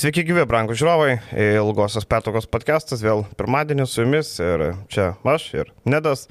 Sveiki 0.00 0.22
gyvi, 0.24 0.46
brangų 0.48 0.72
žiūrovai, 0.80 1.18
ilgosios 1.60 2.06
pertraukos 2.08 2.46
podcastas 2.48 3.02
vėl 3.04 3.26
pirmadienį 3.36 3.84
su 3.84 4.00
jumis 4.00 4.30
ir 4.40 4.62
čia 4.88 5.10
aš 5.28 5.44
ir 5.58 5.72
Nedas. 5.84 6.22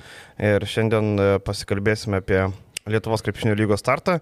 Ir 0.41 0.63
šiandien 0.65 1.11
e, 1.13 1.27
pasikalbėsime 1.45 2.17
apie 2.17 2.39
Lietuvos 2.89 3.21
krepšinio 3.21 3.53
lygos 3.59 3.83
startą, 3.83 4.15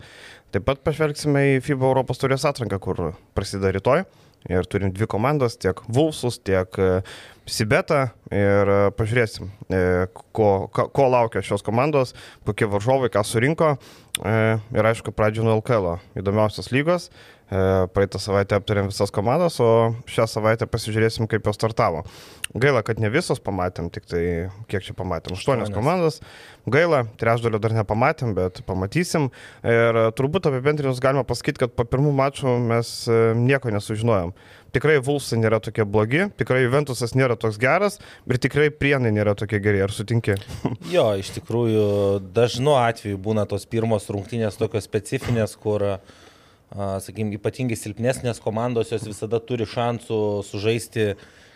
taip 0.52 0.66
pat 0.68 0.82
pažvelgsime 0.84 1.46
į 1.54 1.62
FIBA 1.64 1.88
Europos 1.94 2.20
turės 2.20 2.44
atranką, 2.50 2.82
kur 2.84 3.00
prasideda 3.40 3.72
rytoj. 3.78 4.04
Ir 4.52 4.68
turim 4.68 4.92
dvi 4.96 5.08
komandas, 5.10 5.56
tiek 5.56 5.80
Vulsus, 5.88 6.42
tiek 6.44 6.76
e, 6.76 6.90
Sibeta 7.48 8.10
ir 8.28 8.74
e, 8.74 8.78
pažiūrėsim, 9.00 9.48
ko, 10.12 10.52
ko, 10.76 10.90
ko 10.92 11.08
laukia 11.14 11.46
šios 11.48 11.64
komandos, 11.64 12.12
kokie 12.44 12.68
varžovai, 12.68 13.08
ką 13.16 13.24
surinko. 13.24 13.78
Ir 14.18 14.88
aišku, 14.90 15.12
pradžio 15.16 15.44
nuo 15.46 15.60
LKL, 15.62 16.00
įdomiausios 16.20 16.72
lygos 16.74 17.12
praeitą 17.48 18.20
savaitę 18.20 18.58
aptarėm 18.58 18.90
visas 18.92 19.12
komandas, 19.14 19.56
o 19.64 19.94
šią 20.12 20.26
savaitę 20.28 20.68
pasižiūrėsim, 20.68 21.30
kaip 21.32 21.48
jos 21.48 21.56
startavo. 21.56 22.04
Gaila, 22.58 22.82
kad 22.84 23.00
ne 23.00 23.12
visos 23.12 23.40
pamatėm, 23.44 23.88
tik 23.94 24.08
tai 24.08 24.24
kiek 24.72 24.84
čia 24.84 24.96
pamatėm. 24.98 25.36
Aštuonios 25.38 25.72
komandas. 25.72 26.20
Gaila, 26.68 27.06
trečdalio 27.20 27.60
dar 27.64 27.76
nepamatėm, 27.76 28.34
bet 28.36 28.60
pamatysim. 28.68 29.30
Ir 29.64 30.00
turbūt 30.18 30.50
apibendrinus 30.50 31.00
galima 31.04 31.24
pasakyti, 31.28 31.64
kad 31.64 31.76
po 31.76 31.88
pirmų 31.88 32.12
mačų 32.18 32.58
mes 32.68 32.92
e, 33.08 33.20
nieko 33.40 33.72
nesužinojom. 33.72 34.36
Tikrai 34.76 34.98
Vulsai 35.04 35.40
nėra 35.40 35.62
tokie 35.64 35.86
blogi, 35.88 36.26
tikrai 36.40 36.66
Juventusas 36.66 37.16
nėra 37.16 37.38
toks 37.40 37.60
geras 37.62 38.02
ir 38.28 38.40
tikrai 38.44 38.68
Prienai 38.76 39.14
nėra 39.16 39.38
tokie 39.40 39.62
geri. 39.64 39.80
Ar 39.86 39.96
sutinki? 39.96 40.36
jo, 40.96 41.08
iš 41.20 41.32
tikrųjų, 41.40 41.88
dažnu 42.36 42.76
atveju 42.80 43.20
būna 43.24 43.48
tos 43.48 43.68
pirmos 43.70 44.10
rungtynės 44.12 44.60
tokios 44.60 44.88
specifinės, 44.88 45.56
kur 45.62 45.88
uh, 45.96 46.18
sakykime, 46.74 47.38
ypatingai 47.38 47.78
silpnesnės 47.80 48.42
komandos 48.44 48.92
jos 48.92 49.06
visada 49.08 49.40
turi 49.40 49.68
šansų 49.70 50.20
sužaisti 50.48 51.14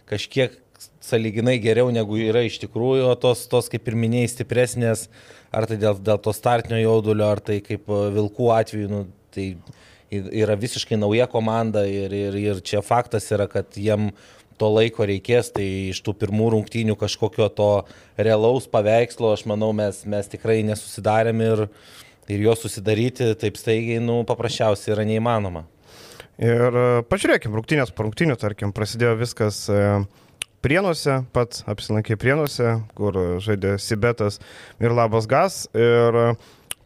kažkiek 0.09 0.57
saliginai 1.03 1.57
geriau 1.61 1.91
negu 1.93 2.17
yra 2.17 2.43
iš 2.47 2.57
tikrųjų, 2.63 3.11
o 3.11 3.15
tos, 3.19 3.43
tos 3.51 3.69
kaip 3.71 3.87
ir 3.89 3.97
minėjai, 3.99 4.31
stipresnės, 4.33 5.07
ar 5.53 5.67
tai 5.69 5.77
dėl, 5.81 5.99
dėl 6.01 6.19
to 6.23 6.33
startinio 6.33 6.79
jaudulio, 6.81 7.27
ar 7.29 7.41
tai 7.43 7.59
kaip 7.65 7.85
Vilkų 7.87 8.51
atveju, 8.55 8.89
nu, 8.91 9.01
tai 9.35 9.47
yra 10.11 10.57
visiškai 10.59 10.99
nauja 10.99 11.27
komanda 11.31 11.85
ir, 11.87 12.13
ir, 12.13 12.37
ir 12.39 12.61
čia 12.65 12.81
faktas 12.83 13.29
yra, 13.31 13.47
kad 13.51 13.77
jiem 13.77 14.09
to 14.61 14.69
laiko 14.69 15.05
reikės, 15.07 15.49
tai 15.55 15.65
iš 15.89 16.01
tų 16.05 16.13
pirmų 16.21 16.51
rungtynių 16.55 16.97
kažkokio 16.99 17.47
to 17.57 17.71
realaus 18.19 18.67
paveikslo, 18.69 19.31
aš 19.33 19.47
manau, 19.49 19.71
mes, 19.73 20.03
mes 20.05 20.29
tikrai 20.29 20.59
nesusidarėm 20.67 21.41
ir, 21.45 21.65
ir 22.31 22.45
jo 22.47 22.55
susidaryti 22.57 23.33
taip 23.39 23.59
staigiai, 23.59 24.01
nu, 24.03 24.21
paprasčiausiai 24.27 24.95
yra 24.95 25.05
neįmanoma. 25.07 25.65
Ir 26.41 26.79
e, 26.81 26.87
pažiūrėkime, 27.11 27.53
rungtynės 27.57 27.93
po 27.93 28.07
rungtynių, 28.07 28.37
tarkim, 28.41 28.73
prasidėjo 28.75 29.13
viskas 29.19 29.63
e, 29.69 29.81
Prienuose, 30.61 31.23
pats 31.33 31.63
apsilankė 31.69 32.17
Prienuose, 32.21 32.75
kur 32.97 33.17
žaidė 33.41 33.75
Sibetas 33.81 34.37
ir 34.81 34.93
Labas 34.93 35.25
Gas. 35.29 35.63
Ir 35.73 36.35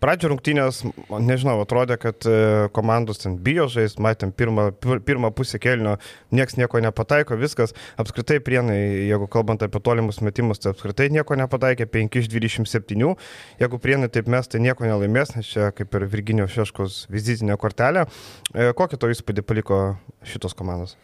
Pradžio 0.04 0.30
rungtynės, 0.32 0.82
nežinau, 1.24 1.56
atrodė, 1.64 1.98
kad 2.02 2.26
e, 2.28 2.36
komandos 2.76 3.22
ten 3.22 3.38
bijo 3.42 3.68
žaisti, 3.72 4.02
matėm 4.04 4.34
pirmą, 4.36 4.70
pirmą 5.08 5.32
pusę 5.36 5.60
kelnio, 5.62 5.96
nieks 6.36 6.58
nieko 6.60 6.82
nepataiko, 6.84 7.38
viskas. 7.40 7.76
Apskritai 8.02 8.42
prienai, 8.44 8.78
jeigu 9.10 9.30
kalbant 9.32 9.64
apie 9.66 9.82
tolimus 9.84 10.22
metimus, 10.26 10.62
tai 10.64 10.74
apskritai 10.74 11.08
nieko 11.16 11.38
nepataikė, 11.40 11.88
5 11.94 12.20
iš 12.22 12.32
27. 12.34 13.14
Jeigu 13.62 13.80
prienai 13.82 14.12
taip 14.12 14.28
mes, 14.32 14.52
tai 14.52 14.62
nieko 14.64 14.88
nelaimės, 14.88 15.36
nes 15.38 15.54
čia 15.54 15.72
kaip 15.76 15.96
ir 15.96 16.10
Virginijos 16.12 16.54
Šeškos 16.56 17.00
vizitinė 17.14 17.58
kortelė. 17.62 18.06
E, 18.54 18.74
kokį 18.76 19.00
to 19.00 19.14
įspūdį 19.16 19.48
paliko 19.48 19.80
šitos 20.28 20.58
komandos? 20.58 20.98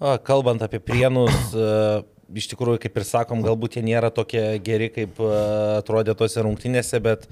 Kalbant 0.00 0.62
apie 0.64 0.80
prienus, 0.80 1.34
e, 1.52 2.00
iš 2.36 2.50
tikrųjų, 2.52 2.80
kaip 2.84 2.98
ir 3.00 3.06
sakom, 3.06 3.42
galbūt 3.44 3.78
jie 3.78 3.84
nėra 3.86 4.10
tokie 4.14 4.42
geri, 4.64 4.90
kaip 4.92 5.20
e, 5.20 5.30
atrodė 5.80 6.14
tose 6.18 6.42
rungtynėse, 6.44 7.00
bet 7.02 7.26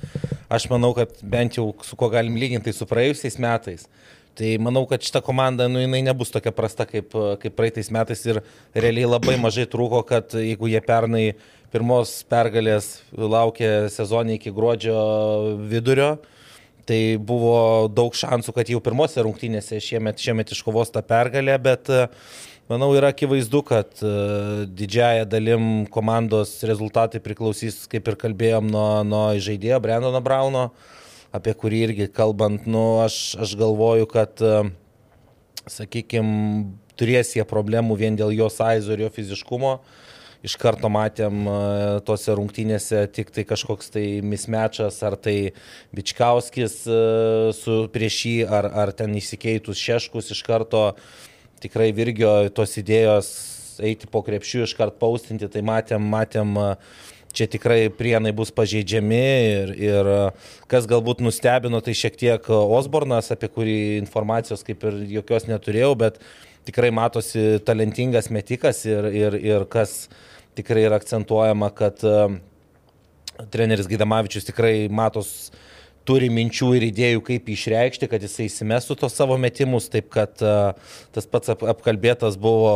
aš 0.53 0.69
manau, 0.73 0.93
kad 0.97 1.13
bent 1.23 1.59
jau 1.59 1.71
su 1.87 1.99
kuo 1.99 2.11
galim 2.13 2.39
lyginti, 2.41 2.71
tai 2.71 2.77
su 2.77 2.89
praėjusiais 2.89 3.39
metais. 3.43 3.87
Tai 4.39 4.53
manau, 4.63 4.85
kad 4.87 5.03
šita 5.03 5.19
komanda, 5.27 5.67
nu, 5.67 5.81
jinai 5.83 5.99
nebus 6.07 6.31
tokia 6.31 6.53
prasta 6.55 6.87
kaip, 6.87 7.15
kaip 7.43 7.55
praeitais 7.59 7.91
metais 7.91 8.21
ir 8.29 8.39
realiai 8.71 9.09
labai 9.09 9.35
mažai 9.43 9.67
trūko, 9.67 10.05
kad 10.07 10.37
jeigu 10.39 10.71
jie 10.71 10.83
pernai 10.85 11.25
pirmos 11.75 12.21
pergalės 12.31 13.01
laukė 13.13 13.89
sezonį 13.91 14.39
iki 14.39 14.53
gruodžio 14.55 14.99
vidurio, 15.69 16.13
tai 16.89 17.19
buvo 17.21 17.89
daug 17.91 18.15
šansų, 18.17 18.55
kad 18.57 18.71
jau 18.71 18.81
pirmose 18.85 19.27
rungtynėse 19.27 19.81
šiemet, 19.83 20.23
šiemet 20.23 20.55
iškovos 20.55 20.95
tą 20.95 21.03
pergalę, 21.05 21.59
bet 21.61 21.91
Manau, 22.69 22.91
yra 22.93 23.09
akivaizdu, 23.15 23.63
kad 23.65 24.01
uh, 24.05 24.67
didžiaja 24.69 25.25
dalim 25.25 25.87
komandos 25.89 26.51
rezultatai 26.69 27.17
priklausys, 27.25 27.87
kaip 27.89 28.11
ir 28.11 28.17
kalbėjom, 28.21 28.67
nuo, 28.69 28.89
nuo 29.09 29.23
žaidėjo 29.41 29.79
Brendono 29.81 30.21
Brauno, 30.21 30.67
apie 31.33 31.55
kurį 31.57 31.79
irgi 31.87 32.07
kalbant, 32.13 32.67
nu, 32.69 32.83
aš, 33.01 33.39
aš 33.41 33.55
galvoju, 33.61 34.05
kad, 34.13 34.43
e, 34.45 34.59
sakykime, 35.69 36.67
turės 37.01 37.33
jie 37.39 37.47
problemų 37.49 37.97
vien 38.03 38.19
dėl 38.21 38.35
jo 38.37 38.51
saizo 38.53 38.93
ir 38.93 39.07
jo 39.07 39.09
fiziškumo. 39.17 39.73
Iš 40.45 40.59
karto 40.61 40.91
matėm 40.93 41.49
uh, 41.49 41.55
tose 42.07 42.37
rungtynėse 42.37 43.01
tik 43.17 43.33
tai 43.35 43.47
kažkoks 43.49 43.89
tai 43.97 44.05
mismečas, 44.21 45.01
ar 45.09 45.17
tai 45.17 45.55
Bičkauskis 45.97 46.77
su 47.59 47.79
prieš 47.97 48.21
jį, 48.29 48.37
ar, 48.61 48.69
ar 48.85 48.93
ten 48.95 49.17
įsikeitus 49.19 49.81
Šeškus 49.83 50.31
iš 50.37 50.45
karto 50.47 50.85
uh, 50.93 51.19
tikrai 51.63 51.91
Virgio 51.97 52.33
tos 52.55 52.77
idėjos 52.81 53.29
eiti 53.85 54.09
po 54.11 54.23
krepšių 54.27 54.65
iškart 54.67 54.99
paustinti, 54.99 55.49
tai 55.51 55.63
matėm, 55.67 56.03
matėm, 56.11 56.57
čia 57.37 57.47
tikrai 57.51 57.87
prienai 57.95 58.33
bus 58.35 58.51
pažeidžiami 58.55 59.23
ir, 59.53 59.73
ir 59.79 60.11
kas 60.71 60.89
galbūt 60.91 61.23
nustebino, 61.23 61.81
tai 61.85 61.95
šiek 61.95 62.19
tiek 62.19 62.51
Osbornas, 62.51 63.31
apie 63.35 63.51
kurį 63.53 63.79
informacijos 64.01 64.65
kaip 64.67 64.85
ir 64.89 65.01
jokios 65.19 65.47
neturėjau, 65.51 65.93
bet 66.01 66.19
tikrai 66.69 66.91
matosi 66.95 67.61
talentingas 67.65 68.33
metikas 68.35 68.83
ir, 68.89 69.11
ir, 69.15 69.39
ir 69.39 69.67
kas 69.71 70.09
tikrai 70.59 70.89
yra 70.89 70.99
akcentuojama, 70.99 71.71
kad 71.77 72.03
treneris 73.53 73.87
Gaidamavičius 73.87 74.49
tikrai 74.49 74.89
matos 74.91 75.53
turi 76.09 76.31
minčių 76.33 76.71
ir 76.79 76.89
idėjų, 76.89 77.21
kaip 77.27 77.51
išreikšti, 77.53 78.09
kad 78.09 78.25
jisai 78.25 78.49
įsimestų 78.49 78.97
tos 79.03 79.17
savo 79.19 79.37
metimus, 79.41 79.91
taip 79.93 80.09
kad 80.15 80.41
uh, 80.41 80.73
tas 81.13 81.29
pats 81.29 81.53
ap 81.53 81.67
apkalbėtas 81.75 82.41
buvo 82.41 82.73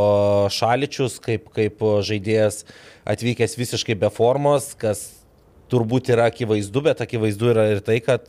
Šaličius, 0.53 1.16
kaip, 1.25 1.48
kaip 1.56 1.81
žaidėjas 2.04 2.62
atvykęs 3.09 3.56
visiškai 3.59 3.97
be 3.98 4.12
formos, 4.12 4.72
kas 4.78 5.09
turbūt 5.72 6.12
yra 6.12 6.28
akivaizdu, 6.31 6.84
bet 6.84 7.00
akivaizdu 7.04 7.50
yra 7.54 7.66
ir 7.72 7.81
tai, 7.84 7.98
kad 8.04 8.28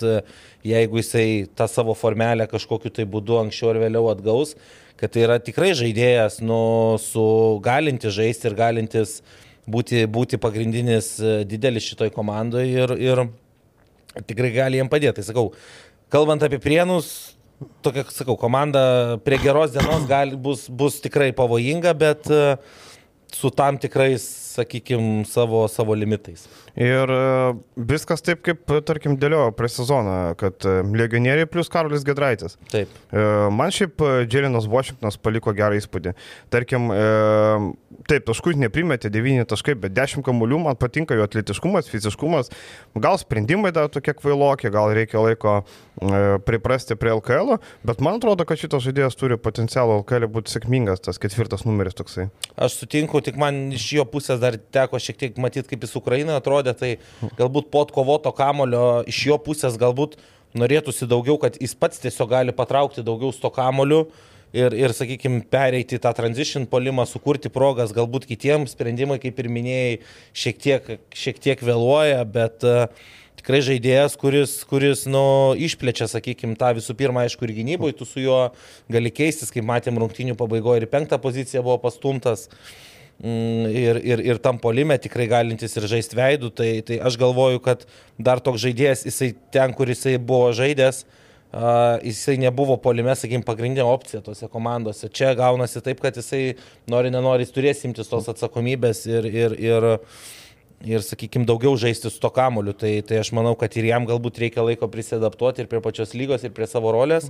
jeigu 0.64 1.02
jisai 1.02 1.28
tą 1.58 1.68
savo 1.68 1.96
formelę 1.98 2.48
kažkokiu 2.52 2.94
tai 2.94 3.06
būdu 3.10 3.42
anksčiau 3.42 3.74
ar 3.74 3.82
vėliau 3.84 4.08
atgaus, 4.14 4.56
kad 5.00 5.14
tai 5.14 5.26
yra 5.26 5.40
tikrai 5.44 5.74
žaidėjas, 5.76 6.40
nu, 6.46 6.96
su 7.04 7.24
galintis 7.66 8.16
žaisti 8.16 8.48
ir 8.50 8.58
galintis 8.60 9.18
būti, 9.68 10.06
būti 10.08 10.40
pagrindinis 10.40 11.16
didelis 11.50 11.88
šitoj 11.92 12.14
komandoje 12.16 12.86
ir, 12.86 12.96
ir 13.12 13.26
tikrai 14.22 14.52
gali 14.56 14.82
jiem 14.82 14.90
padėti. 14.92 15.20
Tai 15.20 15.28
sakau, 15.30 15.46
kalbant 16.14 16.44
apie 16.46 16.60
prienus, 16.62 17.34
tokia, 17.86 18.06
sakau, 18.14 18.38
komanda 18.40 19.20
prie 19.26 19.40
geros 19.42 19.74
dienos 19.76 20.08
gali, 20.10 20.38
bus, 20.40 20.68
bus 20.70 21.00
tikrai 21.04 21.32
pavojinga, 21.36 21.94
bet 21.98 22.30
uh, 22.34 22.56
su 23.34 23.50
tam 23.50 23.78
tikrais, 23.82 24.26
sakykime, 24.54 25.24
savo, 25.30 25.66
savo 25.72 25.96
limitais. 25.98 26.46
Ir 26.74 27.12
e, 27.14 27.54
viskas 27.90 28.24
taip, 28.26 28.42
kaip, 28.46 28.64
tarkim, 28.88 29.16
dėliojo 29.22 29.52
prie 29.58 29.70
sezoną, 29.70 30.18
kad 30.40 30.66
e, 30.66 30.80
legionieriai 30.98 31.50
plus 31.50 31.70
Karolis 31.74 32.06
Gedraitis. 32.06 32.58
Taip. 32.72 32.92
E, 33.14 33.26
man 33.54 33.74
šiaip 33.74 34.02
Dželinas 34.30 34.66
Washingtonas 34.70 35.20
paliko 35.22 35.54
gerą 35.58 35.78
įspūdį. 35.78 36.16
Tarkim, 36.54 36.90
taip, 38.10 38.26
taškus 38.28 38.58
neprimetė 38.60 39.12
9 39.14 39.48
taškai, 39.50 39.76
bet 39.86 39.94
10 39.96 40.26
kamuolių, 40.26 40.64
man 40.68 40.80
patinka 40.80 41.18
jo 41.18 41.26
atletiškumas, 41.28 41.90
fiziškumas. 41.92 42.50
Gal 42.98 43.20
sprendimai 43.22 43.74
dar 43.76 43.90
tokie 43.94 44.16
kvailokie, 44.18 44.72
gal 44.74 44.94
reikia 44.96 45.22
laiko 45.22 45.60
priprasti 46.48 46.98
prie 47.00 47.14
LKL, 47.14 47.58
bet 47.86 48.02
man 48.04 48.18
atrodo, 48.18 48.46
kad 48.50 48.60
šitas 48.60 48.84
žaidėjas 48.86 49.18
turi 49.20 49.38
potencialą 49.40 50.00
LKL 50.02 50.28
būti 50.34 50.56
sėkmingas, 50.56 51.04
tas 51.06 51.22
ketvirtas 51.22 51.68
numeris 51.68 51.98
toksai. 51.98 52.28
Aš 52.58 52.80
sutinku, 52.82 53.22
tik 53.24 53.38
man 53.40 53.70
iš 53.78 53.88
jo 54.00 54.08
pusės 54.10 54.42
dar 54.44 54.60
teko 54.76 55.00
šiek 55.02 55.20
tiek 55.22 55.42
matyti, 55.42 55.70
kaip 55.72 55.88
jis 55.88 55.96
Ukraina 56.00 56.38
atrodė, 56.42 56.76
tai 56.78 56.92
galbūt 57.40 57.72
po 57.74 57.86
atkovoto 57.88 58.34
kamulio 58.36 59.02
iš 59.10 59.26
jo 59.32 59.40
pusės 59.42 59.80
galbūt 59.80 60.20
norėtųsi 60.58 61.08
daugiau, 61.10 61.40
kad 61.42 61.58
jis 61.62 61.74
pats 61.78 62.02
tiesiog 62.04 62.30
gali 62.30 62.54
patraukti 62.56 63.04
daugiau 63.06 63.34
sto 63.34 63.50
kamuolių 63.54 64.04
ir, 64.54 64.76
ir 64.78 64.94
sakykime, 64.96 65.42
pereiti 65.52 66.00
tą 66.02 66.14
transition 66.18 66.68
polimą, 66.70 67.08
sukurti 67.10 67.52
progas, 67.54 67.94
galbūt 67.96 68.28
kitiems 68.30 68.76
sprendimai, 68.78 69.20
kaip 69.24 69.42
ir 69.42 69.50
minėjai, 69.54 69.98
šiek 70.44 70.62
tiek, 70.62 70.94
šiek 71.18 71.42
tiek 71.42 71.66
vėluoja, 71.66 72.22
bet 72.30 72.66
tikrai 73.42 73.64
žaidėjas, 73.66 74.16
kuris, 74.22 74.56
kuris 74.70 75.06
nu, 75.10 75.26
išplečia, 75.58 76.08
sakykime, 76.12 76.56
tą 76.60 76.76
visų 76.78 76.96
pirma, 77.00 77.26
aišku, 77.26 77.50
ir 77.50 77.58
gynyboje, 77.58 77.98
tu 78.00 78.08
su 78.08 78.24
juo 78.24 78.40
gali 78.94 79.12
keistis, 79.12 79.52
kaip 79.54 79.66
matėm 79.68 79.98
rungtinių 80.00 80.38
pabaigoje 80.40 80.86
ir 80.86 80.92
penktą 80.92 81.20
poziciją 81.22 81.66
buvo 81.66 81.82
pastumtas. 81.84 82.48
Mm, 82.48 82.93
ir, 83.22 84.00
ir, 84.04 84.24
ir 84.34 84.40
tam 84.44 84.58
polime 84.60 84.98
tikrai 85.02 85.28
galintis 85.32 85.78
ir 85.78 85.88
žaisti 85.92 86.18
veidų, 86.18 86.54
tai, 86.56 86.70
tai 86.86 87.00
aš 87.04 87.18
galvoju, 87.22 87.62
kad 87.64 87.86
dar 88.18 88.42
toks 88.44 88.64
žaidėjas, 88.66 89.06
jisai 89.08 89.34
ten, 89.54 89.76
kur 89.78 89.92
jisai 89.92 90.18
buvo 90.18 90.50
žaidęs, 90.56 91.04
uh, 91.06 91.20
jisai 92.04 92.38
nebuvo 92.42 92.78
polime, 92.82 93.14
sakykime, 93.16 93.46
pagrindinė 93.46 93.86
opcija 93.86 94.24
tose 94.26 94.48
komandose. 94.50 95.10
Čia 95.14 95.34
gaunasi 95.38 95.84
taip, 95.86 96.02
kad 96.02 96.18
jisai 96.18 96.56
nori, 96.90 97.12
nenori, 97.14 97.46
jis 97.46 97.54
turės 97.54 97.84
imtis 97.86 98.10
tos 98.10 98.30
atsakomybės 98.32 99.06
ir, 99.06 99.28
ir, 99.30 99.58
ir, 99.62 99.88
ir 100.96 101.06
sakykime, 101.06 101.46
daugiau 101.46 101.78
žaisti 101.78 102.10
su 102.10 102.22
to 102.24 102.32
kamoliu. 102.34 102.74
Tai, 102.74 102.96
tai 103.06 103.22
aš 103.22 103.32
manau, 103.38 103.54
kad 103.60 103.76
ir 103.78 103.92
jam 103.92 104.10
galbūt 104.10 104.42
reikia 104.42 104.66
laiko 104.66 104.90
prisidaptuoti 104.90 105.64
ir 105.64 105.70
prie 105.70 105.84
pačios 105.84 106.16
lygos, 106.18 106.44
ir 106.44 106.56
prie 106.58 106.70
savo 106.70 106.96
rolės. 106.96 107.30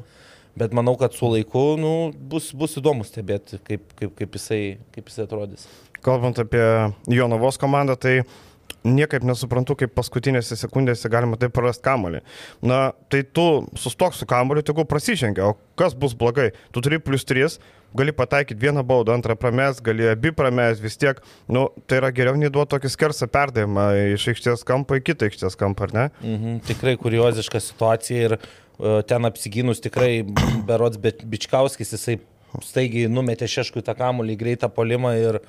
Bet 0.59 0.73
manau, 0.77 0.94
kad 1.00 1.15
su 1.17 1.29
laiku 1.31 1.73
nu, 1.81 1.94
bus, 2.13 2.51
bus 2.53 2.77
įdomu 2.77 3.05
stebėti, 3.07 3.57
kaip, 3.65 3.88
kaip, 3.97 4.13
kaip, 4.19 4.35
jisai, 4.38 4.61
kaip 4.94 5.09
jisai 5.09 5.25
atrodys. 5.25 5.65
Kalbant 6.05 6.38
apie 6.44 6.63
Jonavos 7.09 7.57
komandą, 7.57 7.95
tai 7.97 8.19
niekaip 8.83 9.23
nesuprantu, 9.25 9.77
kaip 9.79 9.94
paskutinėse 9.95 10.57
sekundėse 10.59 11.09
galima 11.11 11.39
taip 11.39 11.53
prarasti 11.55 11.85
kamolį. 11.88 12.21
Na, 12.65 12.91
tai 13.11 13.23
tu 13.23 13.65
sustok 13.79 14.15
su 14.17 14.27
kamoliu, 14.29 14.63
tegu 14.65 14.85
prasižengia, 14.88 15.53
o 15.53 15.79
kas 15.79 15.95
bus 15.97 16.15
blogai? 16.17 16.51
Tu 16.75 16.83
turi 16.83 17.00
plus 17.01 17.25
3, 17.27 17.57
gali 17.97 18.13
pataikyti 18.15 18.59
vieną 18.59 18.83
baudą, 18.88 19.15
antrą 19.17 19.38
pramės, 19.39 19.79
gali 19.83 20.07
abi 20.11 20.33
pramės, 20.35 20.81
vis 20.83 21.00
tiek, 21.00 21.21
nu, 21.47 21.67
tai 21.88 22.01
yra 22.01 22.11
geriau 22.15 22.38
nei 22.39 22.51
duoti 22.53 22.73
tokį 22.75 22.91
skersą 22.91 23.29
perdavimą 23.31 23.88
iš 24.17 24.27
aikštės 24.33 24.65
kampo 24.67 25.00
į 25.00 25.05
kitą 25.09 25.29
aikštės 25.29 25.57
kampą, 25.59 25.88
ar 25.88 25.95
ne? 25.95 26.05
Mhm, 26.25 26.59
tikrai 26.67 26.97
kurioziška 27.00 27.61
situacija 27.63 28.27
ir 28.29 28.38
ten 29.08 29.25
apsigynus 29.30 29.81
tikrai 29.84 30.24
Berots 30.68 30.98
Bičkauskis, 30.98 31.94
jisai 31.96 32.20
staigiai 32.62 33.10
numetė 33.10 33.48
šeškų 33.50 33.81
tą 33.86 33.96
kamolį, 33.98 34.38
greitą 34.38 34.70
polimą 34.70 35.16
ir 35.18 35.40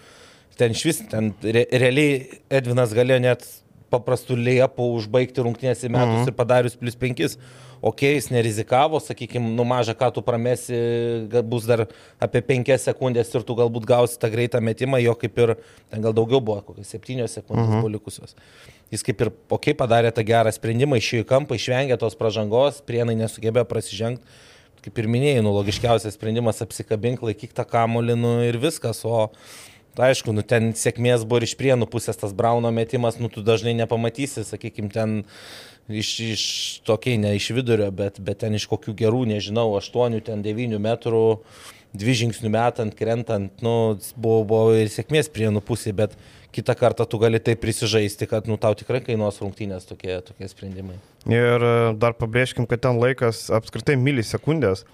ten 0.58 0.72
iš 0.72 0.84
vis, 0.86 1.02
ten 1.10 1.32
re, 1.42 1.66
realiai 1.72 2.40
Edvinas 2.52 2.94
galėjo 2.96 3.20
net 3.24 3.44
paprastų 3.92 4.38
lėjapų 4.40 4.88
užbaigti 4.98 5.44
rungtynės 5.44 5.84
į 5.84 5.92
metus 5.92 6.20
-hmm. 6.22 6.32
ir 6.32 6.38
padarius 6.38 6.76
plus 6.78 6.96
5. 6.98 7.38
Ok, 7.84 8.02
jis 8.14 8.30
nerizikavo, 8.32 8.96
sakykime, 9.00 9.50
nu 9.56 9.64
mažą 9.68 9.92
ką 9.98 10.08
tu 10.14 10.22
pramesi, 10.24 10.78
bus 11.44 11.66
dar 11.68 11.84
apie 12.18 12.40
5 12.40 12.78
sekundės 12.80 13.34
ir 13.34 13.42
tu 13.44 13.56
galbūt 13.58 13.84
gausi 13.84 14.16
tą 14.18 14.30
greitą 14.32 14.60
metimą, 14.60 15.02
jo 15.04 15.14
kaip 15.14 15.38
ir, 15.38 15.56
ten 15.90 16.00
gal 16.00 16.14
daugiau 16.16 16.40
buvo, 16.40 16.62
kokios 16.62 16.94
7 16.94 17.28
sekundės 17.28 17.68
-hmm. 17.68 17.80
buvo 17.82 17.88
likusios. 17.88 18.34
Jis 18.92 19.04
kaip 19.06 19.22
ir, 19.24 19.30
ok, 19.52 19.72
padarė 19.78 20.10
tą 20.14 20.24
gerą 20.26 20.52
sprendimą, 20.54 20.98
išėjo 21.00 21.24
į 21.24 21.28
kampą, 21.30 21.56
išvengė 21.58 21.96
tos 22.00 22.16
pažangos, 22.18 22.82
prienai 22.86 23.16
nesugebėjo 23.18 23.64
prasižengti. 23.70 24.42
Kaip 24.84 24.98
ir 25.00 25.06
minėjai, 25.08 25.40
nu, 25.40 25.54
logiškiausias 25.56 26.18
sprendimas 26.18 26.60
apsikabink, 26.60 27.22
laikyk 27.24 27.54
tą 27.56 27.64
kamolį 27.64 28.18
nu, 28.20 28.34
ir 28.44 28.58
viskas, 28.60 29.00
o 29.08 29.30
Aišku, 29.94 30.32
nu, 30.34 30.42
ten 30.42 30.72
sėkmės 30.74 31.22
buvo 31.22 31.38
ir 31.38 31.46
iš 31.46 31.54
prienų 31.54 31.86
pusės 31.86 32.18
tas 32.18 32.32
Brauno 32.34 32.72
metimas, 32.74 33.20
nu, 33.22 33.28
tu 33.30 33.44
dažnai 33.46 33.76
nepamatysi, 33.78 34.42
sakykime, 34.42 34.90
ten 34.90 35.12
iš, 35.86 36.10
iš 36.34 36.44
tokiai, 36.86 37.20
ne 37.22 37.34
iš 37.38 37.52
vidurio, 37.54 37.92
bet, 37.94 38.18
bet 38.18 38.42
ten 38.42 38.58
iš 38.58 38.66
kokių 38.70 38.96
gerų, 38.98 39.22
nežinau, 39.30 39.68
8, 39.78 40.18
ten 40.26 40.42
9 40.42 40.80
metrų, 40.82 41.24
dvi 41.94 42.16
žingsnių 42.24 42.50
metant, 42.50 42.96
krentant, 42.98 43.62
nu, 43.62 43.94
buvo, 44.16 44.42
buvo 44.50 44.74
ir 44.74 44.90
sėkmės 44.90 45.30
prienų 45.30 45.62
pusė, 45.62 45.94
bet 45.94 46.18
kitą 46.54 46.76
kartą 46.78 47.06
tu 47.10 47.18
gali 47.22 47.40
taip 47.42 47.60
prisižaisti, 47.62 48.28
kad 48.30 48.46
nu, 48.50 48.58
tau 48.60 48.76
tikrai 48.78 49.02
kainuos 49.04 49.40
rungtynės 49.42 49.88
tokie, 49.88 50.14
tokie 50.26 50.48
sprendimai. 50.50 51.00
Ir 51.30 51.66
e, 51.66 51.74
dar 52.00 52.16
pabrėžkim, 52.18 52.68
kad 52.70 52.84
ten 52.86 53.00
laikas 53.02 53.48
apskritai 53.54 53.98
milisekundės. 54.00 54.86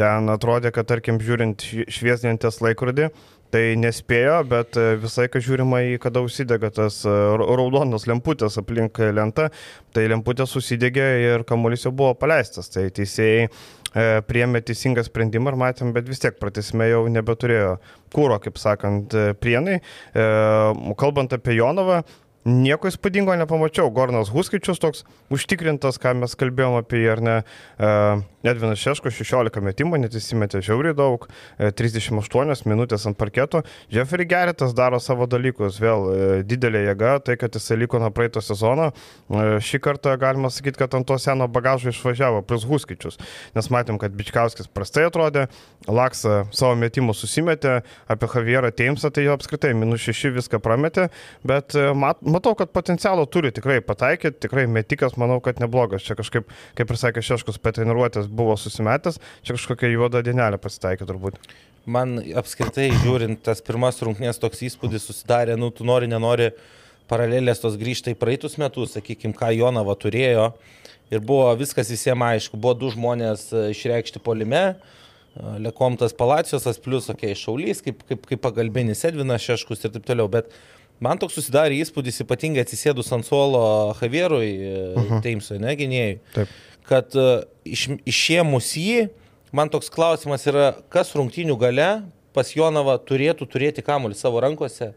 Ten 0.00 0.32
atrodė, 0.32 0.70
kad 0.72 0.88
tarkim 0.88 1.18
žiūrint 1.20 1.60
šviesdintis 1.92 2.62
laikrodį, 2.64 3.10
Tai 3.50 3.62
nespėjo, 3.82 4.36
bet 4.46 4.76
e, 4.78 4.94
visai, 5.02 5.24
kai 5.30 5.40
žiūrima 5.42 5.80
į 5.88 5.96
kada 6.02 6.22
užsidega 6.22 6.68
tas 6.74 7.00
e, 7.02 7.14
raudonas 7.40 8.06
lemputės 8.06 8.60
aplink 8.60 9.00
lentą, 9.10 9.48
tai 9.90 10.04
lemputė 10.12 10.46
susidegė 10.46 11.06
ir 11.24 11.44
kamuolys 11.48 11.88
jau 11.88 11.90
buvo 11.90 12.12
paleistas. 12.14 12.70
Tai 12.70 12.84
teisėjai 12.94 13.48
priemė 13.92 14.62
teisingą 14.66 15.04
sprendimą 15.06 15.52
ir 15.54 15.60
matėm, 15.60 15.92
bet 15.96 16.08
vis 16.10 16.22
tiek 16.22 16.38
pratesime 16.40 16.88
jau 16.90 17.04
nebeturėjo 17.10 17.76
kūro, 18.14 18.40
kaip 18.42 18.58
sakant, 18.60 19.14
prienai. 19.42 19.80
Kalbant 21.00 21.34
apie 21.34 21.58
Jonovą, 21.58 22.02
Nieko 22.48 22.88
įspūdingo 22.88 23.34
nepamačiau. 23.36 23.90
Gornas 23.92 24.30
Huskičius 24.32 24.80
toks 24.80 25.02
užtikrintas, 25.32 25.98
ką 26.00 26.14
mes 26.22 26.32
kalbėjom 26.40 26.78
apie 26.78 27.02
jį, 27.02 27.08
ar 27.12 27.20
ne. 27.20 27.34
Uh, 27.76 28.22
Edvinas 28.40 28.80
Šeško 28.80 29.10
16 29.12 29.60
metimų, 29.64 29.98
net 30.00 30.14
įsimetė 30.16 30.62
žiauriai 30.64 30.96
daug, 30.96 31.26
38 31.60 32.54
e, 32.54 32.56
minutės 32.70 33.04
ant 33.08 33.18
parketo. 33.20 33.60
Jeffrey 33.92 34.24
Geritas 34.28 34.72
daro 34.76 35.00
savo 35.02 35.26
dalykus, 35.28 35.76
vėl 35.82 36.06
e, 36.08 36.28
didelė 36.48 36.86
jėga, 36.86 37.18
tai 37.26 37.36
kad 37.40 37.56
jisai 37.56 37.76
liko 37.82 38.00
nuo 38.00 38.08
praeito 38.14 38.40
sezono. 38.44 38.90
Šį 39.30 39.80
kartą 39.84 40.14
galima 40.20 40.48
sakyti, 40.52 40.80
kad 40.80 40.96
ant 40.96 41.08
to 41.08 41.18
seno 41.20 41.48
bagažo 41.52 41.92
išvažiavo, 41.92 42.40
plus 42.48 42.64
Huskičius. 42.68 43.20
Nes 43.56 43.68
matėm, 43.72 44.00
kad 44.00 44.16
Bičkauskis 44.16 44.70
prastai 44.72 45.04
atrodė, 45.10 45.46
Laksa 45.88 46.46
savo 46.54 46.72
metimų 46.80 47.12
susimetė, 47.16 47.80
apie 48.10 48.28
Javierą 48.30 48.72
Teimsą 48.72 49.10
tai 49.12 49.26
jo 49.26 49.36
apskritai 49.36 49.74
minus 49.76 50.04
6 50.06 50.32
viską 50.38 50.60
prametė, 50.64 51.08
bet 51.44 51.76
mat, 51.96 52.20
matau, 52.24 52.54
kad 52.56 52.72
potencialo 52.72 53.26
turi 53.28 53.52
tikrai 53.52 53.80
pataikyti, 53.84 54.40
tikrai 54.46 54.66
metikas, 54.70 55.16
manau, 55.20 55.40
kad 55.44 55.60
neblogas. 55.60 56.04
Čia 56.06 56.16
kažkaip, 56.20 56.48
kaip 56.78 56.92
ir 56.92 57.00
sakė 57.00 57.24
Šeškus, 57.24 57.60
petreniruotės 57.62 58.29
buvo 58.30 58.56
susimetęs, 58.58 59.18
čia 59.42 59.56
kažkokia 59.56 59.90
juoda 59.92 60.22
dienelė 60.24 60.60
pasitaikė 60.62 61.08
turbūt. 61.08 61.40
Man 61.90 62.18
apskritai 62.36 62.90
žiūrint 63.02 63.40
tas 63.46 63.62
pirmas 63.64 63.98
rungtynės 64.04 64.40
toks 64.40 64.62
įspūdis 64.68 65.06
susidarė, 65.08 65.56
nu 65.58 65.70
tu 65.74 65.86
nori, 65.88 66.10
nenori 66.10 66.50
paralelės 67.10 67.62
tos 67.62 67.78
grįžta 67.80 68.12
į 68.12 68.18
praeitus 68.20 68.58
metus, 68.60 68.94
sakykime, 68.94 69.34
ką 69.36 69.50
Jonava 69.56 69.96
turėjo. 69.98 70.52
Ir 71.10 71.22
buvo 71.26 71.48
viskas 71.58 71.90
visiems 71.90 72.22
aišku, 72.22 72.60
buvo 72.60 72.76
du 72.78 72.90
žmonės 72.94 73.48
e, 73.50 73.62
išreikšti 73.72 74.20
polime, 74.22 74.60
e, 74.70 75.54
Lekomtas 75.64 76.14
Palacijosas, 76.14 76.78
plus, 76.78 77.08
okei, 77.10 77.32
okay, 77.32 77.40
Šaulys, 77.40 77.80
kaip, 77.82 78.04
kaip, 78.06 78.28
kaip 78.30 78.44
pagalbinis 78.44 79.02
Edvinas 79.08 79.42
Šeškus 79.42 79.88
ir 79.88 79.96
taip 79.96 80.06
toliau, 80.06 80.30
bet 80.30 80.54
Man 81.00 81.16
toks 81.16 81.38
susidarė 81.38 81.78
įspūdis, 81.80 82.20
ypatingai 82.26 82.60
atsisėdus 82.60 83.08
ant 83.16 83.24
suolo 83.24 83.62
Javierui, 84.02 84.50
uh 84.60 84.98
mhm. 85.00 85.06
-huh. 85.08 85.22
Teimsui, 85.24 85.56
ne, 85.62 85.72
gynėjui, 85.76 86.18
Taip. 86.34 86.58
Kad 86.90 87.14
uh, 87.18 87.44
iš, 87.64 87.86
išėmus 88.08 88.72
jį, 88.78 89.06
man 89.54 89.70
toks 89.72 89.92
klausimas 89.92 90.46
yra, 90.50 90.72
kas 90.92 91.14
rungtinių 91.16 91.56
gale 91.60 91.90
pas 92.34 92.50
Jonavą 92.54 92.96
turėtų 93.06 93.46
turėti 93.50 93.84
kamuolį 93.86 94.18
savo 94.18 94.42
rankose 94.42 94.92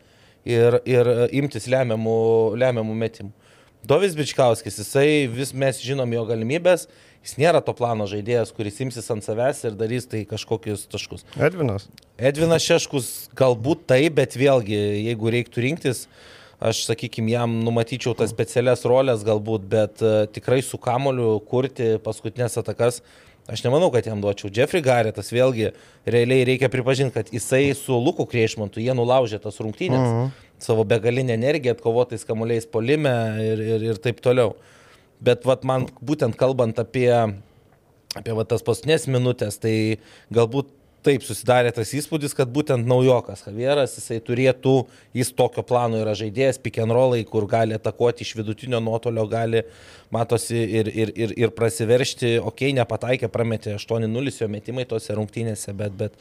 ir, 0.46 0.80
ir 0.86 1.10
e, 1.10 1.16
imtis 1.40 1.66
lemiamų, 1.72 2.18
lemiamų 2.62 2.98
metimų. 3.00 3.32
Dovis 3.84 4.14
Bičkauskis, 4.16 4.78
jisai 4.80 5.26
vis 5.28 5.52
mes 5.52 5.82
žinom 5.84 6.14
jo 6.16 6.22
galimybės, 6.30 6.86
jis 7.24 7.34
nėra 7.42 7.60
to 7.64 7.74
plano 7.76 8.06
žaidėjas, 8.08 8.54
kuris 8.56 8.80
imsis 8.86 9.10
ant 9.12 9.26
savęs 9.26 9.64
ir 9.68 9.76
darys 9.80 10.08
tai 10.12 10.22
kažkokius 10.30 10.86
taškus. 10.92 11.26
Edvinas. 11.36 11.90
Edvinas 12.16 12.64
Šeškus 12.64 13.10
galbūt 13.36 13.84
tai, 13.92 14.06
bet 14.14 14.38
vėlgi, 14.40 14.80
jeigu 15.10 15.34
reiktų 15.36 15.66
rinktis, 15.66 16.06
aš, 16.64 16.86
sakykime, 16.88 17.34
jam 17.36 17.60
numatyčiau 17.66 18.16
tas 18.18 18.32
specialias 18.34 18.86
rolės 18.88 19.26
galbūt, 19.28 19.68
bet 19.70 20.04
uh, 20.04 20.24
tikrai 20.32 20.62
su 20.66 20.80
kamoliu 20.82 21.38
kurti 21.50 21.96
paskutinės 22.04 22.60
atakas 22.64 23.04
Aš 23.44 23.60
nemanau, 23.66 23.90
kad 23.92 24.06
jam 24.08 24.22
duočiau. 24.24 24.48
Jeffrey 24.56 24.80
Garretas 24.80 25.28
vėlgi 25.36 25.74
realiai 26.08 26.46
reikia 26.48 26.70
pripažinti, 26.72 27.12
kad 27.12 27.28
jisai 27.28 27.74
su 27.76 27.98
Luku 28.00 28.24
Kriešmantu, 28.32 28.80
jie 28.80 28.96
nulaužė 28.96 29.42
tas 29.44 29.60
rungtynės. 29.60 30.00
Uh 30.00 30.14
mhm. 30.14 30.22
-huh 30.30 30.54
savo 30.64 30.84
begalinę 30.84 31.34
energiją, 31.34 31.74
atkovotais 31.76 32.26
kamuoliais 32.26 32.68
polime 32.72 33.14
ir, 33.44 33.64
ir, 33.76 33.88
ir 33.92 34.00
taip 34.04 34.22
toliau. 34.24 34.56
Bet 35.24 35.46
vat, 35.48 35.66
man 35.68 35.88
būtent 36.04 36.38
kalbant 36.40 36.80
apie, 36.80 37.10
apie 38.16 38.38
vat, 38.38 38.50
tas 38.52 38.66
paskutinės 38.66 39.08
minutės, 39.12 39.60
tai 39.64 39.76
galbūt 40.34 40.72
taip 41.06 41.26
susidarė 41.26 41.74
tas 41.76 41.92
įspūdis, 41.98 42.36
kad 42.38 42.52
būtent 42.54 42.88
naujokas 42.88 43.46
Javieras, 43.48 43.98
jisai 44.00 44.20
turėtų, 44.26 44.76
jis 45.18 45.34
tokio 45.38 45.64
plano 45.68 46.00
yra 46.02 46.16
žaidėjas, 46.18 46.62
pick 46.64 46.80
and 46.84 46.96
rollai, 46.96 47.24
kur 47.28 47.48
gali 47.50 47.76
atakuoti 47.78 48.26
iš 48.26 48.36
vidutinio 48.40 48.80
nuotolio, 48.84 49.26
gali, 49.32 49.66
matosi, 50.14 50.62
ir, 50.80 50.90
ir, 50.90 51.14
ir, 51.16 51.36
ir 51.46 51.54
prasiveršti, 51.58 52.38
okei, 52.40 52.72
okay, 52.72 52.78
nepataikė, 52.80 53.30
prametė 53.34 53.78
8-0 53.78 54.40
jo 54.42 54.50
metimai 54.52 54.88
tose 54.90 55.20
rungtynėse, 55.20 55.76
bet, 55.78 55.96
bet 56.00 56.20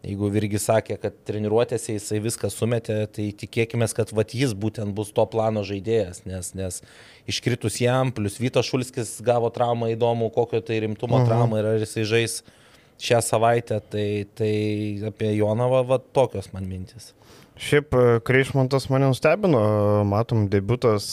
Jeigu 0.00 0.30
Virgi 0.32 0.56
sakė, 0.56 0.94
kad 0.96 1.16
treniruotėse 1.28 1.92
jisai 1.92 2.22
viską 2.24 2.48
sumetė, 2.48 3.02
tai 3.12 3.26
tikėkime, 3.36 3.84
kad 3.92 4.14
vat, 4.16 4.32
jis 4.32 4.54
būtent 4.56 4.94
bus 4.96 5.10
to 5.12 5.26
plano 5.28 5.60
žaidėjas, 5.66 6.22
nes, 6.24 6.54
nes 6.56 6.78
iškritus 7.28 7.76
jam, 7.82 8.08
plus 8.16 8.38
Vyto 8.40 8.62
Šulskis 8.64 9.18
gavo 9.26 9.50
traumą 9.52 9.90
įdomu, 9.92 10.30
kokio 10.32 10.62
tai 10.64 10.80
rimtumo 10.86 11.18
uh 11.18 11.20
mhm. 11.20 11.28
traumą 11.28 11.60
ir 11.60 11.68
ar 11.74 11.84
jisai 11.84 12.06
žais 12.08 12.38
šią 13.00 13.20
savaitę, 13.24 13.80
tai, 13.92 14.06
tai 14.36 14.52
apie 15.08 15.32
Jonavą 15.38 15.82
va, 15.88 15.98
tokios 15.98 16.52
man 16.54 16.68
mintis. 16.68 17.12
Šiaip 17.60 17.92
e, 17.96 18.04
Kreišmontas 18.24 18.88
mane 18.92 19.10
nustebino, 19.10 19.60
matom, 20.08 20.46
debutas. 20.52 21.12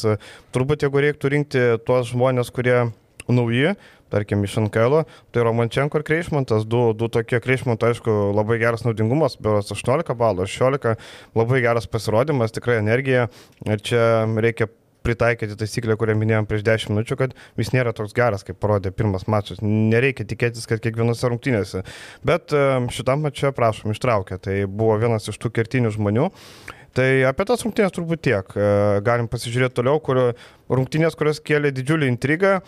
Turbūt 0.55 0.85
jeigu 0.85 1.03
reiktų 1.03 1.33
rinkti 1.33 1.67
tuos 1.87 2.13
žmonės, 2.13 2.53
kurie 2.55 2.85
nauji, 3.27 3.73
tarkim, 4.11 4.43
iš 4.47 4.55
NKL, 4.63 5.01
tai 5.35 5.43
Romančenko 5.43 5.99
ir 5.99 6.05
Kreišmontas, 6.07 6.63
du, 6.69 6.93
du 6.95 7.09
tokie 7.11 7.41
Kreišmonto, 7.43 7.89
aišku, 7.91 8.15
labai 8.37 8.59
geras 8.61 8.85
naudingumas, 8.87 9.35
beras 9.43 9.71
18 9.75 10.15
balų, 10.17 10.47
16, 10.47 10.95
labai 11.35 11.61
geras 11.65 11.89
pasirodymas, 11.91 12.55
tikrai 12.55 12.79
energija. 12.79 13.27
Ir 13.67 13.83
čia 13.83 14.03
reikia 14.39 14.69
pritaikyti 15.07 15.57
taisyklę, 15.57 15.95
kurią 15.99 16.17
minėjom 16.19 16.47
prieš 16.49 16.67
10 16.67 16.93
minučių, 16.93 17.19
kad 17.23 17.35
jis 17.57 17.73
nėra 17.75 17.95
toks 17.95 18.15
geras, 18.17 18.43
kaip 18.47 18.59
parodė 18.61 18.91
pirmas 18.91 19.25
mačas. 19.31 19.63
Nereikia 19.63 20.27
tikėtis, 20.27 20.67
kad 20.69 20.83
kiekvienose 20.83 21.31
rungtynėse. 21.31 21.85
Bet 22.27 22.53
šitam 22.93 23.23
mačiu, 23.25 23.53
prašom, 23.55 23.95
ištraukė. 23.95 24.41
Tai 24.43 24.57
buvo 24.67 24.99
vienas 25.01 25.31
iš 25.31 25.39
tų 25.39 25.55
kertinių 25.55 25.95
žmonių. 25.95 26.27
Tai 26.97 27.05
apie 27.29 27.45
tas 27.45 27.61
rungtynės 27.61 27.93
turbūt 27.93 28.23
tiek. 28.25 28.53
Galim 29.05 29.27
pasižiūrėti 29.29 29.75
toliau, 29.77 29.99
kur 30.01 30.17
rungtynės, 30.69 31.17
kurios 31.17 31.41
kėlė 31.43 31.73
didžiulį 31.75 32.11
intrigą. 32.13 32.59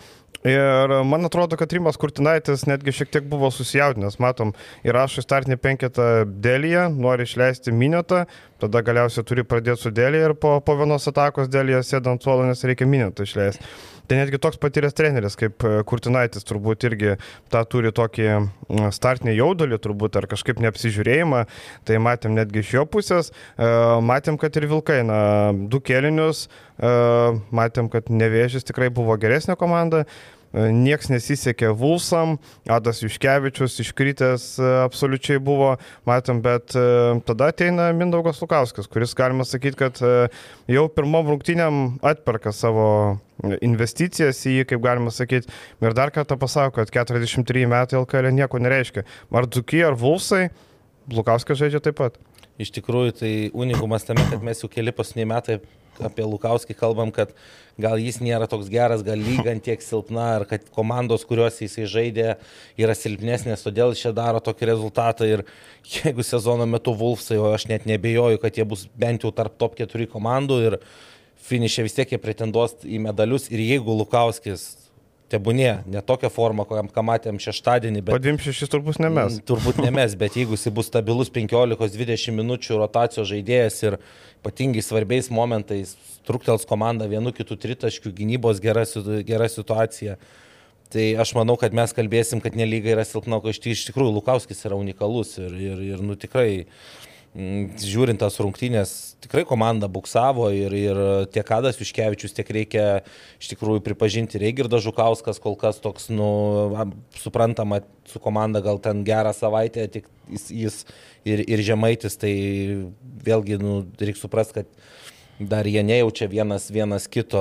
Ir 0.46 0.92
man 1.04 1.28
atrodo, 1.28 1.58
kad 1.60 1.72
Rimas 1.76 1.98
Kurtinaitis 2.00 2.62
netgi 2.64 2.94
šiek 2.96 3.10
tiek 3.12 3.26
buvo 3.28 3.50
susijaudinęs. 3.52 4.16
Matom, 4.24 4.54
įrašo 4.88 5.20
startinį 5.20 5.58
penketą 5.60 6.06
dėlyje, 6.24 6.86
nori 6.96 7.26
išleisti 7.28 7.74
minetą, 7.76 8.22
tada 8.62 8.80
galiausiai 8.86 9.26
turi 9.28 9.44
pradėti 9.44 9.84
su 9.84 9.92
dėlyje 9.92 10.30
ir 10.30 10.36
po, 10.40 10.56
po 10.64 10.78
vienos 10.80 11.04
atakos 11.12 11.52
dėlyje 11.52 11.82
sėdant 11.90 12.24
suolo, 12.24 12.48
nes 12.48 12.64
reikia 12.64 12.88
minetą 12.88 13.28
išleisti. 13.28 13.68
Tai 14.10 14.16
netgi 14.18 14.40
toks 14.42 14.58
patyręs 14.58 14.96
treneris 14.98 15.36
kaip 15.38 15.62
e, 15.62 15.84
Kurtinaitis 15.86 16.42
turbūt 16.48 16.82
irgi 16.88 17.12
tą 17.52 17.60
turi 17.70 17.92
tokį 17.94 18.24
startinį 18.96 19.36
jaudulį 19.36 19.78
turbūt 19.84 20.18
ar 20.18 20.26
kažkaip 20.32 20.58
neapsižiūrėjimą. 20.64 21.44
Tai 21.86 22.00
matėm 22.02 22.34
netgi 22.34 22.64
iš 22.64 22.72
jo 22.74 22.82
pusės. 22.90 23.30
E, 23.30 23.68
matėm, 24.02 24.40
kad 24.40 24.58
ir 24.58 24.66
Vilkai, 24.72 25.04
na, 25.06 25.20
du 25.54 25.78
kelinius, 25.78 26.48
matėm, 26.80 27.88
kad 27.92 28.08
Nevėžis 28.10 28.66
tikrai 28.68 28.90
buvo 28.92 29.16
geresnė 29.20 29.56
komanda. 29.60 30.06
Niekas 30.50 31.06
nesisekė 31.12 31.68
Vulsam, 31.78 32.32
Adas 32.66 33.04
Juškevičius 33.04 33.76
iškritęs 33.84 34.46
absoliučiai 34.58 35.38
buvo, 35.38 35.76
matom, 36.10 36.40
bet 36.42 36.74
tada 36.74 37.50
ateina 37.52 37.92
Mindaugas 37.94 38.40
Lukauskas, 38.42 38.88
kuris 38.90 39.14
galima 39.14 39.46
sakyti, 39.46 39.78
kad 39.78 40.02
jau 40.66 40.84
pirmom 40.90 41.30
rungtynėm 41.30 41.78
atperka 42.02 42.50
savo 42.50 42.88
investicijas 43.62 44.42
į 44.42 44.56
jį, 44.56 44.64
kaip 44.72 44.82
galima 44.82 45.14
sakyti. 45.14 45.46
Ir 45.86 45.94
dar 45.94 46.10
kartą 46.10 46.34
pasako, 46.40 46.80
kad 46.80 46.90
43 46.98 47.70
metai 47.70 48.00
LKL 48.02 48.34
nieko 48.34 48.58
nereiškia. 48.58 49.06
Ar 49.30 49.46
Dzuki, 49.46 49.84
ar 49.86 49.94
Vulsai, 49.94 50.48
Lukauskas 51.14 51.62
žaidžia 51.62 51.78
taip 51.84 52.02
pat. 52.02 52.18
Iš 52.60 52.74
tikrųjų, 52.74 53.14
tai 53.22 53.30
unikumas 53.54 54.02
tame, 54.04 54.26
kad 54.34 54.42
mes 54.42 54.58
jau 54.60 54.68
keli 54.68 54.90
paskutiniai 54.92 55.30
metai 55.30 55.62
apie 56.06 56.24
Lukauskį 56.26 56.76
kalbam, 56.78 57.12
kad 57.14 57.32
gal 57.80 58.00
jis 58.00 58.20
nėra 58.22 58.48
toks 58.50 58.70
geras, 58.72 59.04
gal 59.06 59.20
lygant 59.20 59.64
tiek 59.64 59.82
silpna, 59.84 60.26
ar 60.38 60.46
kad 60.48 60.66
komandos, 60.74 61.24
kuriuos 61.28 61.60
jisai 61.62 61.86
žaidė, 61.90 62.26
yra 62.80 62.96
silpnesnės, 62.96 63.64
todėl 63.66 63.94
šie 63.98 64.12
daro 64.16 64.42
tokį 64.44 64.70
rezultatą. 64.72 65.28
Ir 65.28 65.44
jeigu 65.86 66.26
sezono 66.26 66.66
metu 66.68 66.94
Vulfsai, 66.96 67.38
o 67.40 67.52
aš 67.54 67.68
net 67.70 67.86
nebejoju, 67.90 68.40
kad 68.42 68.58
jie 68.58 68.66
bus 68.68 68.86
bent 68.98 69.26
jau 69.26 69.32
tarp 69.34 69.56
top 69.60 69.78
4 69.80 70.10
komandų 70.10 70.60
ir 70.66 70.80
finišė 71.50 71.86
vis 71.86 71.96
tiek 71.96 72.12
jie 72.12 72.20
pretenduos 72.20 72.76
į 72.84 73.00
medalius 73.06 73.48
ir 73.50 73.62
jeigu 73.64 73.96
Lukauskis 73.96 74.79
tebūnė, 75.30 75.70
ne 75.90 76.02
tokia 76.06 76.30
forma, 76.32 76.66
ką 76.66 77.04
matėm 77.06 77.38
šeštadienį, 77.42 78.02
bet... 78.04 78.14
Po 78.14 78.20
26 78.22 78.70
turbūt 78.72 79.00
ne 79.02 79.10
mes. 79.14 79.38
Turbūt 79.46 79.80
ne 79.82 79.92
mes, 79.94 80.16
bet 80.18 80.36
jeigu 80.38 80.58
jis 80.58 80.68
bus 80.74 80.90
stabilus 80.90 81.32
15-20 81.34 82.36
minučių 82.40 82.80
rotacijos 82.80 83.30
žaidėjas 83.30 83.80
ir 83.86 83.98
ypatingai 84.40 84.84
svarbiais 84.84 85.30
momentais 85.32 85.96
truktels 86.28 86.66
komanda 86.68 87.08
vienu 87.10 87.32
kitų 87.36 87.58
tritaškių, 87.64 88.14
gynybos 88.16 88.62
gera, 88.64 88.86
gera 89.26 89.50
situacija, 89.50 90.16
tai 90.90 91.12
aš 91.22 91.36
manau, 91.38 91.54
kad 91.60 91.76
mes 91.76 91.94
kalbėsim, 91.94 92.42
kad 92.42 92.58
nelyga 92.58 92.96
yra 92.96 93.06
silpna, 93.06 93.38
o 93.38 93.54
iš 93.54 93.62
tikrųjų 93.62 94.16
Lukauskis 94.18 94.66
yra 94.66 94.78
unikalus 94.80 95.36
ir, 95.38 95.54
ir, 95.54 95.86
ir 95.94 96.02
nu 96.02 96.18
tikrai 96.18 96.50
Mm, 96.60 96.98
žiūrint 97.30 98.18
tas 98.18 98.34
rungtynės, 98.42 98.92
tikrai 99.22 99.44
komanda 99.46 99.86
buksavo 99.86 100.48
ir, 100.50 100.74
ir 100.74 100.98
tiek 101.30 101.52
Adas 101.54 101.78
Juškevičius, 101.78 102.34
tiek 102.34 102.48
reikia 102.50 102.86
iš 103.38 103.52
tikrųjų 103.52 103.84
pripažinti, 103.86 104.40
Reigirdas 104.42 104.82
Žukauskas 104.82 105.38
kol 105.38 105.54
kas 105.60 105.78
toks, 105.78 106.08
nu, 106.10 106.26
suprantama, 107.20 107.84
su 108.10 108.18
komanda 108.22 108.62
gal 108.64 108.82
ten 108.82 109.04
gerą 109.06 109.30
savaitę, 109.36 109.86
tik 109.94 110.10
jis, 110.26 110.48
jis 110.50 110.80
ir, 111.22 111.44
ir 111.46 111.62
žemaitis, 111.62 112.18
tai 112.18 112.34
vėlgi, 113.22 113.60
nu, 113.62 113.84
reikia 114.00 114.24
suprasti, 114.24 114.64
kad 114.64 114.74
dar 115.40 115.70
jie 115.70 115.86
nejaučia 115.86 116.26
vienas, 116.28 116.66
vienas 116.74 117.06
kito. 117.08 117.40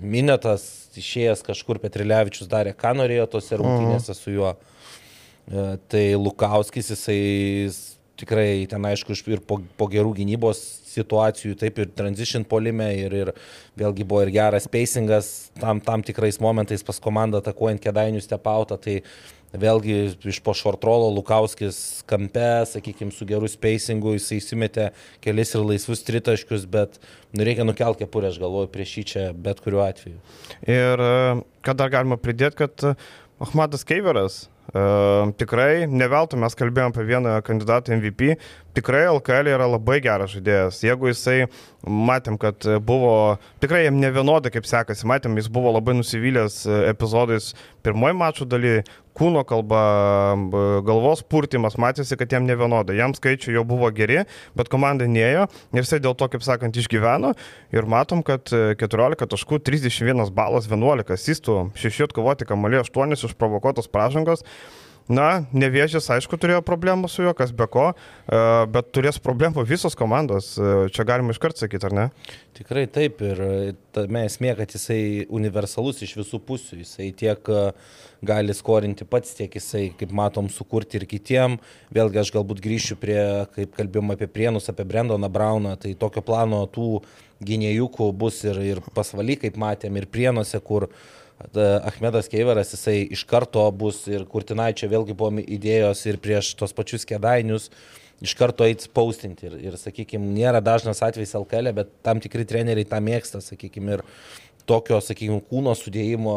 Minėtas 0.00 0.62
išėjęs 0.98 1.42
kažkur 1.44 1.82
Petrilevičius 1.82 2.48
darė, 2.48 2.72
ką 2.72 2.94
norėjo 3.02 3.26
tose 3.34 3.58
rungtynėse 3.58 4.14
su 4.16 4.32
juo. 4.32 4.54
E, 5.48 5.74
tai 5.90 6.04
Lukauskis, 6.16 6.94
jisai 6.94 7.18
tikrai 8.18 8.66
ten 8.70 8.84
aišku 8.90 9.14
ir 9.30 9.42
po, 9.46 9.60
po 9.78 9.88
gerų 9.90 10.16
gynybos 10.18 10.60
situacijų, 10.88 11.54
taip 11.60 11.78
ir 11.78 11.90
transition 11.94 12.44
polime 12.48 12.90
ir, 12.98 13.14
ir 13.14 13.32
vėlgi 13.78 14.06
buvo 14.08 14.24
ir 14.24 14.32
geras 14.34 14.68
pacingas 14.70 15.50
tam, 15.60 15.82
tam 15.84 16.02
tikrais 16.02 16.40
momentais 16.42 16.82
pas 16.86 16.98
komandą 17.02 17.42
atakuojant 17.42 17.82
kėdainių 17.84 18.22
stepautą, 18.24 18.78
tai 18.80 19.00
vėlgi 19.56 19.94
iš 20.28 20.40
po 20.44 20.52
šortrolo 20.56 21.08
Lukauskis 21.14 22.02
kampe, 22.08 22.66
sakykime, 22.68 23.14
su 23.14 23.24
geru 23.28 23.48
pacingu 23.60 24.12
jisai 24.16 24.42
įsimetė 24.42 24.90
kelis 25.24 25.54
ir 25.54 25.64
laisvus 25.64 26.04
tritaškius, 26.04 26.66
bet 26.68 26.98
nu, 27.32 27.46
reikia 27.46 27.64
nukelti 27.64 28.04
kepurę, 28.04 28.32
aš 28.32 28.42
galvoju, 28.42 28.72
prieš 28.74 28.98
jį 28.98 29.06
čia 29.12 29.24
bet 29.32 29.62
kuriuo 29.64 29.86
atveju. 29.86 30.20
Ir 30.68 31.06
e, 31.06 31.16
ką 31.64 31.76
dar 31.78 31.94
galima 31.94 32.20
pridėti, 32.20 32.66
kad 32.66 32.90
Ahmadas 33.40 33.86
Keiveras 33.88 34.46
tikrai, 34.72 35.86
ne 35.88 36.08
veltui 36.12 36.38
mes 36.40 36.56
kalbėjome 36.58 36.92
apie 36.92 37.06
vieną 37.08 37.34
kandidatą 37.46 37.96
MVP, 37.96 38.34
tikrai 38.76 39.06
LKL 39.08 39.48
yra 39.54 39.68
labai 39.70 39.98
geras 40.04 40.34
žaidėjas. 40.34 40.82
Jeigu 40.84 41.08
jisai, 41.08 41.48
matėm, 41.88 42.36
kad 42.40 42.66
buvo, 42.84 43.38
tikrai 43.62 43.86
jam 43.86 43.98
ne 44.02 44.10
vienodai 44.12 44.52
kaip 44.54 44.68
sekasi, 44.68 45.08
matėm, 45.08 45.38
jis 45.40 45.48
buvo 45.52 45.72
labai 45.72 45.96
nusivylęs 45.98 46.62
epizodais 46.90 47.54
pirmoji 47.86 48.18
mačo 48.20 48.48
daly, 48.48 48.82
kūno 49.18 49.42
kalba, 49.48 49.82
galvos 50.86 51.24
purtimas, 51.26 51.78
matėsi, 51.80 52.16
kad 52.18 52.32
jam 52.32 52.46
ne 52.48 52.56
vienodai. 52.58 52.98
Jam 52.98 53.14
skaičiai 53.16 53.56
jau 53.58 53.64
buvo 53.68 53.90
geri, 53.94 54.22
bet 54.58 54.70
komanda 54.72 55.08
neėjo 55.10 55.46
ir 55.74 55.82
jisai 55.82 56.00
dėl 56.04 56.16
to, 56.18 56.30
kaip 56.32 56.44
sakant, 56.46 56.78
išgyveno 56.78 57.34
ir 57.74 57.88
matom, 57.90 58.24
kad 58.26 58.48
14 58.48 59.28
taškų, 59.34 59.62
31 59.66 60.30
balas, 60.34 60.68
11 60.70 61.14
asistų, 61.18 61.60
6 61.78 62.08
atkovoti 62.08 62.48
kamalį, 62.48 62.82
8 62.86 63.18
išprovokuotos 63.18 63.90
pražangos. 63.92 64.46
Na, 65.08 65.46
nevėžės, 65.56 66.04
aišku, 66.12 66.36
turėjo 66.36 66.60
problemų 66.60 67.08
su 67.08 67.22
juo, 67.24 67.32
kas 67.36 67.48
be 67.56 67.64
ko, 67.72 67.86
e, 68.28 68.40
bet 68.68 68.90
turės 68.92 69.16
problemų 69.24 69.64
visos 69.64 69.96
komandos. 69.96 70.50
E, 70.60 70.90
čia 70.92 71.06
galima 71.08 71.32
iškart 71.32 71.56
sakyti, 71.56 71.88
ar 71.88 71.96
ne? 71.96 72.04
Tikrai 72.58 72.84
taip 72.92 73.22
ir 73.24 73.40
tame 73.96 74.26
esmė, 74.28 74.52
kad 74.58 74.76
jisai 74.76 75.24
universalus 75.32 76.02
iš 76.04 76.12
visų 76.20 76.42
pusių. 76.44 76.82
Jisai 76.82 77.08
tiek 77.16 77.48
e, 77.48 77.64
gali 78.28 78.52
skorinti 78.52 79.08
pats, 79.08 79.32
tiek 79.38 79.56
jisai, 79.56 79.86
kaip 79.96 80.12
matom, 80.12 80.52
sukurti 80.52 81.00
ir 81.00 81.08
kitiem. 81.08 81.56
Vėlgi 81.96 82.20
aš 82.20 82.34
galbūt 82.36 82.60
grįšiu 82.68 83.00
prie, 83.00 83.22
kaip 83.56 83.72
kalbėjom 83.80 84.12
apie 84.12 84.28
Prienus, 84.28 84.68
apie 84.68 84.84
Brendoną 84.84 85.32
Brauną, 85.32 85.78
tai 85.80 85.96
tokio 85.96 86.20
plano 86.20 86.66
tų 86.68 86.98
gynėjukų 87.48 88.12
bus 88.12 88.42
ir, 88.44 88.60
ir 88.74 88.84
pasvaly, 88.92 89.40
kaip 89.40 89.56
matėm, 89.56 89.96
ir 89.96 90.10
Prienuose, 90.12 90.60
kur 90.60 90.90
uh, 90.90 91.00
Ahmedas 91.38 92.26
Keiveras, 92.30 92.72
jisai 92.74 93.04
iš 93.14 93.22
karto 93.28 93.62
bus 93.70 94.02
ir 94.10 94.24
Kurtinaičio 94.26 94.88
vėlgi 94.90 95.14
buvo 95.14 95.44
idėjos 95.44 96.02
ir 96.10 96.18
prieš 96.22 96.56
tos 96.58 96.74
pačius 96.74 97.06
kėdainius 97.06 97.70
iš 98.24 98.34
karto 98.34 98.66
eiti 98.66 98.88
spaustinti. 98.88 99.46
Ir, 99.46 99.54
ir 99.70 99.78
sakykime, 99.78 100.26
nėra 100.34 100.58
dažnas 100.64 101.02
atvejis 101.06 101.36
LKL, 101.38 101.70
bet 101.76 101.92
tam 102.02 102.18
tikri 102.22 102.46
treneriai 102.48 102.88
tą 102.88 102.98
mėgsta, 103.04 103.38
sakykime, 103.44 103.98
ir 103.98 104.04
tokio, 104.68 104.98
sakykime, 105.04 105.40
kūno 105.48 105.74
sudėjimo 105.78 106.36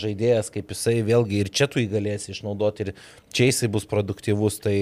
žaidėjas, 0.00 0.52
kaip 0.54 0.72
jisai 0.74 0.98
vėlgi 1.06 1.40
ir 1.40 1.50
čia 1.50 1.68
tu 1.70 1.80
jį 1.80 1.88
galėsi 1.96 2.34
išnaudoti 2.34 2.88
ir 2.88 2.92
čia 3.34 3.48
jisai 3.48 3.70
bus 3.72 3.88
produktyvus. 3.88 4.60
Tai 4.64 4.76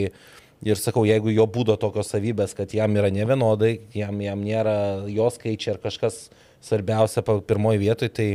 ir 0.63 0.81
sakau, 0.81 1.05
jeigu 1.09 1.33
jo 1.33 1.47
būdo 1.51 1.79
tokios 1.81 2.13
savybės, 2.13 2.57
kad 2.59 2.75
jam 2.75 2.99
yra 2.99 3.13
nevienodai, 3.15 3.77
jam, 3.95 4.19
jam 4.27 4.43
nėra 4.43 4.75
jo 5.11 5.31
skaičiai 5.33 5.77
ar 5.77 5.81
kažkas 5.87 6.27
svarbiausia 6.63 7.23
pirmoji 7.23 7.83
vietoje, 7.83 8.13
tai 8.13 8.29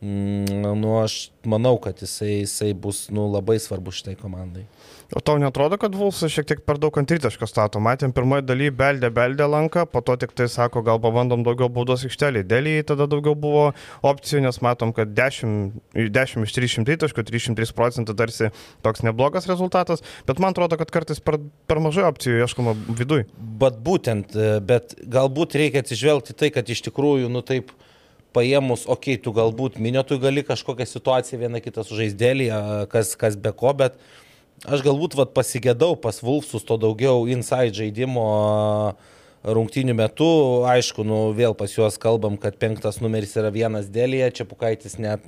nu, 0.00 0.90
aš 1.02 1.30
manau, 1.48 1.74
kad 1.82 1.98
jisai, 2.02 2.44
jisai 2.44 2.72
bus 2.74 3.08
nu, 3.10 3.26
labai 3.32 3.58
svarbus 3.58 3.98
šitai 3.98 4.14
komandai. 4.20 4.66
O 5.16 5.22
tau 5.24 5.38
netrodo, 5.40 5.78
kad 5.80 5.94
Vulsas 5.96 6.30
šiek 6.30 6.46
tiek 6.46 6.58
per 6.68 6.76
daug 6.78 6.92
antritaško 7.00 7.46
stato? 7.48 7.80
Matėm 7.80 8.12
pirmoji 8.12 8.44
daly 8.44 8.68
beldė, 8.68 9.08
beldė 9.14 9.46
lanką, 9.48 9.86
po 9.88 10.02
to 10.04 10.18
tik 10.20 10.34
tai 10.36 10.46
sako, 10.52 10.82
gal 10.84 11.00
pabandom 11.00 11.42
daugiau 11.46 11.70
baudos 11.72 12.04
aikštelį. 12.04 12.44
Dėlį 12.46 12.74
tada 12.90 13.08
daugiau 13.08 13.32
buvo 13.32 13.70
opcijų, 14.04 14.42
nes 14.44 14.60
matom, 14.62 14.92
kad 14.92 15.16
10, 15.16 15.80
10 15.96 16.44
iš 16.44 16.54
300 16.58 16.98
taškų, 17.06 17.24
303 17.32 17.74
procentų 17.80 18.14
tarsi 18.20 18.52
toks 18.84 19.02
neblogas 19.08 19.48
rezultatas, 19.48 20.04
bet 20.28 20.44
man 20.44 20.52
atrodo, 20.52 20.76
kad 20.76 20.92
kartais 20.92 21.24
per, 21.24 21.40
per 21.66 21.80
mažai 21.82 22.04
opcijų 22.10 22.44
ieškoma 22.44 22.76
viduj. 23.00 23.24
Bet 23.64 23.80
būtent, 23.82 24.36
bet 24.68 24.92
galbūt 25.08 25.56
reikia 25.56 25.82
atsižvelgti 25.82 26.36
tai, 26.36 26.52
kad 26.52 26.68
iš 26.68 26.84
tikrųjų, 26.90 27.32
nu 27.32 27.40
taip, 27.40 27.72
paėmus, 28.38 28.86
okei, 28.86 29.18
okay, 29.18 29.24
tu 29.26 29.34
galbūt 29.36 29.76
minėtų 29.82 30.20
gali 30.22 30.46
kažkokią 30.46 30.86
situaciją 30.86 31.42
vieną 31.42 31.60
kitą 31.64 31.84
sužaisdėlį, 31.86 32.48
kas, 32.92 33.12
kas 33.18 33.36
be 33.36 33.52
ko, 33.52 33.74
bet 33.76 33.98
aš 34.66 34.86
galbūt 34.86 35.18
vat, 35.18 35.34
pasigėdau 35.36 35.96
pas 36.00 36.22
Vulfsus 36.22 36.66
to 36.66 36.78
daugiau 36.80 37.26
inside 37.30 37.76
žaidimo 37.76 38.26
rungtynių 39.46 39.94
metu. 39.98 40.28
Aišku, 40.68 41.04
nu, 41.06 41.20
vėl 41.36 41.54
pas 41.58 41.72
juos 41.74 41.98
kalbam, 42.00 42.38
kad 42.40 42.58
penktas 42.58 43.00
numeris 43.02 43.36
yra 43.38 43.52
vienas 43.54 43.90
dėlėje, 43.92 44.32
čia 44.40 44.48
Pukaitis 44.48 44.98
net, 44.98 45.24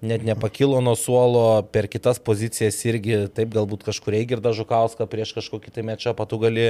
net 0.00 0.24
nepakilo 0.26 0.80
nuo 0.84 0.94
suolo, 0.98 1.62
per 1.74 1.88
kitas 1.90 2.20
pozicijas 2.22 2.78
irgi 2.86 3.24
taip 3.34 3.52
galbūt 3.54 3.86
kažkur 3.88 4.16
Eigirda 4.20 4.52
Žukauską 4.56 5.08
prieš 5.10 5.34
kažkokį 5.38 5.74
tai 5.74 5.86
mečą 5.86 6.14
patų 6.18 6.40
gali, 6.46 6.66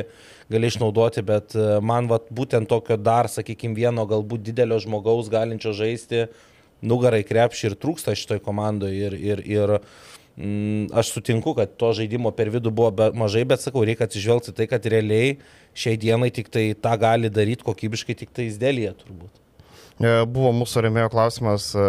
gali 0.53 0.71
išnaudoti, 0.73 1.25
bet 1.29 1.57
man 1.85 2.09
vat, 2.11 2.31
būtent 2.33 2.71
tokio 2.71 2.97
dar, 2.97 3.31
sakykime, 3.33 3.77
vieno 3.77 4.07
galbūt 4.09 4.47
didelio 4.51 4.81
žmogaus 4.85 5.31
galinčio 5.33 5.75
žaisti 5.77 6.27
nugarai 6.81 7.25
krepšį 7.27 7.73
ir 7.73 7.81
trūksta 7.83 8.15
šitoj 8.17 8.41
komandoje 8.45 9.11
ir, 9.11 9.19
ir, 9.19 9.45
ir 9.45 9.79
Mm, 10.39 10.87
aš 10.95 11.11
sutinku, 11.11 11.51
kad 11.59 11.73
to 11.75 11.89
žaidimo 11.99 12.31
per 12.31 12.47
vidų 12.55 12.71
buvo 12.71 12.93
be, 12.95 13.09
mažai, 13.19 13.43
bet 13.49 13.59
sakau, 13.59 13.83
reikia 13.83 14.07
atsižvelgti 14.07 14.53
tai, 14.55 14.69
kad 14.71 14.85
realiai 14.87 15.33
šiai 15.75 15.99
dienai 15.99 16.29
tik 16.31 16.47
tai 16.55 16.63
tą 16.79 16.93
gali 17.01 17.27
daryti 17.27 17.67
kokybiškai 17.67 18.15
tik 18.21 18.31
tai 18.37 18.47
įsdėlyje 18.47 18.93
turbūt. 19.01 19.41
E, 19.99 20.11
buvo 20.31 20.53
mūsų 20.55 20.85
remėjo 20.87 21.11
klausimas, 21.11 21.73
e, 21.75 21.87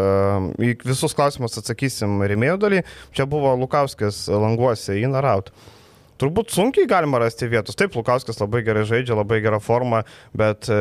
į 0.65 0.71
visus 0.81 1.13
klausimus 1.17 1.59
atsakysim 1.61 2.17
remėjo 2.29 2.57
dalį. 2.61 2.83
Čia 3.13 3.27
buvo 3.29 3.53
Lukauskis 3.59 4.25
languose, 4.33 4.97
in 4.97 5.13
ar 5.19 5.27
out. 5.29 5.51
Turbūt 6.19 6.51
sunkiai 6.51 6.89
galima 6.89 7.21
rasti 7.21 7.47
vietos. 7.47 7.77
Taip, 7.79 7.93
Lukauskas 7.95 8.41
labai 8.41 8.63
gerai 8.67 8.83
žaidžia, 8.89 9.15
labai 9.15 9.39
gerą 9.45 9.61
formą, 9.63 10.01
bet, 10.35 10.67
e, 10.67 10.79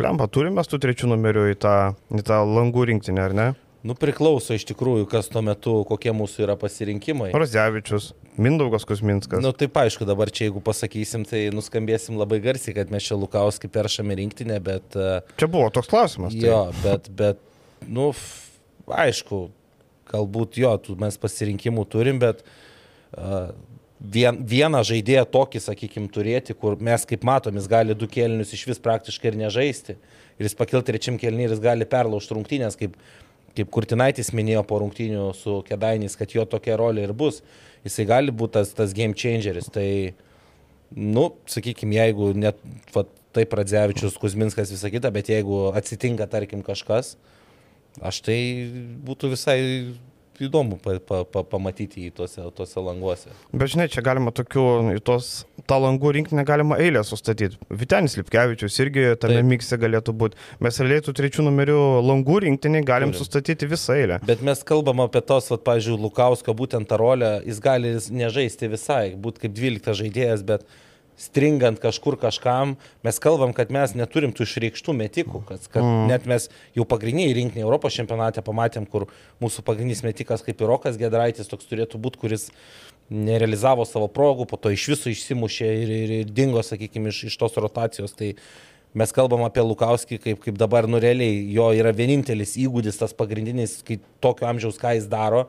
blemba, 0.00 0.26
turime 0.26 0.64
tų 0.66 0.80
trečių 0.82 1.12
numerių 1.12 1.50
į 1.52 1.58
tą, 1.62 1.76
į 2.16 2.24
tą 2.26 2.40
langų 2.48 2.88
rinktinę, 2.90 3.28
ar 3.28 3.36
ne? 3.36 3.50
Nu, 3.86 3.94
priklauso 3.96 4.52
iš 4.52 4.66
tikrųjų, 4.68 5.06
kas 5.08 5.30
tuo 5.32 5.40
metu, 5.44 5.78
kokie 5.88 6.12
mūsų 6.12 6.44
yra 6.44 6.56
pasirinkimai. 6.60 7.30
Rozdevičius, 7.32 8.10
Mindaugas 8.40 8.84
Kusminskas. 8.88 9.40
Nu, 9.40 9.54
taip 9.56 9.78
aišku, 9.80 10.04
dabar 10.08 10.28
čia 10.28 10.50
jeigu 10.50 10.60
pasakysim, 10.64 11.24
tai 11.28 11.46
nuskambėsim 11.54 12.18
labai 12.20 12.42
garsiai, 12.44 12.74
kad 12.76 12.92
mes 12.92 13.06
čia 13.08 13.16
Lukauskį 13.16 13.70
peršame 13.72 14.18
rinktinę, 14.20 14.58
bet... 14.64 14.84
E, 14.92 15.22
čia 15.40 15.48
buvo 15.48 15.70
toks 15.72 15.88
klausimas. 15.92 16.36
Tai. 16.36 16.44
Jo, 16.44 16.60
bet, 16.84 17.08
bet, 17.16 17.40
nu, 17.88 18.10
aišku, 18.92 19.46
galbūt 20.12 20.60
jo, 20.60 20.74
mes 21.00 21.16
pasirinkimų 21.22 21.86
turim, 21.88 22.20
bet 22.20 22.44
uh, 22.44 23.50
vien, 24.00 24.42
vieną 24.52 24.82
žaidėją 24.86 25.24
tokį, 25.32 25.62
sakykime, 25.70 26.10
turėti, 26.12 26.56
kur 26.56 26.76
mes, 26.80 27.04
kaip 27.08 27.24
matom, 27.26 27.56
jis 27.56 27.68
gali 27.70 27.96
du 27.96 28.08
kėlinius 28.10 28.54
iš 28.56 28.66
vis 28.72 28.82
praktiškai 28.82 29.32
ir 29.32 29.40
nežaisti. 29.44 29.96
Ir 30.40 30.48
jis 30.48 30.56
pakilti 30.56 30.88
trečiam 30.88 31.18
kėlinį 31.20 31.46
ir 31.46 31.54
jis 31.54 31.64
gali 31.64 31.88
perlaužti 31.88 32.36
rungtynės, 32.36 32.78
kaip 32.80 32.96
kaip 33.58 33.70
Kurtinaitis 33.74 34.32
minėjo 34.36 34.62
po 34.68 34.80
rungtynių 34.82 35.30
su 35.38 35.60
Kedainys, 35.66 36.16
kad 36.18 36.32
jo 36.34 36.46
tokia 36.48 36.78
rolė 36.80 37.06
ir 37.08 37.14
bus, 37.16 37.40
jisai 37.86 38.06
gali 38.08 38.34
būti 38.34 38.58
tas, 38.58 38.74
tas 38.76 38.94
game 38.96 39.16
changeris. 39.18 39.70
Tai, 39.72 39.86
nu, 40.96 41.30
sakykime, 41.50 41.98
jeigu 41.98 42.32
net 42.38 42.60
va, 42.94 43.06
taip 43.36 43.54
Radzevičius, 43.58 44.18
Kuzminskas 44.20 44.72
visą 44.74 44.90
kitą, 44.92 45.12
bet 45.14 45.30
jeigu 45.30 45.68
atsitinka, 45.78 46.26
tarkim, 46.30 46.64
kažkas, 46.66 47.14
aš 48.02 48.22
tai 48.26 48.38
būtų 49.06 49.34
visai 49.34 49.58
įdomu 50.46 50.78
pa, 50.82 50.96
pa, 51.04 51.20
pa, 51.28 51.42
pamatyti 51.46 52.06
jį 52.06 52.12
tuose, 52.16 52.42
tuose 52.56 52.82
languose. 52.84 53.32
Bet 53.52 53.72
žinai, 53.74 53.88
čia 53.92 54.02
galima 54.04 54.32
tokių, 54.34 54.64
tos, 55.06 55.30
tą 55.70 55.78
langų 55.82 56.12
rinkinį 56.16 56.44
galima 56.48 56.78
eilę 56.82 57.02
sustatyti. 57.06 57.58
Vitenis 57.70 58.16
Lipkevičius 58.18 58.78
irgi 58.84 59.06
tame 59.20 59.42
mikse 59.46 59.78
galėtų 59.80 60.14
būti. 60.22 60.40
Mes 60.64 60.80
realiai 60.82 61.04
tų 61.06 61.16
trečių 61.20 61.46
numerių 61.48 61.80
langų 62.06 62.40
rinkinį 62.46 62.84
galim 62.88 63.14
Turim. 63.14 63.20
sustatyti 63.20 63.68
visą 63.70 63.96
eilę. 64.00 64.20
Bet 64.26 64.44
mes 64.46 64.62
kalbam 64.66 65.02
apie 65.04 65.22
tos, 65.24 65.50
va, 65.52 65.60
pavyzdžiui, 65.70 65.98
Lukausko 66.00 66.54
būtent 66.56 66.88
tą 66.90 67.00
rolę, 67.00 67.32
jis 67.46 67.60
gali 67.64 67.96
nežaisti 68.22 68.70
visai, 68.72 69.04
būti 69.16 69.46
kaip 69.46 69.58
12 69.58 69.98
žaidėjas, 70.02 70.46
bet 70.46 70.66
stringant 71.20 71.80
kažkur 71.82 72.16
kažkam, 72.20 72.76
mes 73.04 73.18
kalbam, 73.20 73.52
kad 73.56 73.72
mes 73.74 73.92
neturim 73.98 74.32
tų 74.32 74.46
išreikštų 74.46 74.94
metikų, 74.96 75.42
kad, 75.48 75.66
kad 75.72 75.84
mm. 75.84 76.06
net 76.08 76.28
mes 76.30 76.48
jau 76.76 76.86
pagrindiniai 76.88 77.34
rinkiniai 77.36 77.66
Europos 77.66 77.96
čempionate 77.98 78.44
pamatėm, 78.46 78.86
kur 78.88 79.10
mūsų 79.44 79.64
pagrindinis 79.66 80.00
metikas 80.06 80.44
kaip 80.46 80.62
ir 80.62 80.72
Rokas 80.72 80.96
Gedraitis 81.00 81.50
toks 81.50 81.68
turėtų 81.68 82.00
būti, 82.00 82.22
kuris 82.24 82.48
nerealizavo 83.10 83.84
savo 83.84 84.08
progų, 84.08 84.46
po 84.48 84.56
to 84.56 84.72
iš 84.72 84.88
viso 84.94 85.12
išsimušė 85.12 85.70
ir, 85.82 85.94
ir, 85.94 86.16
ir 86.22 86.34
dingo, 86.34 86.62
sakykime, 86.64 87.12
iš, 87.12 87.24
iš 87.28 87.38
tos 87.40 87.58
rotacijos. 87.60 88.14
Tai 88.16 88.32
mes 88.96 89.14
kalbam 89.14 89.42
apie 89.44 89.64
Lukauskį, 89.66 90.20
kaip, 90.24 90.42
kaip 90.46 90.60
dabar 90.60 90.88
nurealiai 90.88 91.42
jo 91.52 91.68
yra 91.76 91.92
vienintelis 91.96 92.56
įgūdis, 92.62 93.00
tas 93.02 93.12
pagrindinis, 93.16 93.80
kai 93.86 93.98
tokio 94.22 94.48
amžiaus 94.48 94.78
ką 94.80 94.94
jis 94.96 95.10
daro, 95.10 95.48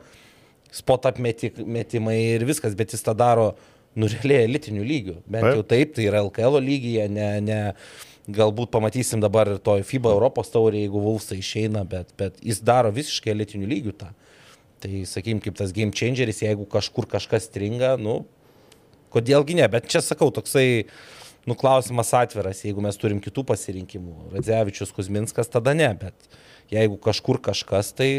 spot 0.72 1.08
apmetimai 1.12 2.18
ir 2.34 2.44
viskas, 2.48 2.74
bet 2.76 2.92
jis 2.96 3.06
tą 3.06 3.14
daro 3.16 3.52
nu, 3.98 4.08
realiai 4.08 4.46
elitinių 4.48 4.86
lygių. 4.88 5.16
Bent 5.26 5.46
taip. 5.46 5.58
jau 5.58 5.66
taip, 5.74 5.94
tai 5.96 6.08
yra 6.08 6.22
LKL 6.24 6.58
lygyje, 6.64 7.06
ne, 7.12 7.28
ne, 7.44 7.60
galbūt 8.32 8.70
pamatysim 8.72 9.22
dabar 9.22 9.50
ir 9.50 9.62
to 9.64 9.76
FIBA 9.86 10.12
Europos 10.14 10.52
taurė, 10.52 10.84
jeigu 10.84 11.02
Vulfsai 11.02 11.40
išeina, 11.42 11.84
bet, 11.88 12.12
bet 12.18 12.38
jis 12.44 12.62
daro 12.64 12.92
visiškai 12.94 13.34
elitinių 13.34 13.70
lygių 13.72 13.96
tą. 14.02 14.12
Tai 14.82 15.02
sakykim, 15.06 15.42
kaip 15.42 15.58
tas 15.58 15.74
game 15.74 15.94
changeris, 15.94 16.42
jeigu 16.42 16.66
kažkur 16.70 17.06
kažkas 17.10 17.46
stringa, 17.50 17.94
nu, 18.00 18.22
kodėlgi 19.14 19.58
ne, 19.58 19.66
bet 19.70 19.90
čia 19.90 20.02
sakau, 20.02 20.30
toksai, 20.34 20.86
nu, 21.46 21.56
klausimas 21.58 22.10
atviras, 22.18 22.64
jeigu 22.66 22.82
mes 22.82 22.98
turim 22.98 23.20
kitų 23.22 23.44
pasirinkimų. 23.52 24.32
Radzevičius, 24.34 24.94
Kuzminskas, 24.96 25.50
tada 25.52 25.76
ne, 25.76 25.90
bet 26.00 26.40
jeigu 26.72 26.98
kažkur 27.02 27.38
kažkas, 27.42 27.92
tai 27.98 28.10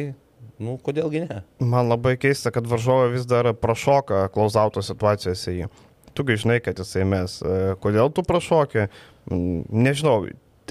nu, 0.64 0.78
kodėlgi 0.84 1.26
ne? 1.26 1.42
Man 1.62 1.92
labai 1.92 2.16
keista, 2.22 2.54
kad 2.56 2.68
varžovai 2.70 3.12
vis 3.14 3.28
dar 3.30 3.52
prašoka 3.58 4.28
klausauto 4.34 4.84
situacijose 4.86 5.58
jį. 5.58 5.72
Tugi 6.14 6.38
žinai, 6.44 6.60
kad 6.64 6.78
jisai 6.80 7.06
mes. 7.10 7.40
E, 7.42 7.74
kodėl 7.84 8.14
tu 8.14 8.26
prašokė? 8.26 8.88
Mm, 9.32 9.66
nežinau, 9.86 10.22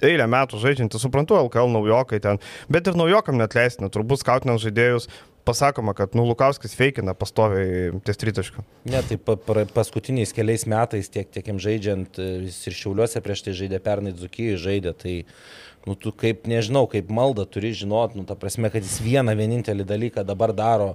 eilę 0.02 0.28
metų 0.30 0.60
žaidžiantį, 0.62 1.00
suprantu, 1.02 1.36
LKL 1.46 1.70
naujokai 1.72 2.20
ten, 2.22 2.40
bet 2.72 2.88
ir 2.88 2.98
naujokam 2.98 3.38
net 3.38 3.56
leistina, 3.58 3.90
turbūt 3.92 4.22
skautinant 4.22 4.62
žaidėjus 4.62 5.08
pasakoma, 5.46 5.94
kad 5.98 6.14
nu, 6.14 6.24
Lukauskis 6.28 6.74
feikina 6.78 7.14
pastoviai 7.18 7.90
ties 8.06 8.20
tritaškių. 8.20 8.62
Ne, 8.92 9.02
tai 9.06 9.18
pa, 9.18 9.34
pa, 9.34 9.64
paskutiniais 9.74 10.34
keliais 10.34 10.64
metais 10.70 11.10
tiek, 11.10 11.26
tiek 11.34 11.50
jam 11.50 11.58
žaidžiant, 11.62 12.18
e, 12.18 12.28
jis 12.46 12.60
ir 12.70 12.78
Šiauliuose 12.78 13.22
prieš 13.24 13.46
tai 13.46 13.56
žaidė, 13.58 13.82
pernai 13.82 14.14
Dzukijai 14.14 14.60
žaidė, 14.60 14.94
tai 14.98 15.16
nu, 15.86 15.96
tu 15.98 16.12
kaip, 16.14 16.46
nežinau, 16.50 16.84
kaip 16.90 17.10
malda 17.10 17.46
turi 17.48 17.72
žinot, 17.76 18.14
nu, 18.18 18.26
ta 18.28 18.36
prasme, 18.38 18.70
kad 18.72 18.84
jis 18.84 19.00
vieną 19.02 19.34
vienintelį 19.38 19.86
dalyką 19.88 20.24
dabar 20.26 20.54
daro, 20.54 20.92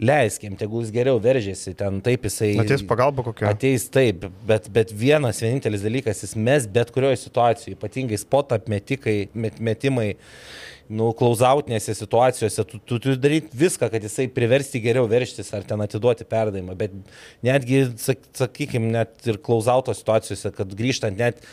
leiskim, 0.00 0.54
tegul 0.56 0.84
jis 0.84 0.92
geriau 0.94 1.20
veržėsi, 1.20 1.74
ten 1.76 2.00
taip 2.04 2.24
jisai... 2.24 2.54
Ateis 2.62 2.82
pagalba 2.88 3.24
kokia. 3.26 3.50
Ateis 3.52 3.84
taip, 3.92 4.24
bet, 4.48 4.68
bet 4.72 4.92
vienas 4.96 5.42
vienintelis 5.44 5.84
dalykas, 5.84 6.22
jis 6.24 6.36
mes 6.40 6.66
bet 6.72 6.92
kurioje 6.94 7.18
situacijoje, 7.26 7.76
ypatingai 7.76 8.18
spot 8.20 8.54
apmetikai, 8.56 9.16
met, 9.36 9.58
metimai, 9.60 10.08
nu, 10.90 11.10
klausautinėse 11.18 11.94
situacijose, 11.98 12.64
tu, 12.70 12.80
tu 12.80 13.00
turi 13.02 13.18
daryti 13.20 13.60
viską, 13.60 13.90
kad 13.92 14.06
jisai 14.06 14.26
priversti 14.32 14.80
geriau 14.82 15.04
verštis 15.10 15.52
ar 15.54 15.66
ten 15.68 15.84
atiduoti 15.84 16.26
perdavimą, 16.30 16.78
bet 16.80 16.96
netgi, 17.46 17.84
sak, 18.00 18.24
sakykime, 18.40 18.88
net 18.96 19.28
ir 19.28 19.38
klausauto 19.44 19.94
situacijose, 19.94 20.54
kad 20.56 20.72
grįžtant 20.80 21.20
net 21.20 21.44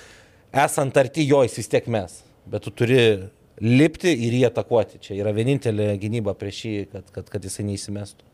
esant 0.56 0.96
arti 0.98 1.28
jo, 1.28 1.44
jis 1.46 1.60
vis 1.60 1.76
tiek 1.76 1.92
mes 1.92 2.22
bet 2.52 2.66
tu 2.66 2.74
turi 2.76 3.02
lipti 3.64 4.14
ir 4.14 4.36
jį 4.38 4.48
atakuoti. 4.52 5.02
Čia 5.04 5.18
yra 5.22 5.34
vienintelė 5.36 5.94
gynyba 6.02 6.36
prieš 6.38 6.64
jį, 6.66 6.76
kad, 6.92 7.14
kad, 7.16 7.32
kad 7.34 7.48
jisai 7.48 7.66
neįsimestų. 7.70 8.28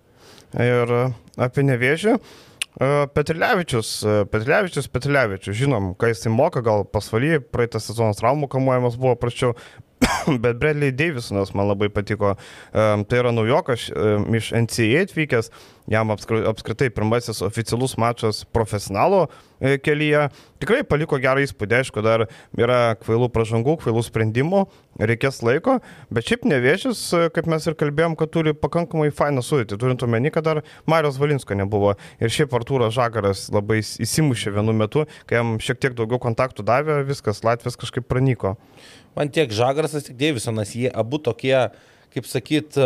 Ir 0.61 0.91
e, 0.93 1.05
apie 1.41 1.63
nevėžį. 1.65 2.17
E, 2.17 2.89
Petrilevičius, 3.13 3.93
e, 4.05 4.17
Petrilevičius, 4.29 4.89
Petrilevičius, 4.93 5.57
žinom, 5.57 5.93
ką 5.97 6.11
jisai 6.11 6.33
moka, 6.33 6.61
gal 6.65 6.85
pasvaly, 6.89 7.39
praeitą 7.53 7.81
sezoną 7.81 8.13
traumų 8.17 8.49
kamuojamas 8.51 8.99
buvo 8.99 9.15
prašiau, 9.19 9.53
bet 10.43 10.59
Bradley 10.61 10.91
Davisonas 10.95 11.53
man 11.57 11.69
labai 11.71 11.89
patiko. 11.93 12.35
Tai 12.73 13.19
yra 13.19 13.31
naujokas 13.35 13.89
iš 14.39 14.51
NCA 14.63 15.05
atvykęs, 15.07 15.51
jam 15.87 16.11
apskritai 16.13 16.89
pirmasis 16.93 17.41
oficialus 17.43 17.97
mačas 17.99 18.43
profesionalo 18.45 19.27
e, 19.59 19.77
kelyje. 19.83 20.29
Tikrai 20.63 20.83
paliko 20.87 21.19
gerą 21.19 21.43
įspūdį, 21.43 21.79
aišku, 21.81 22.03
dar 22.05 22.25
yra 22.55 22.95
kvailų 23.01 23.27
pažangų, 23.35 23.75
kvailų 23.81 24.03
sprendimų, 24.07 24.63
reikės 25.03 25.41
laiko, 25.43 25.79
bet 26.13 26.29
šiaip 26.29 26.47
nevėžys, 26.47 27.03
e, 27.17 27.27
kaip 27.35 27.49
mes 27.51 27.67
ir 27.67 27.77
kalbėjom, 27.79 28.15
kad 28.19 28.31
turi 28.31 28.55
pakankamai 28.55 29.09
fainą 29.15 29.43
sudėtį, 29.43 29.79
turint 29.81 30.07
omeny, 30.07 30.31
kad 30.33 30.47
dar 30.47 30.63
Marijos 30.89 31.19
Valinsko 31.19 31.57
nebuvo. 31.59 31.97
Ir 32.23 32.31
šiaip 32.31 32.55
Artūras 32.55 32.95
Žagaras 32.95 33.49
labai 33.53 33.81
įsimušė 33.83 34.55
vienu 34.55 34.75
metu, 34.77 35.07
kai 35.27 35.41
jam 35.41 35.57
šiek 35.63 35.83
tiek 35.83 35.99
daugiau 35.99 36.21
kontaktų 36.23 36.65
davė, 36.67 37.01
viskas 37.07 37.43
Latvijas 37.43 37.79
kažkaip 37.79 38.07
pranyko. 38.07 38.55
Man 39.17 39.29
tiek 39.33 39.51
Žagaras, 39.53 39.97
tiek 40.07 40.17
Deivisonas, 40.17 40.73
jie 40.75 40.89
abu 40.89 41.19
tokie, 41.21 41.55
kaip 42.13 42.29
sakyt, 42.29 42.77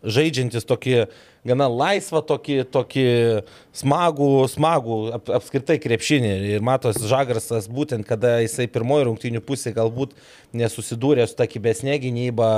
žaidžiantis 0.00 0.64
tokį 0.68 0.94
gana 1.46 1.66
laisvą, 1.72 2.20
tokį, 2.26 2.56
tokį 2.72 3.06
smagų, 3.76 4.30
smagų 4.52 4.98
ap, 5.16 5.30
apskritai 5.40 5.78
krepšinį. 5.80 6.32
Ir 6.54 6.64
matos 6.64 7.00
Žagarsas 7.00 7.68
būtent, 7.72 8.06
kada 8.08 8.38
jisai 8.44 8.68
pirmoji 8.72 9.08
rungtinių 9.08 9.44
pusė 9.44 9.72
galbūt 9.76 10.16
nesusidūrė 10.56 11.28
su 11.28 11.36
ta 11.38 11.48
kibesnė 11.48 11.98
gynyba, 12.02 12.50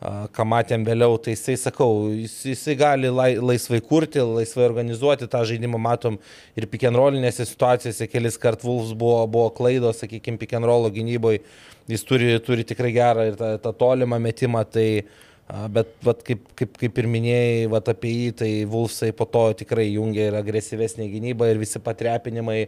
ką 0.00 0.46
matėm 0.48 0.84
vėliau, 0.86 1.18
tai 1.22 1.36
jisai, 1.36 1.54
sakau, 1.60 2.08
jis, 2.12 2.34
jisai 2.50 2.74
gali 2.80 3.10
lai, 3.12 3.30
laisvai 3.40 3.80
kurti, 3.84 4.20
laisvai 4.20 4.66
organizuoti 4.66 5.28
tą 5.30 5.44
žaidimą, 5.48 5.80
matom 5.80 6.18
ir 6.58 6.68
pikenrolinėse 6.70 7.46
situacijose 7.48 8.08
kelis 8.12 8.40
kart 8.40 8.64
Vulfs 8.64 8.92
buvo, 8.98 9.22
buvo 9.30 9.50
klaidos, 9.56 10.02
sakykime, 10.02 10.40
pikenrolo 10.40 10.90
gynyboje, 10.92 11.44
jis 11.88 12.04
turi, 12.08 12.34
turi 12.44 12.66
tikrai 12.68 12.92
gerą 12.96 13.28
ir 13.30 13.38
tą, 13.40 13.54
tą 13.64 13.72
tolimą 13.84 14.20
metimą, 14.22 14.64
tai 14.68 14.88
uh, 15.04 15.14
Bet 15.44 15.90
vat, 16.00 16.22
kaip, 16.24 16.46
kaip, 16.56 16.76
kaip 16.80 16.98
ir 17.02 17.06
minėjai 17.12 17.66
vat, 17.68 17.88
apie 17.92 18.10
jį, 18.14 18.28
tai 18.40 18.50
Vulfsai 18.64 19.10
po 19.12 19.26
to 19.28 19.42
tikrai 19.60 19.90
jungia 19.90 20.30
ir 20.30 20.36
agresyvesnė 20.38 21.10
gynyba 21.12 21.50
ir 21.50 21.60
visi 21.60 21.82
patrepinimai 21.84 22.62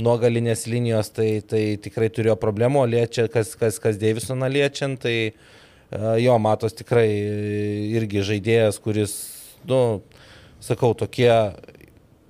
nuo 0.00 0.14
galinės 0.22 0.64
linijos, 0.64 1.12
tai, 1.12 1.28
tai 1.44 1.76
tikrai 1.84 2.08
turėjo 2.08 2.38
problemų, 2.40 2.86
liečia, 2.94 3.26
kas, 3.28 3.52
kas, 3.60 3.76
kas 3.82 4.00
Davisoną 4.00 4.48
liečiant, 4.48 5.02
tai 5.04 5.34
jo 6.22 6.36
matos 6.42 6.74
tikrai 6.76 7.08
irgi 7.94 8.24
žaidėjas, 8.26 8.80
kuris, 8.82 9.14
nu, 9.68 9.80
sakau, 10.64 10.94
tokie 10.98 11.30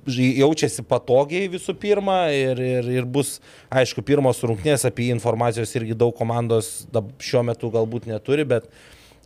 jaučiasi 0.04 0.84
patogiai 0.84 1.48
visų 1.48 1.76
pirma 1.80 2.26
ir, 2.34 2.60
ir, 2.60 2.90
ir 2.92 3.06
bus, 3.08 3.38
aišku, 3.72 4.04
pirmos 4.04 4.42
rungtynės 4.44 4.84
apie 4.84 5.08
jį 5.08 5.16
informacijos 5.16 5.72
irgi 5.78 5.96
daug 5.96 6.12
komandos 6.16 6.84
šiuo 7.24 7.44
metu 7.46 7.72
galbūt 7.72 8.10
neturi, 8.10 8.44
bet 8.44 8.68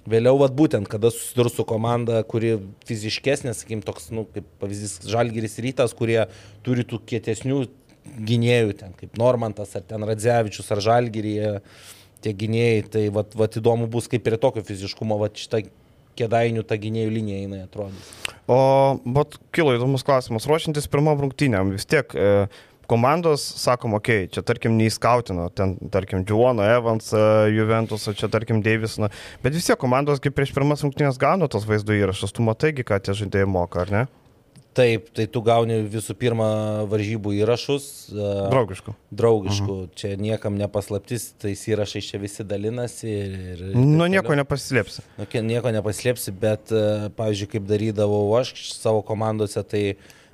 Vėliau, 0.08 0.38
vat, 0.40 0.54
būtent, 0.56 0.86
kada 0.88 1.10
susidurs 1.12 1.52
su 1.58 1.64
komanda, 1.68 2.22
kuri 2.24 2.54
fiziškesnė, 2.88 3.52
sakykim, 3.52 3.82
toks, 3.84 4.06
nu, 4.14 4.22
kaip 4.32 4.46
pavyzdys, 4.62 5.02
Žalgiris 5.10 5.58
rytas, 5.60 5.92
kurie 5.96 6.22
turi 6.64 6.86
tų 6.88 7.02
kietesnių 7.10 7.58
gynėjų, 8.30 8.76
ten, 8.78 8.94
kaip 8.96 9.18
Normantas, 9.20 9.74
ar 9.76 9.84
ten 9.84 10.06
Radzevičius, 10.08 10.70
ar 10.72 10.80
Žalgiryje, 10.86 11.50
tie 12.24 12.34
gynėjai, 12.36 12.86
tai 12.92 13.04
vat, 13.14 13.34
vat 13.38 13.58
įdomu 13.60 13.88
bus, 13.90 14.08
kaip 14.10 14.26
ir 14.28 14.38
tokio 14.40 14.64
fiziškumo, 14.66 15.18
vat 15.20 15.38
šitą 15.38 15.64
kėdainių 16.18 16.64
ta 16.66 16.78
gynėjų 16.80 17.12
linija 17.14 17.44
jinai 17.44 17.60
atrodys. 17.64 18.08
O, 18.50 18.58
bet 19.06 19.38
kilo 19.54 19.76
įdomus 19.76 20.04
klausimas, 20.06 20.48
ruošiantis 20.50 20.90
pirmam 20.90 21.20
rungtynėm, 21.22 21.70
vis 21.76 21.86
tiek 21.88 22.14
e, 22.18 22.48
komandos, 22.90 23.44
sakom, 23.60 23.94
okei, 23.98 24.24
okay, 24.24 24.32
čia 24.34 24.42
tarkim 24.46 24.78
neįskautino, 24.80 25.46
ten 25.54 25.76
tarkim 25.94 26.24
Džuono, 26.26 26.64
Evans, 26.66 27.12
Juventus, 27.52 28.08
čia 28.18 28.30
tarkim 28.32 28.62
Davisoną, 28.64 29.12
bet 29.44 29.54
vis 29.54 29.68
tiek 29.68 29.78
komandos 29.80 30.22
kaip 30.24 30.34
prieš 30.38 30.54
pirmas 30.56 30.82
rungtynės 30.86 31.20
gauna 31.20 31.50
tos 31.52 31.68
vaizdo 31.68 31.94
įrašus, 31.96 32.34
tu 32.34 32.46
mataigi, 32.46 32.86
ką 32.88 32.98
tie 33.04 33.16
žaidėjai 33.20 33.50
moka, 33.50 33.84
ar 33.84 33.94
ne? 33.94 34.06
Taip, 34.78 35.08
tai 35.10 35.24
tu 35.26 35.40
gauni 35.42 35.80
visų 35.90 36.14
pirma 36.14 36.48
varžybų 36.86 37.32
įrašus. 37.40 37.86
Draugiškų. 38.14 38.92
Draugiškų. 39.10 39.74
Mhm. 39.74 39.96
Čia 39.98 40.10
niekam 40.20 40.54
nepaslaptis, 40.60 41.32
tais 41.42 41.64
įrašais 41.66 42.10
čia 42.12 42.20
visi 42.22 42.46
dalinasi. 42.46 43.08
Ir, 43.10 43.64
ir 43.72 43.74
nu, 43.74 44.06
nieko 44.06 44.36
nepaslėpsi. 44.38 45.02
Nu, 45.18 45.26
nieko 45.48 45.72
nepaslėpsi, 45.74 46.34
bet, 46.44 46.70
pavyzdžiui, 47.18 47.50
kaip 47.56 47.66
darydavau 47.66 48.22
aš 48.38 48.54
savo 48.76 49.02
komandose, 49.06 49.64
tai 49.66 49.82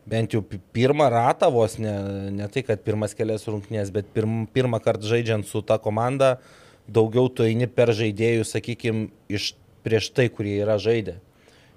bent 0.04 0.36
jau 0.36 0.44
pirmą 0.76 1.08
ratą 1.08 1.48
vos, 1.54 1.78
ne, 1.80 1.94
ne 2.36 2.48
tai, 2.52 2.66
kad 2.68 2.84
pirmas 2.84 3.16
kelias 3.16 3.48
rungtynės, 3.48 3.92
bet 3.94 4.12
pirm, 4.12 4.44
pirmą 4.52 4.82
kartą 4.84 5.08
žaidžiant 5.14 5.48
su 5.48 5.64
ta 5.64 5.80
komanda, 5.80 6.36
daugiau 6.84 7.32
tu 7.32 7.48
eini 7.48 7.64
per 7.64 7.94
žaidėjus, 7.96 8.52
sakykime, 8.58 9.08
iš 9.32 9.54
prieš 9.84 10.12
tai, 10.16 10.28
kurie 10.32 10.58
yra 10.60 10.76
žaidę. 10.80 11.16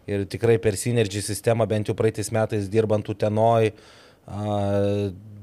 Ir 0.07 0.25
tikrai 0.31 0.57
per 0.63 0.77
Synergy 0.79 1.21
sistemą, 1.23 1.67
bent 1.67 1.89
jau 1.89 1.95
praeitais 1.97 2.29
metais 2.31 2.69
dirbant 2.71 3.09
Utenoj, 3.11 3.73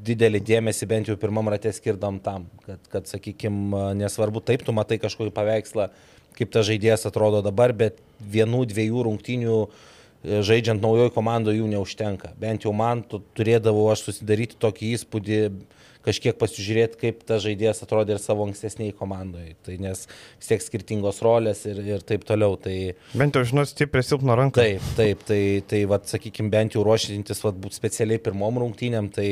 didelį 0.05 0.41
dėmesį 0.45 0.89
bent 0.89 1.09
jau 1.09 1.17
pirmam 1.21 1.49
ratė 1.53 1.73
skirdam 1.73 2.19
tam, 2.25 2.47
kad, 2.67 2.81
kad 2.93 3.09
sakykime, 3.09 3.95
nesvarbu, 4.01 4.43
taip 4.45 4.65
tu 4.65 4.73
matai 4.77 4.99
kažkokį 5.01 5.33
paveikslą, 5.37 5.89
kaip 6.37 6.53
tas 6.53 6.67
žaidėjas 6.69 7.07
atrodo 7.09 7.41
dabar, 7.45 7.73
bet 7.77 8.01
vienų, 8.21 8.65
dviejų 8.73 9.05
rungtynių 9.07 9.59
uh, 9.63 9.77
žaidžiant 10.25 10.83
naujoje 10.83 11.13
komandoje 11.15 11.61
jų 11.61 11.69
neužtenka. 11.75 12.33
Bent 12.41 12.65
jau 12.65 12.73
man 12.77 13.03
turėdavau 13.37 13.91
aš 13.93 14.07
susidaryti 14.09 14.57
tokį 14.61 14.93
įspūdį, 14.97 15.41
kažkiek 16.05 16.37
pasižiūrėti, 16.41 16.99
kaip 17.01 17.23
tas 17.29 17.43
žaidėjas 17.45 17.85
atrodė 17.87 18.17
ir 18.17 18.23
savo 18.23 18.47
ankstesniai 18.49 18.95
komandai. 18.97 19.55
Tai 19.67 19.79
nes 19.83 20.05
vis 20.09 20.51
tiek 20.51 20.65
skirtingos 20.65 21.23
rolės 21.25 21.65
ir, 21.71 21.81
ir 21.97 22.05
taip 22.07 22.27
toliau. 22.29 22.59
Tai... 22.61 22.77
Bent 23.17 23.39
jau 23.39 23.45
žinot, 23.49 23.71
stipriai 23.71 24.07
silpną 24.07 24.37
ranką. 24.41 24.61
Taip, 24.61 24.91
taip, 24.99 25.25
tai, 25.29 25.41
tai, 25.71 25.85
tai 25.89 26.13
sakykime, 26.15 26.53
bent 26.53 26.77
jau 26.77 26.85
ruošintis, 26.87 27.43
vat, 27.47 27.57
būt 27.61 27.79
specialiai 27.79 28.23
pirmom 28.23 28.63
rungtynėm, 28.65 29.11
tai 29.15 29.31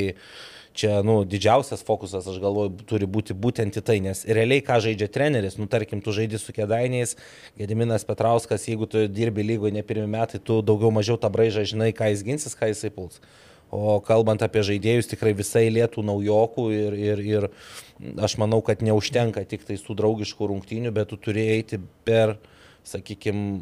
čia, 0.73 1.03
nu, 1.05 1.21
didžiausias 1.29 1.85
fokusas, 1.85 2.27
aš 2.29 2.41
galvoju, 2.43 2.87
turi 2.89 3.09
būti 3.09 3.37
būtent 3.37 3.77
į 3.79 3.85
tai, 3.85 3.99
nes 4.05 4.25
realiai 4.25 4.65
ką 4.65 4.79
žaidžia 4.85 5.09
treneris, 5.13 5.59
nu, 5.61 5.69
tarkim, 5.71 6.01
tu 6.05 6.15
žaidži 6.17 6.41
su 6.41 6.55
kėdainiais, 6.57 7.17
Gediminas 7.61 8.07
Petrauskas, 8.09 8.67
jeigu 8.69 8.89
tu 8.91 9.05
dirbi 9.09 9.45
lygoje 9.45 9.75
ne 9.77 9.85
pirmie 9.87 10.09
metai, 10.11 10.41
tu 10.41 10.61
daugiau 10.65 10.93
mažiau 10.95 11.21
tą 11.21 11.31
braižą 11.33 11.67
žinai, 11.75 11.93
ką 11.97 12.13
jis 12.13 12.25
ginsis, 12.27 12.57
ką 12.59 12.73
jisai 12.73 12.93
puls. 12.95 13.21
O 13.73 13.97
kalbant 14.05 14.43
apie 14.45 14.61
žaidėjus, 14.69 15.09
tikrai 15.09 15.33
visai 15.33 15.71
lėtų 15.73 16.05
naujokų 16.05 16.65
ir, 16.77 16.97
ir, 17.01 17.23
ir 17.25 17.47
aš 18.21 18.37
manau, 18.43 18.61
kad 18.65 18.85
neužtenka 18.85 19.47
tik 19.49 19.65
tai 19.65 19.79
tų 19.81 19.97
draugiškų 19.97 20.51
rungtynių, 20.51 20.93
bet 20.93 21.09
tu 21.09 21.17
turi 21.17 21.47
eiti 21.55 21.81
per 22.05 22.37
sakykime, 22.85 23.61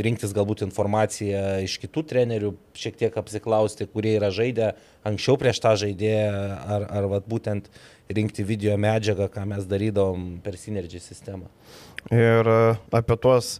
rinktis 0.00 0.32
galbūt 0.36 0.62
informaciją 0.64 1.42
iš 1.66 1.76
kitų 1.82 2.02
trenerių, 2.10 2.52
šiek 2.76 2.96
tiek 3.02 3.18
apsiklausti, 3.20 3.88
kurie 3.92 4.14
yra 4.16 4.30
žaidę 4.32 4.70
anksčiau 5.06 5.36
prieš 5.40 5.60
tą 5.62 5.74
žaidėją, 5.82 6.30
ar, 6.64 6.86
ar 6.88 7.08
vat, 7.12 7.28
būtent 7.28 7.68
rinkti 8.16 8.46
video 8.46 8.76
medžiagą, 8.80 9.28
ką 9.32 9.44
mes 9.50 9.68
darydavom 9.68 10.38
per 10.44 10.56
Synergy 10.60 11.02
sistemą. 11.02 11.50
Ir 12.14 12.48
e, 12.48 12.58
apie 12.94 13.16
tuos, 13.20 13.56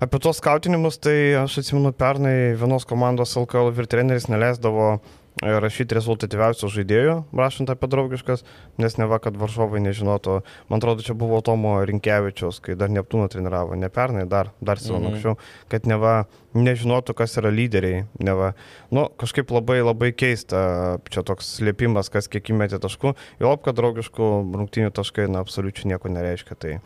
apie 0.00 0.20
tuos 0.22 0.38
skautinimus, 0.40 1.00
tai 1.02 1.16
aš 1.42 1.60
atsimenu, 1.64 1.92
pernai 1.92 2.54
vienos 2.58 2.86
komandos 2.88 3.36
LKL 3.36 3.72
vir 3.74 3.90
treneris 3.90 4.30
neleisdavo 4.30 5.00
rašyti 5.42 5.96
rezultatyviausių 5.96 6.70
žaidėjų, 6.72 7.14
rašant 7.36 7.70
apie 7.70 7.88
draugiškas, 7.90 8.44
nes 8.80 8.96
ne 8.98 9.06
va, 9.10 9.20
kad 9.22 9.36
varžovai 9.38 9.80
nežinotų. 9.84 10.40
Man 10.70 10.82
atrodo, 10.82 11.04
čia 11.06 11.14
buvo 11.18 11.40
Tomo 11.44 11.76
Rinkevičiaus, 11.86 12.60
kai 12.64 12.76
dar 12.78 12.90
Neptūną 12.92 13.28
treniravo, 13.30 13.78
ne 13.78 13.90
pernai, 13.92 14.26
dar, 14.30 14.52
dar 14.60 14.82
savo 14.82 14.98
mhm. 14.98 15.12
anksčiau, 15.12 15.36
kad 15.70 15.86
ne 15.90 15.98
va, 16.00 16.14
nežinotų, 16.58 17.14
kas 17.18 17.38
yra 17.40 17.52
lyderiai. 17.54 18.06
Ne 18.24 18.34
va, 18.38 18.52
nu, 18.94 19.06
kažkaip 19.20 19.52
labai 19.54 19.80
labai 19.82 20.10
keista, 20.16 20.98
čia 21.12 21.24
toks 21.26 21.54
slėpimas, 21.58 22.10
kas 22.12 22.30
kiek 22.32 22.50
įmetė 22.54 22.80
taškų, 22.82 23.14
jau 23.38 23.52
lab, 23.52 23.62
kad 23.64 23.78
draugiškų 23.78 24.32
rungtinių 24.58 24.94
taškai, 24.96 25.28
na, 25.30 25.44
absoliučiai 25.44 25.92
nieko 25.92 26.10
nereiškia. 26.12 26.58
Tai 26.58 26.78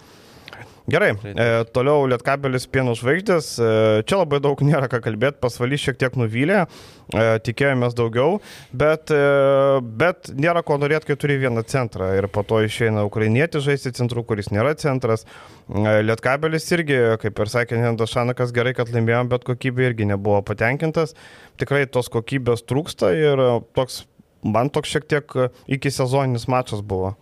Gerai, 0.91 1.13
e, 1.15 1.45
toliau 1.71 2.09
Lietkabelis 2.11 2.65
pienų 2.67 2.97
žvaigždės. 2.99 3.49
E, 3.55 3.67
čia 4.09 4.17
labai 4.19 4.41
daug 4.43 4.59
nėra 4.67 4.89
ką 4.91 4.99
kalbėti, 5.05 5.39
pasvalys 5.43 5.85
šiek 5.85 6.01
tiek 6.01 6.17
nuvylė, 6.19 6.65
e, 6.67 7.27
tikėjomės 7.47 7.95
daugiau, 7.95 8.41
bet, 8.75 9.13
e, 9.15 9.79
bet 10.03 10.33
nėra 10.35 10.65
ko 10.67 10.81
norėti, 10.83 11.13
kai 11.13 11.19
turi 11.23 11.39
vieną 11.45 11.63
centrą 11.71 12.11
ir 12.19 12.27
po 12.35 12.43
to 12.43 12.59
išeina 12.67 13.07
ukrainietis 13.07 13.63
žaisti 13.69 13.95
centru, 13.95 14.27
kuris 14.27 14.51
nėra 14.51 14.75
centras. 14.81 15.23
E, 15.71 16.01
Lietkabelis 16.03 16.67
irgi, 16.75 16.99
kaip 17.23 17.45
ir 17.45 17.55
sakė 17.55 17.79
Nendas 17.79 18.11
Šanakas, 18.17 18.55
gerai, 18.57 18.75
kad 18.75 18.91
laimėjom, 18.91 19.31
bet 19.31 19.47
kokybė 19.47 19.93
irgi 19.93 20.11
nebuvo 20.11 20.43
patenkintas. 20.51 21.15
Tikrai 21.63 21.85
tos 21.87 22.11
kokybės 22.11 22.67
trūksta 22.67 23.15
ir 23.15 23.47
toks, 23.79 24.03
man 24.43 24.73
toks 24.75 24.97
šiek 24.97 25.07
tiek 25.07 25.43
iki 25.71 25.95
sezoninis 25.95 26.51
mačas 26.51 26.83
buvo. 26.83 27.15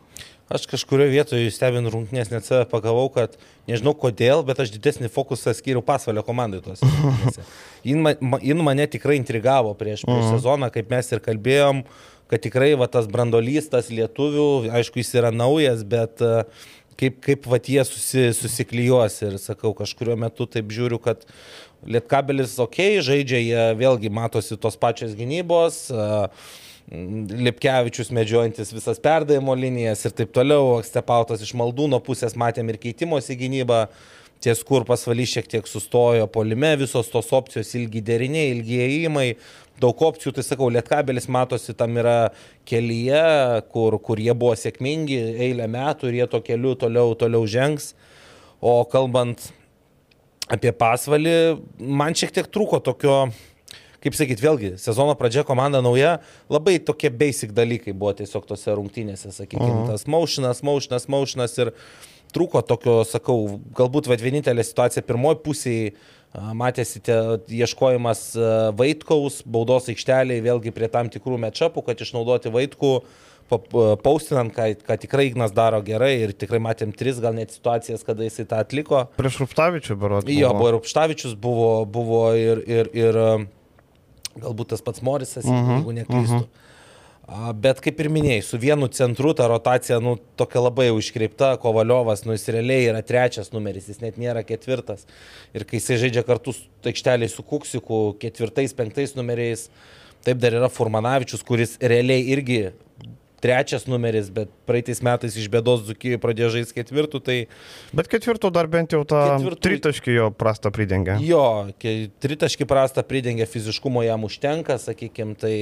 Aš 0.50 0.64
kažkurioje 0.66 1.12
vietoje 1.14 1.50
stebint 1.54 1.86
rungtynės 1.92 2.32
net 2.32 2.42
save 2.42 2.64
pagavau, 2.70 3.04
kad 3.14 3.36
nežinau 3.70 3.92
kodėl, 3.94 4.42
bet 4.46 4.58
aš 4.58 4.72
didesnį 4.74 5.06
fokusą 5.14 5.54
skyriau 5.54 5.82
pasvalio 5.86 6.24
komandai 6.26 6.58
tos. 6.64 6.82
Jin, 7.86 8.02
man, 8.02 8.18
jin 8.42 8.58
mane 8.66 8.88
tikrai 8.90 9.20
intrigavo 9.20 9.76
prieš, 9.78 10.02
prieš 10.08 10.24
uh 10.24 10.26
-huh. 10.26 10.40
sezoną, 10.40 10.72
kaip 10.74 10.90
mes 10.90 11.12
ir 11.12 11.22
kalbėjom, 11.22 11.84
kad 12.26 12.42
tikrai 12.42 12.74
va, 12.74 12.90
tas 12.90 13.06
brandolys, 13.06 13.70
tas 13.70 13.92
lietuvių, 13.94 14.72
aišku, 14.74 14.98
jis 14.98 15.14
yra 15.22 15.30
naujas, 15.30 15.86
bet 15.86 16.18
kaip, 16.98 17.20
kaip 17.24 17.46
vat 17.46 17.68
jie 17.68 17.84
susi, 17.86 18.28
susiklyjuos 18.34 19.22
ir 19.22 19.38
sakau, 19.38 19.72
kažkurio 19.76 20.16
metu 20.16 20.46
taip 20.46 20.66
žiūriu, 20.74 20.98
kad 20.98 21.22
Lietkabelis 21.86 22.58
ok, 22.60 23.00
žaidžia, 23.00 23.38
jie 23.40 23.62
vėlgi 23.78 24.10
matosi 24.12 24.58
tos 24.60 24.76
pačios 24.76 25.14
gynybos. 25.16 25.86
Lipkevičius 26.90 28.08
medžiojantis 28.10 28.72
visas 28.74 28.98
perdavimo 28.98 29.54
linijas 29.54 30.02
ir 30.08 30.14
taip 30.18 30.32
toliau, 30.34 30.80
Stepautas 30.82 31.42
iš 31.44 31.52
Maldūno 31.54 32.00
pusės 32.02 32.34
matėm 32.34 32.72
ir 32.72 32.80
keitimosi 32.82 33.36
gynybą, 33.38 33.84
ties 34.42 34.62
kur 34.66 34.82
pasvalys 34.88 35.30
šiek 35.30 35.46
tiek 35.52 35.68
sustojo 35.70 36.26
polime, 36.34 36.72
visos 36.80 37.12
tos 37.12 37.28
opcijos 37.36 37.70
ilgi 37.78 38.02
deriniai, 38.02 38.56
ilgi 38.56 38.80
įėjimai, 38.82 39.26
daug 39.80 40.02
opcijų, 40.02 40.32
tai 40.34 40.44
sakau, 40.44 40.66
Lietkabelis 40.72 41.28
matosi 41.30 41.76
tam 41.78 41.94
yra 42.00 42.32
kelyje, 42.66 43.22
kur, 43.70 43.94
kur 44.02 44.18
jie 44.18 44.34
buvo 44.34 44.56
sėkmingi 44.58 45.20
eilę 45.46 45.70
metų 45.70 46.10
ir 46.10 46.18
jie 46.18 46.28
to 46.32 46.42
keliu 46.42 46.74
toliau, 46.80 47.14
toliau 47.14 47.46
žengs. 47.46 47.92
O 48.60 48.80
kalbant 48.90 49.46
apie 50.50 50.74
pasvalį, 50.74 51.36
man 51.78 52.18
šiek 52.18 52.34
tiek 52.34 52.50
trūko 52.50 52.82
tokio, 52.82 53.20
kaip 54.04 54.16
sakyt, 54.16 54.42
vėlgi, 54.42 54.74
sezono 54.80 55.16
pradžia 55.18 55.44
komanda 55.48 55.82
nauja, 55.84 56.18
labai 56.52 56.78
tokie 56.82 57.10
basic 57.12 57.52
dalykai 57.56 57.94
buvo 57.96 58.14
tiesiog 58.20 58.46
tose 58.48 58.76
rungtynėse, 58.76 59.32
sakykime, 59.34 59.72
mhm. 59.82 59.90
tas 59.92 60.06
maušinas, 60.10 60.64
maušinas, 60.66 61.08
maušinas 61.12 61.58
ir 61.60 61.74
trūko 62.34 62.62
tokio, 62.66 63.00
sakau, 63.08 63.60
galbūt 63.76 64.08
vienintelė 64.10 64.64
situacija 64.66 65.04
pirmoji 65.06 65.42
pusėje 65.44 65.92
matėsi 66.30 67.00
ieškojimas 67.50 68.20
Vaitkaus 68.78 69.40
baudos 69.42 69.90
aikšteliai 69.90 70.44
vėlgi 70.44 70.70
prie 70.74 70.86
tam 70.92 71.10
tikrų 71.10 71.40
mečapų, 71.42 71.82
kad 71.88 72.00
išnaudoti 72.00 72.52
Vaitkų 72.54 72.92
paustinant, 74.04 74.52
ką, 74.54 74.68
ką 74.86 74.96
tikrai 75.02 75.26
Ignas 75.26 75.50
daro 75.50 75.80
gerai 75.82 76.12
ir 76.22 76.32
tikrai 76.38 76.60
matėm 76.62 76.92
tris 76.94 77.18
gal 77.18 77.34
net 77.34 77.50
situacijas, 77.50 78.04
kada 78.06 78.22
jisai 78.22 78.46
tą 78.46 78.60
atliko. 78.62 79.08
Prieš 79.18 79.40
Rupštavičių, 79.42 79.96
berotų. 79.98 80.36
Jo, 80.36 80.52
buvo 80.54 80.76
Rupštavičius, 80.76 81.34
buvo, 81.34 81.72
buvo 81.82 82.28
ir, 82.38 82.62
ir, 82.62 82.92
ir 82.94 83.18
galbūt 84.38 84.74
tas 84.74 84.82
pats 84.82 85.02
Morisas, 85.02 85.44
uh 85.44 85.50
mhm, 85.50 85.70
-huh, 85.70 85.78
jeigu 85.78 85.92
neklystu. 85.92 86.34
Uh 86.34 86.40
mhm. 86.40 86.44
-huh. 86.44 86.68
Bet 87.54 87.78
kaip 87.78 88.00
ir 88.00 88.08
minėjai, 88.10 88.42
su 88.42 88.58
vienu 88.58 88.88
centru 88.88 89.30
ta 89.34 89.46
rotacija, 89.46 90.00
nu, 90.00 90.16
tokia 90.36 90.60
labai 90.60 90.88
jau 90.88 90.98
iškreipta, 90.98 91.52
Kovaliovas, 91.62 92.24
nu, 92.24 92.32
jis 92.32 92.48
realiai 92.48 92.88
yra 92.90 93.02
trečias 93.06 93.52
numeris, 93.52 93.86
jis 93.86 94.00
net 94.00 94.18
nėra 94.18 94.42
ketvirtas. 94.42 95.06
Ir 95.54 95.64
kai 95.64 95.78
jisai 95.78 95.96
žaidžia 95.96 96.24
kartu 96.26 96.50
aikšteliai 96.82 97.28
su 97.30 97.42
Kuksiku, 97.42 98.16
ketvirtais, 98.18 98.74
penktais 98.74 99.14
numeriais, 99.14 99.68
taip 100.26 100.42
dar 100.42 100.58
yra 100.58 100.68
Furmanavičius, 100.68 101.46
kuris 101.46 101.78
realiai 101.78 102.26
irgi 102.34 102.72
trečias 103.40 103.86
numeris, 103.90 104.28
bet 104.32 104.52
praeitais 104.68 105.00
metais 105.04 105.36
iš 105.36 105.48
bėdos 105.52 105.86
Zukijoje 105.88 106.20
pradėjo 106.22 106.52
žaisti 106.58 106.76
ketvirtų, 106.80 107.22
tai... 107.24 107.38
Bet 107.96 108.10
ketvirtų 108.12 108.52
dar 108.54 108.68
bent 108.70 108.94
jau 108.94 109.02
tą 109.08 109.22
ketvirtų... 109.32 109.62
tritaškį 109.66 110.16
jo 110.16 110.28
prastą 110.36 110.72
pridengia. 110.74 111.16
Jo, 111.24 111.44
tritaškį 112.22 112.68
prastą 112.70 113.04
pridengia, 113.06 113.48
fiziškumo 113.50 114.04
jam 114.06 114.28
užtenka, 114.28 114.78
sakykime, 114.82 115.36
tai... 115.40 115.56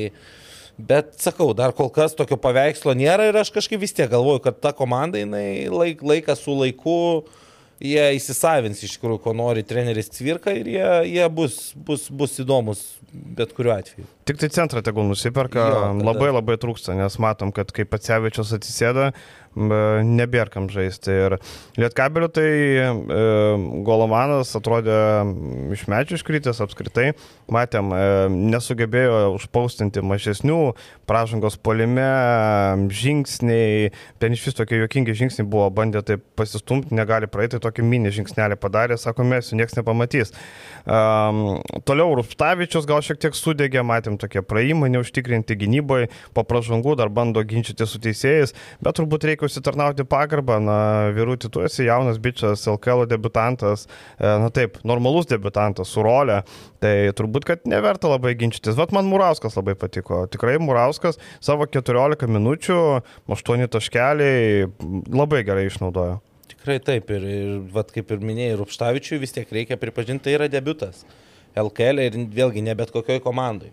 Bet 0.78 1.16
sakau, 1.18 1.50
dar 1.58 1.72
kol 1.74 1.88
kas 1.90 2.12
tokio 2.14 2.36
paveikslo 2.38 2.92
nėra 2.94 3.24
ir 3.26 3.36
aš 3.40 3.50
kažkaip 3.50 3.80
vis 3.82 3.94
tiek 3.96 4.06
galvoju, 4.12 4.44
kad 4.44 4.60
ta 4.62 4.70
komanda, 4.70 5.18
jinai 5.18 5.66
laik, 5.72 6.04
laikas 6.06 6.44
su 6.44 6.54
laiku, 6.54 7.24
jie 7.80 8.04
įsisavins 8.18 8.82
iš 8.84 8.96
tikrųjų, 8.96 9.22
ko 9.24 9.34
nori 9.36 9.64
treneris 9.66 10.10
Cvirka 10.14 10.54
ir 10.56 10.70
jie, 10.74 10.88
jie 11.14 11.28
bus, 11.32 11.60
bus, 11.74 12.08
bus 12.10 12.38
įdomus 12.42 12.84
bet 13.12 13.52
kuriuo 13.56 13.74
atveju. 13.78 14.06
Tik 14.28 14.40
tai 14.40 14.50
centrą 14.52 14.82
tegul 14.84 15.06
nusiperka, 15.08 15.64
jo, 15.64 15.76
tada... 15.80 16.06
labai 16.10 16.30
labai 16.32 16.58
trūksta, 16.60 16.96
nes 16.98 17.16
matom, 17.22 17.52
kad 17.56 17.70
kai 17.74 17.86
pats 17.88 18.10
Sevičius 18.10 18.52
atsisėda, 18.58 19.10
nebėra 19.58 20.50
kam 20.52 20.68
žaisti. 20.70 21.10
Ir 21.10 21.36
Lietkabeliu 21.78 22.28
tai 22.32 22.46
e, 22.46 22.86
Golovanas 23.86 24.54
atrodė 24.58 24.98
iš 25.74 25.86
medžių 25.90 26.18
iškritęs 26.18 26.62
apskritai. 26.64 27.10
Matėm, 27.52 27.90
e, 27.94 28.28
nesugebėjo 28.52 29.34
užpaustinti 29.36 30.02
mažesnių, 30.04 30.60
pražangos 31.08 31.58
polime, 31.58 32.06
žingsniai, 32.92 33.90
ten 34.22 34.36
iš 34.36 34.46
vis 34.48 34.58
tokie 34.58 34.82
juokingi 34.82 35.16
žingsniai 35.16 35.48
buvo, 35.48 35.68
bandė 35.74 36.04
tai 36.06 36.18
pasistumti, 36.38 36.94
negali 36.96 37.30
praeiti, 37.30 37.60
tokį 37.62 37.86
mini 37.86 38.12
žingsnelį 38.14 38.58
padarė, 38.60 38.98
sako, 39.00 39.26
mes 39.28 39.50
jų 39.50 39.60
niekas 39.62 39.78
nepamatys. 39.80 40.34
Um, 40.88 41.58
toliau 41.88 42.14
Rupštavičius 42.18 42.86
gal 42.88 43.02
šiek 43.04 43.20
tiek 43.20 43.36
sudegė, 43.36 43.82
matėm 43.86 44.18
tokie 44.20 44.42
praėjimai 44.44 44.90
neužtikrinti 44.94 45.56
gynyboje, 45.58 46.12
po 46.36 46.44
pražangų 46.48 46.96
dar 47.00 47.10
bando 47.12 47.42
ginčyti 47.44 47.88
su 47.88 48.00
teisėjais, 48.02 48.54
bet 48.84 49.00
turbūt 49.00 49.26
reikia 49.28 49.47
užsitarnauti 49.48 50.06
pagarbą. 50.08 50.58
Na, 50.62 50.78
Virūti, 51.16 51.50
tu 51.52 51.64
esi 51.66 51.88
jaunas 51.88 52.20
bičias, 52.22 52.66
LKL 52.70 53.06
debutantas, 53.10 53.86
e, 54.18 54.28
na 54.28 54.52
taip, 54.54 54.78
normalus 54.86 55.28
debutantas 55.30 55.90
su 55.92 56.04
rolė, 56.04 56.42
tai 56.82 57.10
turbūt, 57.18 57.48
kad 57.48 57.66
neverta 57.68 58.12
labai 58.12 58.34
ginčytis. 58.38 58.76
Vat 58.78 58.94
man 58.94 59.10
Murauskas 59.10 59.58
labai 59.58 59.74
patiko. 59.78 60.26
Tikrai 60.30 60.58
Murauskas 60.62 61.20
savo 61.40 61.66
14 61.66 62.28
minučių, 62.30 62.80
8 63.28 63.68
taškeliai 63.74 64.68
labai 65.10 65.44
gerai 65.48 65.68
išnaudojo. 65.68 66.20
Tikrai 66.48 66.78
taip 66.84 67.10
ir, 67.14 67.24
ir 67.24 67.54
vat, 67.72 67.92
kaip 67.94 68.10
ir 68.12 68.24
minėjai, 68.24 68.56
Rupštavičiui 68.60 69.20
vis 69.22 69.34
tiek 69.36 69.50
reikia 69.52 69.78
pripažinti, 69.80 70.26
tai 70.26 70.38
yra 70.38 70.48
debutas. 70.52 71.04
LKL 71.58 72.02
ir 72.04 72.18
vėlgi 72.34 72.62
ne 72.64 72.74
bet 72.78 72.92
kokioj 72.94 73.20
komandai. 73.24 73.72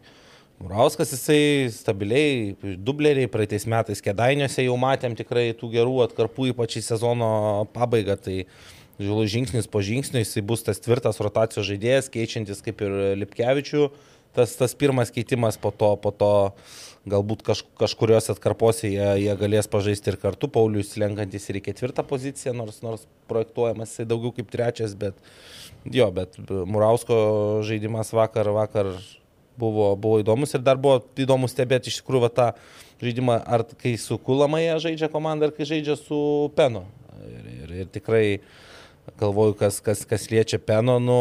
Murauskas 0.55 1.11
jisai 1.11 1.67
stabiliai, 1.73 2.55
dubleriai, 2.79 3.27
praeitais 3.27 3.65
metais 3.67 4.01
kedainiuose 4.01 4.63
jau 4.63 4.77
matėm 4.79 5.17
tikrai 5.17 5.49
tų 5.57 5.73
gerų 5.73 5.97
atkarpų, 6.05 6.49
ypač 6.53 6.77
į 6.79 6.85
sezono 6.85 7.29
pabaigą. 7.75 8.15
Tai 8.15 8.37
žiūrėjau 8.95 9.31
žingsnis 9.33 9.67
po 9.67 9.83
žingsnio, 9.83 10.21
jisai 10.23 10.45
bus 10.47 10.63
tas 10.63 10.79
tvirtas 10.79 11.19
rotacijos 11.19 11.67
žaidėjas, 11.67 12.07
keičiantis 12.13 12.63
kaip 12.63 12.83
ir 12.87 12.95
Lipkevičių. 13.19 13.89
Tas, 14.35 14.55
tas 14.59 14.75
pirmas 14.75 15.11
keitimas 15.15 15.59
po 15.59 15.71
to, 15.75 15.91
po 15.99 16.11
to 16.11 16.31
galbūt 17.07 17.43
kaž, 17.47 17.61
kažkurios 17.79 18.31
atkarpose 18.33 18.89
jie, 18.89 19.11
jie 19.21 19.35
galės 19.39 19.69
pažaisti 19.71 20.11
ir 20.11 20.19
kartu, 20.19 20.49
Paulius 20.51 20.95
lenkantis 20.99 21.47
ir 21.51 21.59
į 21.59 21.65
ketvirtą 21.69 22.03
poziciją, 22.07 22.55
nors, 22.57 22.81
nors 22.83 23.05
projektuojamas 23.31 23.93
jisai 23.93 24.07
daugiau 24.09 24.33
kaip 24.35 24.49
trečias, 24.51 24.95
bet 24.99 25.19
jo, 25.87 26.09
bet 26.15 26.35
Murausko 26.49 27.19
žaidimas 27.67 28.11
vakar, 28.15 28.51
vakar 28.55 28.91
buvo, 29.59 29.91
buvo 29.99 30.19
įdomus 30.23 30.55
ir 30.55 30.63
dar 30.65 30.79
buvo 30.81 31.01
įdomu 31.19 31.49
stebėti 31.51 31.91
iš 31.91 32.01
tikrųjų 32.01 32.23
va, 32.25 32.31
tą 32.33 32.47
žaidimą, 33.01 33.39
ar 33.45 33.65
kai 33.81 33.95
su 34.01 34.17
Kulamaje 34.21 34.77
žaidžia 34.87 35.09
komanda, 35.11 35.49
ar 35.49 35.55
kai 35.55 35.67
žaidžia 35.67 35.97
su 35.99 36.19
Peno. 36.55 36.85
Ir, 37.25 37.51
ir, 37.51 37.75
ir 37.83 37.91
tikrai 37.91 38.25
galvoju, 39.19 39.55
kas, 39.59 39.79
kas, 39.83 40.03
kas 40.07 40.29
liečia 40.31 40.59
Peno, 40.61 40.97
nu, 40.99 41.19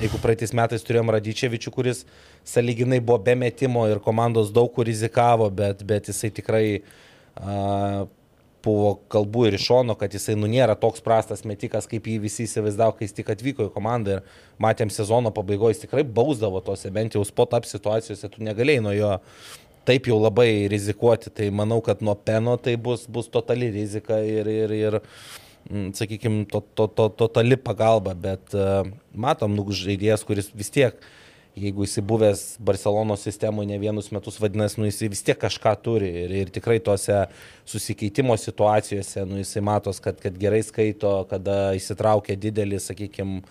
jeigu 0.00 0.20
praeitais 0.22 0.54
metais 0.56 0.84
turėjom 0.86 1.12
Radyčevičių, 1.14 1.72
kuris 1.74 2.04
saliginai 2.48 3.00
buvo 3.00 3.20
be 3.22 3.36
metimo 3.38 3.84
ir 3.90 4.02
komandos 4.02 4.50
daug 4.54 4.72
kur 4.74 4.88
rizikavo, 4.88 5.48
bet, 5.50 5.84
bet 5.86 6.10
jisai 6.10 6.32
tikrai 6.34 6.64
uh, 6.80 8.08
buvo 8.64 8.94
kalbų 9.12 9.46
ir 9.48 9.56
iš 9.58 9.66
šono, 9.70 9.96
kad 9.98 10.14
jisai 10.14 10.34
nu 10.38 10.48
nėra 10.50 10.76
toks 10.78 11.02
prastas 11.04 11.44
metikas, 11.48 11.88
kaip 11.90 12.06
jį 12.08 12.18
visi 12.24 12.46
įsivaizdavo, 12.46 12.96
kai 12.96 13.08
jis 13.08 13.16
tik 13.18 13.32
atvyko 13.34 13.68
į 13.68 13.72
komandą 13.74 14.18
ir 14.18 14.40
matėm 14.62 14.92
sezono 14.92 15.32
pabaigoje, 15.34 15.76
jis 15.76 15.84
tikrai 15.86 16.04
bausdavo 16.06 16.62
tose, 16.64 16.90
bent 16.94 17.16
jau 17.16 17.24
spot 17.26 17.56
up 17.58 17.68
situacijose, 17.68 18.30
tu 18.32 18.44
negalėjai 18.46 18.84
nuo 18.84 18.96
jo 18.96 19.12
taip 19.88 20.06
jau 20.06 20.18
labai 20.22 20.68
rizikuoti, 20.70 21.32
tai 21.34 21.48
manau, 21.50 21.80
kad 21.82 22.04
nuo 22.06 22.14
peno 22.14 22.54
tai 22.60 22.76
bus, 22.78 23.08
bus 23.10 23.30
totali 23.32 23.72
rizika 23.74 24.20
ir, 24.22 24.46
ir, 24.46 24.76
ir 24.78 24.98
mm, 25.00 25.88
sakykime, 25.98 26.44
to, 26.52 26.62
to, 26.78 26.86
to, 26.94 27.08
totali 27.24 27.58
pagalba, 27.58 28.14
bet 28.14 28.54
uh, 28.54 28.86
matom, 29.10 29.58
nu, 29.58 29.66
žaidėjas, 29.74 30.22
kuris 30.28 30.52
vis 30.54 30.70
tiek 30.70 30.94
uh, 30.94 31.10
jeigu 31.56 31.84
jis 31.84 31.98
buvęs 32.00 32.42
Barcelonos 32.60 33.20
sistemoje 33.20 33.68
ne 33.68 33.78
vienus 33.78 34.08
metus, 34.12 34.38
vadinasi, 34.40 34.80
nu, 34.80 34.86
jis 34.88 35.02
vis 35.04 35.22
tiek 35.24 35.38
kažką 35.38 35.74
turi 35.84 36.08
ir, 36.24 36.32
ir 36.42 36.52
tikrai 36.52 36.78
tose 36.80 37.26
susikeitimo 37.68 38.36
situacijose, 38.40 39.26
nu, 39.28 39.40
jisai 39.42 39.62
matos, 39.64 40.00
kad, 40.00 40.16
kad 40.22 40.38
gerai 40.40 40.62
skaito, 40.64 41.12
kada 41.30 41.74
įsitraukia 41.76 42.38
didelį, 42.40 42.80
sakykime, 42.80 43.42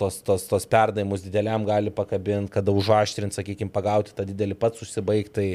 tos, 0.00 0.18
tos, 0.26 0.48
tos 0.50 0.66
perdavimus 0.66 1.22
dideliam 1.22 1.66
gali 1.68 1.94
pakabinti, 1.94 2.50
kada 2.58 2.74
užaštrint, 2.74 3.36
sakykime, 3.36 3.70
pagauti 3.70 4.16
tą 4.16 4.26
didelį 4.26 4.58
pats 4.58 4.82
užsibaigtai. 4.82 5.52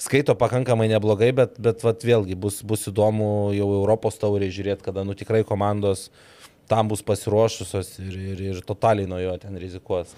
Skaito 0.00 0.36
pakankamai 0.38 0.86
neblogai, 0.92 1.30
bet, 1.36 1.56
bet 1.60 1.80
vat, 1.84 2.04
vėlgi 2.04 2.36
bus, 2.38 2.60
bus 2.64 2.86
įdomu 2.88 3.50
jau 3.56 3.72
Europos 3.80 4.20
tauriai 4.20 4.52
žiūrėti, 4.52 4.84
kada 4.84 5.02
nu, 5.04 5.16
tikrai 5.18 5.42
komandos 5.48 6.06
uh, 6.08 6.39
tam 6.70 6.90
bus 6.90 7.02
pasiruošusios 7.06 7.92
ir, 8.04 8.16
ir, 8.32 8.42
ir 8.52 8.60
totaliai 8.66 9.08
nuo 9.10 9.18
jo 9.18 9.34
ten 9.42 9.56
rizikuos. 9.58 10.14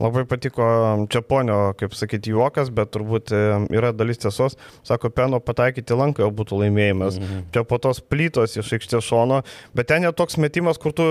Labai 0.00 0.22
patiko 0.30 0.66
Čiaponio, 1.12 1.58
kaip 1.80 1.96
sakyti, 1.98 2.34
juokas, 2.34 2.70
bet 2.74 2.92
turbūt 2.94 3.34
e, 3.34 3.42
yra 3.74 3.90
dalis 3.96 4.22
tiesos. 4.22 4.58
Sako, 4.86 5.10
Peno 5.16 5.40
pataikyti 5.42 5.98
lanką 5.98 6.22
jau 6.24 6.30
būtų 6.42 6.62
laimėjimas. 6.62 7.18
Mhm. 7.22 7.48
Čia 7.54 7.64
po 7.66 7.80
tos 7.82 8.02
plytos 8.04 8.54
iš 8.60 8.76
aikštės 8.78 9.10
šono, 9.10 9.42
bet 9.74 9.90
ten 9.90 10.06
jau 10.06 10.14
toks 10.14 10.38
metimas, 10.42 10.78
kur 10.82 10.94
tu 10.96 11.08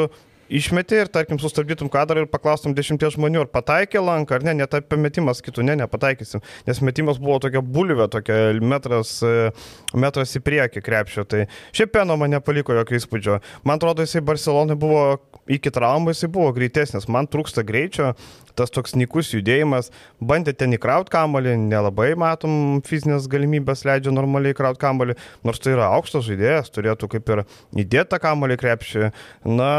išmeti 0.49 0.99
ir, 1.01 1.09
tarkim, 1.11 1.39
sustabdytum 1.41 1.89
kadrą 1.91 2.23
ir 2.23 2.29
paklaustum 2.31 2.75
dešimties 2.77 3.15
žmonių, 3.17 3.45
ar 3.45 3.51
pataikė 3.51 4.01
lanką, 4.03 4.37
ar 4.37 4.45
ne, 4.45 4.55
net 4.61 4.77
apie 4.77 4.99
metimas 5.01 5.41
kitų, 5.45 5.65
ne, 5.65 5.77
nepataikysim, 5.81 6.43
nes 6.67 6.81
metimas 6.85 7.19
buvo 7.21 7.39
tokia 7.43 7.63
bulvė, 7.65 8.07
tokia 8.13 8.37
metras, 8.61 9.17
e, 9.25 9.51
metras 9.97 10.35
į 10.37 10.43
priekį 10.45 10.85
krepšio, 10.85 11.25
tai 11.29 11.45
šiaip 11.75 11.95
peno 11.95 12.17
man 12.19 12.35
nepaliko 12.35 12.75
jokio 12.77 12.99
įspūdžio. 12.99 13.41
Man 13.65 13.81
atrodo, 13.81 14.05
jisai 14.05 14.23
Barcelonai 14.25 14.77
buvo 14.79 15.05
iki 15.51 15.73
traumų, 15.73 16.13
jisai 16.13 16.31
buvo 16.33 16.51
greitesnis, 16.55 17.09
man 17.11 17.29
trūksta 17.31 17.65
greičio, 17.65 18.13
tas 18.55 18.71
toks 18.71 18.95
nikus 18.95 19.33
judėjimas, 19.33 19.91
bandė 20.23 20.55
ten 20.57 20.73
įkrauti 20.77 21.11
kamolį, 21.13 21.55
nelabai 21.67 22.13
matom 22.19 22.81
fizinės 22.87 23.27
galimybės 23.31 23.83
leidžia 23.87 24.13
normaliai 24.15 24.55
įkrauti 24.55 24.81
kamolį, 24.81 25.17
nors 25.47 25.61
tai 25.61 25.75
yra 25.75 25.91
aukštas 25.97 26.25
žaidėjas, 26.29 26.71
turėtų 26.75 27.11
kaip 27.15 27.33
ir 27.33 27.43
įdėtą 27.83 28.21
kamolį 28.23 28.59
krepšį. 28.61 29.09
Na, 29.51 29.71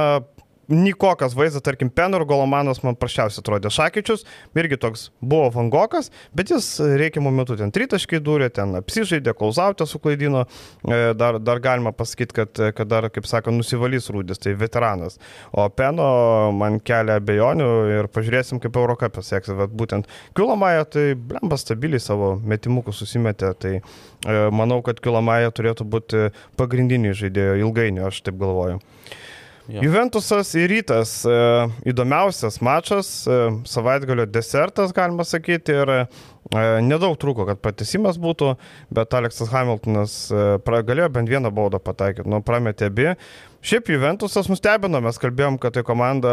Nikokas 0.68 1.34
vaizdas, 1.38 1.62
tarkim, 1.62 1.90
Penor 1.94 2.24
Golomanas 2.26 2.80
man 2.82 2.96
prašiausiai 2.98 3.42
atrodė 3.42 3.70
Šakyčius, 3.70 4.24
irgi 4.58 4.78
toks 4.82 5.04
buvo 5.22 5.46
vangokas, 5.54 6.10
bet 6.34 6.50
jis 6.50 6.66
reikiamų 6.98 7.30
metų 7.36 7.58
ten 7.60 7.70
tritaškai 7.74 8.18
dūrė, 8.24 8.48
ten 8.54 8.74
apsižaidė, 8.80 9.30
klausautę 9.38 9.86
suklaidino, 9.86 10.42
e, 10.82 10.98
dar, 11.14 11.38
dar 11.38 11.60
galima 11.62 11.92
pasakyti, 11.94 12.34
kad, 12.40 12.62
kad 12.74 12.90
dar, 12.90 13.06
kaip 13.14 13.28
sako, 13.30 13.54
nusivalys 13.54 14.10
rūdis, 14.10 14.42
tai 14.42 14.56
veteranas. 14.58 15.20
O 15.54 15.68
Peno 15.70 16.08
man 16.56 16.80
kelia 16.82 17.20
abejonių 17.20 17.70
ir 18.00 18.10
pažiūrėsim, 18.10 18.58
kaip 18.62 18.74
Euroca 18.80 19.10
pasieks. 19.12 19.54
Bet 19.56 19.70
būtent 19.70 20.10
Kilamaja 20.36 20.88
tai 20.90 21.06
blemba 21.14 21.60
stabiliai 21.60 22.02
savo 22.02 22.34
metimukų 22.42 22.94
susimetė, 22.96 23.52
tai 23.54 23.74
e, 23.78 23.82
manau, 24.50 24.80
kad 24.86 24.98
Kilamaja 25.04 25.54
turėtų 25.54 25.86
būti 25.94 26.26
pagrindiniai 26.58 27.14
žaidėjai 27.14 27.62
ilgainiui, 27.62 28.06
aš 28.10 28.24
taip 28.26 28.42
galvoju. 28.42 28.82
Jo. 29.68 29.82
Juventusas 29.82 30.52
ir 30.54 30.70
rytas 30.70 31.18
e, 31.26 31.36
įdomiausias 31.90 32.60
mačas, 32.62 33.08
e, 33.26 33.38
savaitgalio 33.66 34.26
desertas, 34.30 34.92
galima 34.94 35.26
sakyti, 35.26 35.74
ir 35.74 35.90
e, 35.92 35.98
nedaug 36.86 37.16
trūko, 37.18 37.48
kad 37.48 37.58
patisimas 37.64 38.20
būtų, 38.22 38.52
bet 38.94 39.16
Aleksas 39.18 39.50
Hamiltonas 39.50 40.14
galėjo 40.62 41.08
bent 41.16 41.32
vieną 41.32 41.50
baudą 41.54 41.80
pataikyti, 41.82 42.28
nu, 42.30 42.38
prametė 42.46 42.92
abi. 42.92 43.08
Šiaip 43.66 43.90
Juventusas 43.90 44.46
nustebino, 44.46 45.00
mes 45.02 45.18
kalbėjom, 45.18 45.58
kad 45.58 45.74
tai 45.74 45.82
komanda 45.86 46.30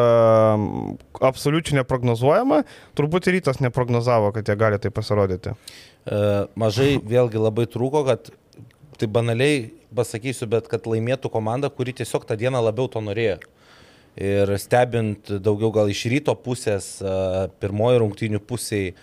absoliučiai 1.17 1.80
neprognozuojama, 1.80 2.62
turbūt 2.93 3.32
ir 3.32 3.39
rytas 3.39 3.58
neprognozavo, 3.65 4.30
kad 4.36 4.46
jie 4.46 4.60
gali 4.60 4.78
tai 4.78 4.93
pasirodyti. 4.93 5.56
E, 6.06 6.22
mažai 6.60 7.00
vėlgi 7.02 7.41
labai 7.41 7.65
trūko, 7.74 8.06
kad 8.06 8.30
tai 8.97 9.08
banaliai 9.12 9.71
pasakysiu, 9.95 10.47
bet 10.51 10.67
kad 10.71 10.88
laimėtų 10.89 11.32
komanda, 11.34 11.69
kuri 11.73 11.93
tiesiog 11.95 12.25
tą 12.27 12.38
dieną 12.39 12.62
labiau 12.63 12.89
to 12.91 13.01
norėjo. 13.03 13.39
Ir 14.19 14.51
stebint 14.62 15.32
daugiau 15.41 15.71
gal 15.73 15.89
iš 15.89 16.03
ryto 16.12 16.36
pusės, 16.38 16.99
pirmoji 17.62 18.01
rungtynių 18.03 18.41
pusėje, 18.45 18.93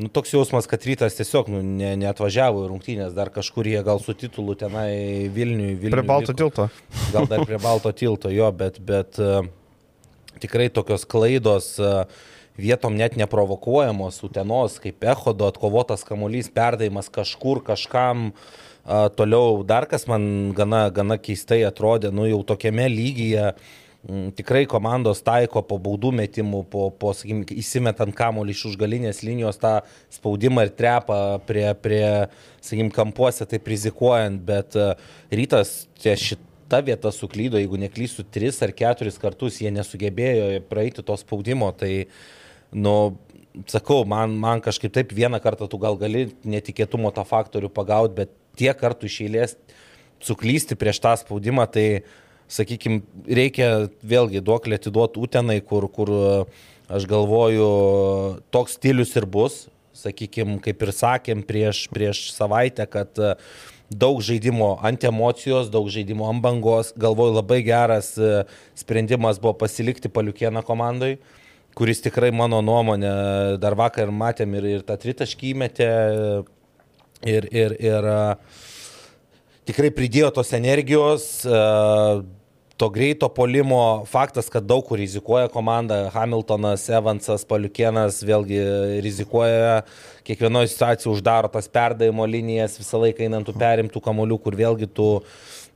nu, 0.00 0.08
toks 0.14 0.32
jausmas, 0.32 0.68
kad 0.70 0.86
rytas 0.88 1.18
tiesiog 1.18 1.50
nu, 1.52 1.60
ne, 1.60 1.92
neatvažiavo 2.00 2.62
į 2.64 2.70
rungtynės, 2.70 3.12
dar 3.16 3.32
kažkur 3.34 3.68
jie 3.68 3.82
gal 3.84 4.00
su 4.00 4.14
titulu 4.16 4.56
tenai 4.56 5.28
Vilniui. 5.34 5.74
Vilniui 5.74 5.98
prie 5.98 6.06
Balto 6.06 6.32
liko. 6.32 6.38
tilto. 6.40 6.68
Gal 7.12 7.28
dar 7.28 7.44
prie 7.44 7.60
Balto 7.60 7.92
tilto, 7.92 8.32
jo, 8.32 8.48
bet, 8.56 8.80
bet 8.80 9.20
tikrai 10.40 10.70
tokios 10.72 11.04
klaidos 11.08 11.74
vietom 12.58 12.96
net 12.98 13.18
neprovokuojamos, 13.20 14.22
utenos, 14.26 14.80
kaip 14.82 15.04
echodo 15.12 15.50
atkovotas 15.50 16.06
kamuolys, 16.08 16.48
perdavimas 16.54 17.12
kažkur 17.12 17.60
kažkam. 17.68 18.30
Uh, 18.32 18.67
toliau 18.88 19.62
dar 19.64 19.86
kas 19.86 20.06
man 20.08 20.52
gana, 20.56 20.88
gana 20.90 21.18
keistai 21.20 21.60
atrodė, 21.68 22.12
nu 22.14 22.28
jau 22.28 22.40
tokiame 22.46 22.88
lygyje. 22.88 23.52
Tikrai 24.38 24.62
komandos 24.70 25.20
taiko 25.26 25.60
po 25.66 25.76
baudų 25.82 26.12
metimų, 26.14 26.62
po, 26.70 26.86
po 26.94 27.10
sakykim, 27.12 27.42
įsimetant 27.58 28.14
kamuolį 28.16 28.54
iš 28.54 28.62
užgalinės 28.70 29.24
linijos 29.26 29.58
tą 29.60 29.72
spaudimą 30.14 30.64
ir 30.64 30.70
trepą 30.78 31.18
prie, 31.48 31.66
prie 31.82 32.04
sakykim, 32.62 32.92
kampuose, 32.94 33.44
taip 33.50 33.66
rizikuojant, 33.68 34.40
bet 34.46 34.78
rytas 35.34 35.74
ties 35.98 36.24
šitą 36.30 36.80
vietą 36.86 37.12
suklydo, 37.12 37.58
jeigu 37.60 37.82
neklysiu, 37.82 38.24
tris 38.32 38.62
ar 38.64 38.72
keturis 38.72 39.18
kartus 39.20 39.58
jie 39.60 39.74
nesugebėjo 39.74 40.62
praeiti 40.70 41.04
to 41.04 41.18
spaudimo, 41.18 41.74
tai, 41.76 42.06
nu, 42.72 42.94
sakau, 43.66 44.04
man, 44.08 44.38
man 44.38 44.62
kažkaip 44.64 44.94
taip 44.94 45.12
vieną 45.12 45.42
kartą 45.42 45.68
tu 45.68 45.82
gal 45.82 45.98
gali 45.98 46.28
netikėtumo 46.46 47.10
tą 47.12 47.26
faktorių 47.26 47.74
pagauti, 47.74 48.22
bet 48.22 48.36
tiek 48.58 48.78
kartų 48.78 49.08
iš 49.08 49.20
eilės 49.26 49.54
suklysti 50.24 50.76
prieš 50.78 51.00
tą 51.04 51.14
spaudimą, 51.20 51.66
tai, 51.70 52.02
sakykime, 52.50 53.02
reikia 53.38 53.88
vėlgi 54.02 54.42
duoklį 54.44 54.78
atiduoti 54.78 55.22
Utenai, 55.22 55.60
kur, 55.62 55.86
kur 55.92 56.12
aš 56.88 57.06
galvoju, 57.08 57.70
toks 58.54 58.78
stilius 58.78 59.14
ir 59.18 59.28
bus, 59.28 59.66
sakykime, 59.98 60.58
kaip 60.64 60.84
ir 60.86 60.94
sakėm 60.94 61.42
prieš, 61.46 61.86
prieš 61.92 62.28
savaitę, 62.34 62.86
kad 62.90 63.20
daug 63.88 64.20
žaidimo 64.24 64.74
ant 64.84 65.04
emocijos, 65.08 65.70
daug 65.72 65.88
žaidimo 65.92 66.28
ant 66.28 66.42
bangos, 66.44 66.92
galvoju, 66.98 67.38
labai 67.38 67.62
geras 67.66 68.14
sprendimas 68.76 69.40
buvo 69.42 69.54
pasilikti 69.62 70.10
paliukieną 70.12 70.64
komandai 70.66 71.16
kuris 71.78 72.00
tikrai 72.02 72.32
mano 72.34 72.58
nuomonė, 72.64 73.10
dar 73.62 73.76
vakar 73.78 74.10
matėm 74.10 74.56
ir, 74.58 74.64
ir 74.78 74.86
tą 74.86 74.96
tritaškį 74.98 75.52
įmetė, 75.54 75.90
ir, 77.26 77.48
ir, 77.54 77.74
ir 77.80 78.08
tikrai 79.68 79.90
pridėjo 79.94 80.30
tos 80.38 80.52
energijos, 80.56 81.28
to 82.78 82.86
greito 82.94 83.26
polimo, 83.34 84.04
faktas, 84.06 84.46
kad 84.52 84.62
daug 84.62 84.84
kur 84.86 85.00
rizikuoja 85.00 85.48
komanda, 85.50 86.04
Hamiltonas, 86.14 86.84
Evansas, 86.94 87.42
Paliukienas 87.48 88.20
vėlgi 88.22 88.60
rizikuoja, 89.02 89.80
kiekvienoje 90.28 90.70
situacijoje 90.70 91.16
uždaro 91.16 91.50
tas 91.50 91.66
perdavimo 91.74 92.26
linijas, 92.30 92.78
visą 92.78 93.00
laiką 93.02 93.26
einant 93.26 93.48
tų 93.48 93.56
perimtų 93.58 94.02
kamolių, 94.04 94.38
kur 94.44 94.58
vėlgi 94.60 94.86
tu 94.94 95.08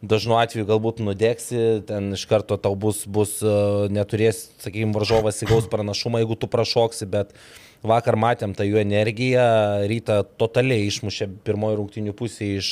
dažnu 0.03 0.39
atveju 0.39 0.69
galbūt 0.71 1.03
nudėksi, 1.03 1.83
ten 1.91 2.15
iš 2.15 2.23
karto 2.31 2.59
tau 2.59 2.79
bus, 2.79 3.03
bus 3.07 3.41
neturės, 3.91 4.45
sakykime, 4.63 4.95
varžovas 4.95 5.43
įgaus 5.43 5.67
pranašumą, 5.71 6.23
jeigu 6.23 6.39
tu 6.39 6.51
prašoksi, 6.51 7.11
bet 7.11 7.35
uh, 7.35 7.62
Vakar 7.83 8.15
matėm 8.21 8.55
tą 8.55 8.67
jų 8.67 8.79
energiją, 8.83 9.45
rytą 9.91 10.21
totaliai 10.39 10.87
išmušė 10.87 11.27
pirmoji 11.47 11.79
rungtinių 11.81 12.15
pusė 12.15 12.53
iš, 12.61 12.71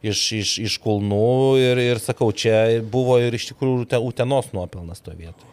iš, 0.00 0.24
iš, 0.38 0.56
iš 0.64 0.76
kulnų 0.80 1.60
ir, 1.60 1.82
ir 1.92 2.00
sakau, 2.00 2.30
čia 2.32 2.80
buvo 2.80 3.18
ir 3.20 3.36
iš 3.36 3.50
tikrųjų 3.52 4.00
Utenos 4.00 4.52
nuopelnas 4.56 5.04
to 5.04 5.12
vietoje. 5.12 5.50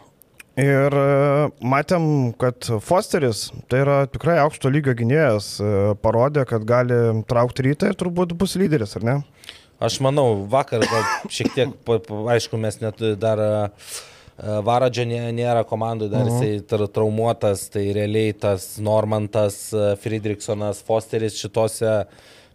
Ir 0.57 0.89
e, 0.89 1.51
matėm, 1.61 2.07
kad 2.41 2.65
Fosteris, 2.81 3.51
tai 3.69 3.83
yra 3.83 3.97
tikrai 4.09 4.39
aukšto 4.41 4.71
lygio 4.73 4.95
gynėjas, 4.97 5.51
e, 5.61 5.73
parodė, 6.01 6.47
kad 6.49 6.65
gali 6.65 6.97
traukti 7.29 7.67
rytą 7.67 7.91
ir 7.91 7.99
turbūt 7.99 8.33
bus 8.39 8.55
lyderis, 8.57 8.95
ar 8.97 9.05
ne? 9.05 9.17
Aš 9.77 9.99
manau, 10.01 10.47
vakar 10.49 10.81
gal 10.81 11.05
šiek 11.29 11.51
tiek, 11.53 11.75
aišku, 12.33 12.57
mes 12.57 12.79
net 12.81 13.03
dar 13.21 13.43
uh, 13.43 13.91
Varadžio 14.37 15.05
nėra 15.09 15.63
komandų, 15.65 16.11
dar 16.13 16.27
mhm. 16.29 16.41
jisai 16.45 16.87
traumuotas, 16.93 17.67
tai 17.73 17.87
realiai 17.95 18.35
tas 18.37 18.75
Normantas, 18.77 19.63
e, 19.73 19.95
Friedrichsonas, 20.03 20.83
Fosteris 20.85 21.39
šitose 21.41 22.03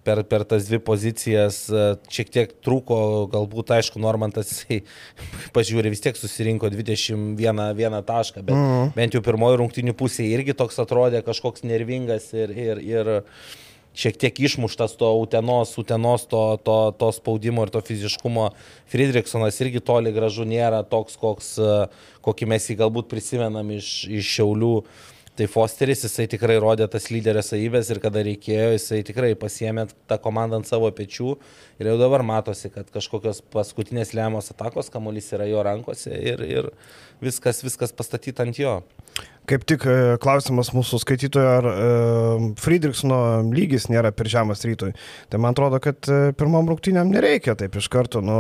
per, 0.07 0.23
per 0.31 0.45
tas 0.47 0.69
dvi 0.69 0.79
pozicijas 0.83 1.65
e, 1.71 1.87
šiek 2.13 2.31
tiek 2.31 2.55
trūko, 2.63 3.01
galbūt, 3.33 3.75
aišku, 3.75 3.99
Normantas, 4.03 4.53
jisai, 4.55 4.85
pažiūrė, 5.57 5.91
vis 5.91 6.05
tiek 6.05 6.19
susirinko 6.19 6.71
21 6.71 7.99
tašką, 8.07 8.45
bet 8.47 8.55
mhm. 8.55 8.95
bent 8.95 9.19
jau 9.19 9.25
pirmoji 9.27 9.59
rungtinių 9.65 9.97
pusė 9.99 10.29
irgi 10.31 10.55
toks 10.55 10.79
atrodė 10.83 11.25
kažkoks 11.27 11.67
nervingas 11.67 12.31
ir, 12.37 12.55
ir, 12.55 12.87
ir 12.87 13.13
šiek 13.95 14.17
tiek 14.17 14.41
išmuštas 14.41 14.97
to 15.01 15.11
utenos, 15.21 15.75
utenos 15.79 16.27
to, 16.31 16.43
to, 16.65 16.77
to 16.99 17.13
spaudimo 17.13 17.67
ir 17.67 17.73
to 17.73 17.83
fiziškumo. 17.85 18.51
Friedrichsonas 18.93 19.61
irgi 19.65 19.83
toli 19.85 20.13
gražu 20.15 20.47
nėra 20.49 20.83
toks, 20.89 21.19
koks, 21.21 21.55
kokį 22.25 22.53
mes 22.55 22.71
jį 22.71 22.79
galbūt 22.85 23.11
prisimenam 23.13 23.75
iš, 23.77 23.95
iš 24.09 24.37
Šiaulių. 24.37 24.77
Tai 25.33 25.47
Fosteris, 25.49 26.03
jisai 26.05 26.27
tikrai 26.29 26.59
rodė 26.61 26.85
tas 26.93 27.07
lyderio 27.09 27.41
savybės 27.41 27.89
ir 27.89 28.03
kada 28.05 28.21
reikėjo, 28.27 28.75
jisai 28.75 28.99
tikrai 29.09 29.31
pasiemė 29.41 29.87
tą 30.11 30.19
komandą 30.21 30.59
ant 30.61 30.69
savo 30.69 30.91
pečių 30.93 31.39
ir 31.81 31.89
jau 31.89 31.95
dabar 31.97 32.21
matosi, 32.21 32.69
kad 32.75 32.91
kažkokios 32.93 33.41
paskutinės 33.55 34.13
lemiamos 34.13 34.53
atakos 34.53 34.93
kamuolys 34.93 35.31
yra 35.33 35.47
jo 35.49 35.65
rankose 35.65 36.13
ir, 36.13 36.45
ir 36.45 36.69
viskas, 37.25 37.63
viskas 37.65 37.97
pastatyta 37.97 38.45
ant 38.45 38.61
jo. 38.61 38.75
Kaip 39.51 39.65
tik 39.67 39.83
e, 39.91 39.95
klausimas 40.23 40.71
mūsų 40.71 41.01
skaitytojo, 41.03 41.55
ar 41.59 41.67
e, 41.67 41.73
Friedrichsono 42.63 43.19
lygis 43.51 43.89
nėra 43.91 44.13
per 44.15 44.31
žemas 44.31 44.63
rytoj. 44.63 44.95
Tai 45.33 45.41
man 45.43 45.57
atrodo, 45.57 45.81
kad 45.83 45.99
e, 46.07 46.31
pirmam 46.39 46.71
rungtynėm 46.71 47.11
nereikia 47.11 47.57
taip 47.59 47.77
iš 47.81 47.91
karto. 47.93 48.23
Nu, 48.25 48.39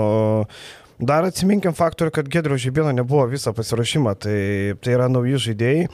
Dar 1.02 1.26
atsiminkim 1.26 1.74
faktorių, 1.74 2.12
kad 2.14 2.28
Gedrio 2.30 2.54
Žibino 2.60 2.92
nebuvo 2.94 3.24
visą 3.26 3.50
pasirašymą, 3.56 4.12
tai, 4.22 4.36
tai 4.78 4.92
yra 4.94 5.08
nauji 5.10 5.40
žaidėjai. 5.48 5.88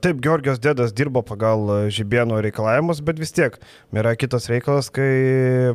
Taip, 0.00 0.22
Georgijos 0.24 0.62
dėdas 0.64 0.94
dirbo 0.96 1.20
pagal 1.26 1.90
Žibėno 1.92 2.40
reikalavimus, 2.42 3.02
bet 3.04 3.20
vis 3.20 3.34
tiek 3.36 3.58
yra 3.92 4.14
kitas 4.16 4.48
reikalas, 4.48 4.88
kai, 4.94 5.10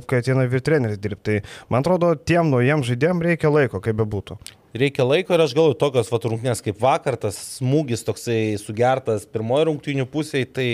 kai 0.09 0.23
ateina 0.23 0.47
vyr 0.49 0.65
treneris 0.65 0.97
dirbti. 0.99 1.43
Tai 1.43 1.67
man 1.69 1.85
atrodo, 1.85 2.15
tiem 2.17 2.49
naujiem 2.49 2.81
žaidėjim 2.89 3.21
reikia 3.27 3.53
laiko, 3.53 3.83
kaip 3.85 4.01
bebūtų. 4.01 4.39
Reikia 4.73 5.05
laiko 5.07 5.33
ir 5.33 5.43
aš 5.43 5.55
galvoju, 5.57 5.77
tokios 5.79 6.11
vat 6.11 6.25
rungtynės 6.29 6.63
kaip 6.65 6.79
vakar, 6.81 7.17
tas 7.19 7.37
smūgis 7.57 8.05
toksai 8.07 8.57
sugertas 8.61 9.25
pirmojo 9.29 9.69
rungtynių 9.71 10.05
pusėje, 10.11 10.49
tai 10.53 10.67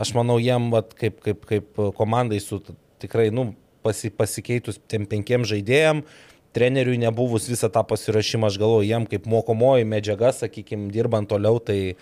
aš 0.00 0.14
manau 0.16 0.38
jiem 0.42 0.70
vat, 0.74 0.94
kaip, 0.98 1.20
kaip, 1.24 1.44
kaip 1.48 1.82
komandai 1.98 2.40
su 2.42 2.60
tikrai 3.00 3.28
nu, 3.34 3.50
pasi, 3.84 4.10
pasikeitus 4.12 4.80
tiem 4.90 5.06
penkiem 5.08 5.46
žaidėjim, 5.48 6.04
treneriui 6.56 6.98
nebuvus 7.00 7.48
visą 7.50 7.70
tą 7.72 7.82
pasirašymą, 7.86 8.50
aš 8.50 8.58
galvoju, 8.60 8.88
jiem 8.88 9.06
kaip 9.10 9.28
mokomoji 9.30 9.86
medžiaga, 9.88 10.32
sakykime, 10.34 10.90
dirbant 10.94 11.30
toliau, 11.30 11.60
tai, 11.62 11.94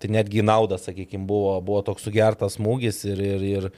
tai 0.00 0.12
netgi 0.16 0.44
nauda, 0.46 0.80
sakykime, 0.80 1.26
buvo, 1.28 1.58
buvo 1.64 1.82
toks 1.86 2.06
sugertas 2.08 2.56
smūgis 2.56 3.04
ir, 3.10 3.20
ir, 3.20 3.44
ir 3.50 3.68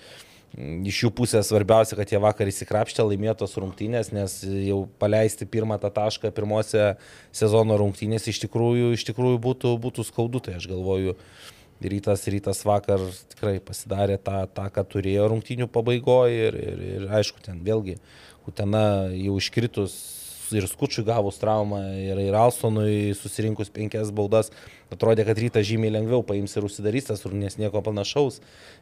iš 0.59 1.05
jų 1.05 1.11
pusės 1.17 1.49
svarbiausia, 1.49 1.97
kad 1.99 2.13
jie 2.13 2.21
vakar 2.23 2.51
įsikrapštė 2.51 3.07
laimėtos 3.07 3.57
rungtynės, 3.61 4.13
nes 4.13 4.39
jau 4.45 4.83
paleisti 5.01 5.49
pirmą 5.49 5.79
tą 5.83 5.93
tašką 5.95 6.33
pirmose 6.35 6.93
sezono 7.33 7.79
rungtynės 7.81 8.29
iš 8.29 8.43
tikrųjų, 8.45 8.93
iš 8.97 9.07
tikrųjų 9.09 9.41
būtų, 9.47 9.75
būtų 9.83 10.07
skaudu. 10.09 10.43
Tai 10.45 10.59
aš 10.59 10.69
galvoju, 10.73 11.17
rytas, 11.83 12.27
rytas 12.31 12.65
vakar 12.69 13.01
tikrai 13.33 13.57
pasidarė 13.65 14.19
tą, 14.23 14.45
tą 14.53 14.69
ką 14.75 14.85
turėjo 14.97 15.31
rungtynių 15.33 15.71
pabaigoje 15.73 16.51
ir, 16.51 16.61
ir, 16.61 16.85
ir 16.97 17.09
aišku, 17.21 17.43
ten 17.45 17.65
vėlgi, 17.65 17.99
Utena 18.43 19.07
jau 19.15 19.37
iškritus 19.39 19.93
ir 20.57 20.69
Skučiui 20.71 21.05
gavus 21.07 21.41
traumą, 21.41 21.81
ir, 21.99 22.21
ir 22.23 22.37
Alsonui 22.39 23.17
susirinkus 23.19 23.73
penkias 23.73 24.13
baudas, 24.15 24.53
atrodė, 24.93 25.25
kad 25.29 25.41
rytas 25.41 25.67
žymiai 25.69 25.95
lengviau 25.97 26.23
paims 26.27 26.55
ir 26.57 26.69
užsidarys 26.69 27.11
tas 27.11 27.25
rungtynės 27.27 27.59
nieko 27.61 27.83
panašaus. 27.85 28.41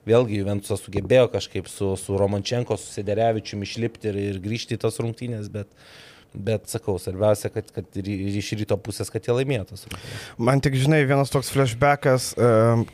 Vėlgi 0.09 0.43
Juventusas 0.43 0.85
sugebėjo 0.85 1.31
kažkaip 1.33 1.71
su, 1.71 1.95
su 2.01 2.19
Romančenko, 2.21 2.79
su 2.81 2.93
Sederevičiumi 2.95 3.69
išlipti 3.69 4.11
ir, 4.13 4.23
ir 4.35 4.41
grįžti 4.43 4.79
į 4.79 4.85
tas 4.87 5.03
rungtynės, 5.03 5.51
bet... 5.53 5.69
Bet 6.31 6.69
sakau, 6.71 6.93
svarbiausia, 7.03 7.49
kad, 7.51 7.73
kad 7.75 7.97
iš 7.99 8.53
ryto 8.55 8.77
pusės, 8.79 9.09
kad 9.11 9.25
jie 9.27 9.35
laimėtos. 9.35 9.89
Man 10.39 10.61
tik, 10.63 10.77
žinai, 10.79 11.01
vienas 11.03 11.33
toks 11.35 11.51
flashbackas, 11.51 12.29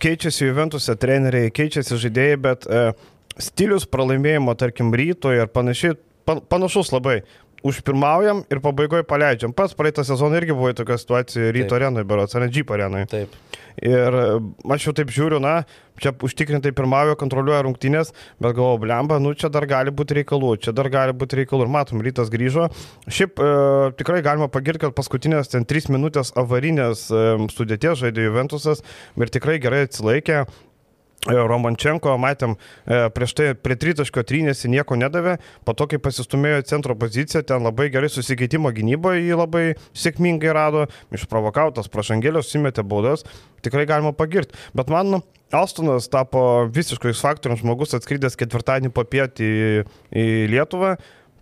keičiasi 0.00 0.46
Juventus'e 0.46 0.94
treneriai, 0.96 1.50
keičiasi 1.52 1.98
žaidėjai, 2.00 2.38
bet 2.46 2.64
stilius 3.36 3.84
pralaimėjimo, 3.92 4.56
tarkim, 4.56 4.88
ryto 4.96 5.34
ir 5.36 5.52
panašiai, 5.52 5.98
panašus 6.24 6.94
labai 6.94 7.18
užpirmaujam 7.66 8.44
ir 8.52 8.60
pabaigoje 8.64 9.06
paleidžiam. 9.08 9.54
Pats 9.56 9.76
praeitą 9.76 10.04
sezoną 10.06 10.38
irgi 10.40 10.54
buvo 10.56 10.72
tokia 10.76 10.98
situacija 11.00 11.52
ryto 11.56 11.76
arenoje, 11.78 12.06
berots, 12.08 12.36
ar 12.38 12.46
Jeep 12.46 12.70
arenoje. 12.74 13.08
Taip. 13.10 13.34
Ir 13.76 14.16
e, 14.16 14.24
aš 14.72 14.86
jau 14.88 14.94
taip 14.96 15.10
žiūriu, 15.12 15.38
na, 15.42 15.58
čia 16.00 16.12
užtikrintai 16.24 16.72
pirmaujo, 16.76 17.16
kontroliuoja 17.20 17.64
rungtynės, 17.66 18.12
bet 18.40 18.56
galvoju, 18.56 18.80
blemba, 18.86 19.18
nu 19.20 19.34
čia 19.36 19.50
dar 19.52 19.66
gali 19.68 19.92
būti 19.92 20.16
reikalų, 20.20 20.54
čia 20.64 20.72
dar 20.76 20.88
gali 20.92 21.12
būti 21.16 21.42
reikalų. 21.42 21.66
Ir 21.66 21.74
matom, 21.74 22.00
rytas 22.04 22.32
grįžo. 22.32 22.70
Šiaip 23.04 23.42
e, 23.42 23.50
tikrai 23.98 24.22
galima 24.24 24.48
pagirti, 24.52 24.86
kad 24.86 24.96
paskutinės 24.96 25.52
ten 25.52 25.68
3 25.68 25.92
minutės 25.92 26.32
avarinės 26.40 27.08
e, 27.10 27.26
sudėties 27.52 28.00
žaidė 28.00 28.30
Juventusas 28.30 28.84
ir 29.20 29.34
tikrai 29.34 29.60
gerai 29.62 29.84
atsilaikė. 29.90 30.46
E, 31.26 31.34
Romančenko, 31.34 32.14
matėm, 32.22 32.54
e, 32.86 33.06
prieš 33.14 33.34
tai 33.38 33.48
prie 33.58 33.76
tritaško 33.80 34.22
trynėsi 34.26 34.70
nieko 34.70 34.98
nedavė, 34.98 35.36
po 35.66 35.74
to, 35.74 35.88
kai 35.90 35.98
pasistumėjo 36.02 36.62
centro 36.70 36.94
poziciją, 36.98 37.42
ten 37.46 37.66
labai 37.66 37.88
gerai 37.94 38.10
susikeitimo 38.12 38.70
gynyboje 38.76 39.24
jį 39.24 39.40
labai 39.42 39.64
sėkmingai 39.96 40.54
rado, 40.54 40.86
išprovokautas, 41.14 41.90
prašangėlios, 41.90 42.52
simetė 42.52 42.86
baudas, 42.86 43.26
tikrai 43.66 43.88
galima 43.90 44.14
pagirti. 44.16 44.54
Bet 44.76 44.92
man 44.92 45.20
Alstonas 45.54 46.08
tapo 46.10 46.66
visiškai 46.74 47.14
faktorius 47.14 47.62
žmogus 47.62 47.94
atskridęs 47.98 48.38
ketvirtadienį 48.38 48.90
papietį 48.94 49.46
į, 49.46 49.70
į 50.10 50.26
Lietuvą. 50.54 50.96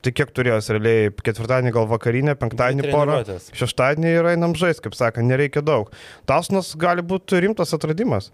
Tai 0.05 0.13
kiek 0.13 0.35
turėjęs 0.37 0.67
realiai 0.69 1.13
ketvirtadienį 1.25 1.71
gal 1.73 1.87
vakarinę, 1.89 2.35
penktadienį 2.37 2.91
porą, 2.93 3.23
šeštadienį 3.57 4.11
yra 4.19 4.35
einam 4.37 4.53
žais, 4.61 4.77
kaip 4.85 4.93
sakant, 4.93 5.25
nereikia 5.31 5.63
daug. 5.65 5.89
Tasnas 6.29 6.75
gali 6.77 7.01
būti 7.01 7.41
rimtas 7.41 7.73
atradimas. 7.73 8.29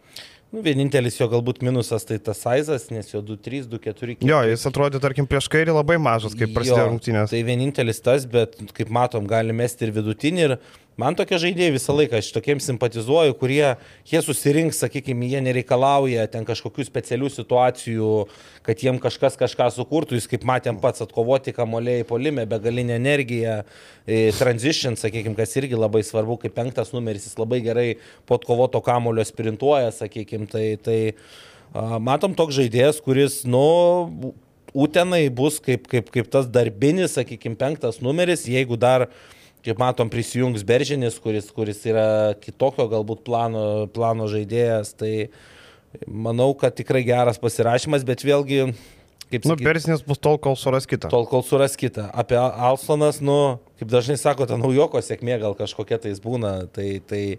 Nu, 0.51 0.65
vienintelis 0.67 1.15
jo 1.15 1.29
galbūt 1.31 1.61
minusas 1.63 2.03
tai 2.09 2.17
tas 2.19 2.41
sizas, 2.43 2.89
nes 2.91 3.13
jo 3.13 3.21
2-3, 3.23 3.69
2-4. 3.71 4.17
Jo, 4.27 4.41
jis 4.51 4.67
atrodė, 4.67 4.99
tarkim, 5.03 5.29
prieš 5.31 5.47
kairį 5.53 5.77
labai 5.77 5.95
mažas, 6.03 6.35
kaip 6.35 6.51
prasidėjo 6.57 6.89
rungtynės. 6.89 7.31
Tai 7.31 7.43
vienintelis 7.47 8.03
tas, 8.03 8.27
bet 8.31 8.59
kaip 8.75 8.91
matom, 8.91 9.29
gali 9.31 9.55
mesti 9.55 9.87
ir 9.87 9.95
vidutinį. 9.95 10.49
Ir 10.49 10.57
Man 11.01 11.17
tokie 11.17 11.39
žaidėjai 11.41 11.73
visą 11.73 11.95
laiką, 11.97 12.19
aš 12.21 12.29
tokiems 12.35 12.67
simpatizuoju, 12.69 13.33
kurie, 13.41 13.63
jie 14.11 14.21
susirinks, 14.25 14.83
sakykime, 14.83 15.29
jie 15.31 15.41
nereikalauja 15.47 16.27
ten 16.33 16.45
kažkokių 16.45 16.85
specialių 16.85 17.31
situacijų, 17.33 18.11
kad 18.67 18.85
jiem 18.85 18.99
kažkas 19.01 19.39
kažką 19.41 19.71
sukurtų, 19.79 20.19
jūs 20.19 20.29
kaip 20.29 20.45
matėm 20.49 20.81
pats 20.83 21.05
atkovoti 21.05 21.55
kamoliai 21.57 22.05
polime, 22.09 22.45
begalinė 22.51 22.99
energija, 22.99 23.63
e, 24.05 24.21
transition, 24.37 24.99
sakykime, 25.01 25.39
kas 25.39 25.57
irgi 25.57 25.79
labai 25.79 26.05
svarbu, 26.05 26.37
kaip 26.45 26.57
penktas 26.59 26.93
numeris, 26.97 27.31
jis 27.31 27.41
labai 27.41 27.63
gerai 27.65 27.89
po 28.29 28.37
atkovoto 28.37 28.83
kamolio 28.85 29.25
sprintuoja, 29.25 29.95
sakykime, 29.97 30.51
tai, 30.53 30.67
tai 30.85 31.01
matom 32.03 32.37
toks 32.37 32.61
žaidėjas, 32.61 33.01
kuris, 33.07 33.43
nu, 33.49 34.35
Utenai 34.71 35.25
bus 35.35 35.57
kaip, 35.59 35.89
kaip, 35.91 36.13
kaip 36.15 36.29
tas 36.31 36.45
darbinis, 36.47 37.17
sakykime, 37.17 37.57
penktas 37.59 37.97
numeris, 38.05 38.45
jeigu 38.47 38.77
dar 38.79 39.09
kaip 39.65 39.81
matom, 39.81 40.11
prisijungs 40.13 40.65
Beržinės, 40.67 41.19
kuris, 41.23 41.51
kuris 41.55 41.83
yra 41.89 42.37
kitokio 42.41 42.89
galbūt 42.91 43.25
plano, 43.27 43.65
plano 43.93 44.29
žaidėjas, 44.31 44.95
tai 44.99 45.31
manau, 46.07 46.53
kad 46.59 46.77
tikrai 46.79 47.03
geras 47.07 47.41
pasirašymas, 47.43 48.07
bet 48.09 48.25
vėlgi 48.27 48.71
Kaip 49.31 49.47
nu, 49.47 49.55
Bersinis 49.63 50.03
bus 50.03 50.19
tol, 50.19 50.41
kol 50.43 50.57
suras 50.59 50.89
kitą. 50.91 51.07
Tol, 51.11 51.23
kol 51.31 51.45
suras 51.47 51.77
kitą. 51.79 52.09
Apie 52.11 52.35
Alsonas, 52.35 53.21
nu, 53.23 53.61
kaip 53.79 53.91
dažnai 53.93 54.17
sako, 54.19 54.49
ta 54.51 54.59
naujoko 54.59 54.99
sėkmė 55.07 55.37
gal 55.45 55.55
kažkokia 55.55 56.01
tais 56.03 56.19
būna. 56.25 56.67
Tai, 56.75 56.89
tai 57.07 57.39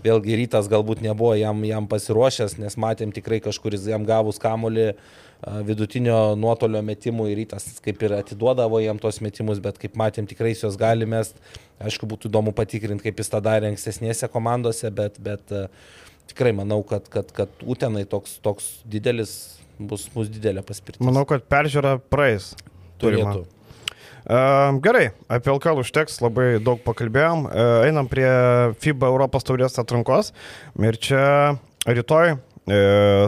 vėlgi 0.00 0.38
rytas 0.40 0.70
galbūt 0.72 1.04
nebuvo 1.04 1.34
jam, 1.36 1.60
jam 1.68 1.88
pasiruošęs, 1.92 2.56
nes 2.62 2.78
matėm 2.80 3.12
tikrai 3.12 3.42
kažkuris 3.44 3.84
jam 3.92 4.08
gavus 4.08 4.40
kamolį 4.40 4.94
vidutinio 5.66 6.34
nuotolio 6.40 6.80
metimų 6.84 7.28
ir 7.30 7.42
rytas 7.42 7.68
kaip 7.84 8.00
ir 8.06 8.16
atiduodavo 8.16 8.80
jam 8.82 8.98
tos 9.02 9.20
metimus, 9.24 9.60
bet 9.62 9.78
kaip 9.82 9.98
matėm 9.98 10.28
tikrai 10.28 10.54
juos 10.54 10.78
galime. 10.80 11.22
Aišku, 11.76 12.08
būtų 12.08 12.30
įdomu 12.30 12.54
patikrinti, 12.56 13.04
kaip 13.04 13.20
jis 13.20 13.30
tą 13.34 13.42
darė 13.44 13.68
ankstesnėse 13.68 14.30
komandose, 14.32 14.88
bet, 14.96 15.20
bet 15.20 15.52
tikrai 16.30 16.54
manau, 16.56 16.80
kad, 16.88 17.10
kad, 17.12 17.28
kad 17.36 17.66
Utenai 17.68 18.06
toks, 18.08 18.38
toks 18.44 18.70
didelis 18.88 19.36
bus, 19.78 20.06
bus 20.14 20.30
didelė 20.32 20.64
paspirtis. 20.66 21.04
Manau, 21.04 21.26
kad 21.28 21.44
peržiūra 21.50 21.98
praeis. 22.12 22.54
Turėtų. 23.02 23.44
Uh, 24.26 24.72
gerai, 24.82 25.12
apie 25.30 25.52
LKL 25.52 25.84
užteks, 25.84 26.18
labai 26.24 26.56
daug 26.58 26.80
pakalbėjom. 26.82 27.44
Einam 27.86 28.08
prie 28.10 28.26
FIBA 28.82 29.12
Europos 29.12 29.46
taurės 29.46 29.78
atrankos. 29.78 30.32
Ir 30.82 30.98
čia 30.98 31.20
rytoj 31.86 32.32
uh, 32.34 32.40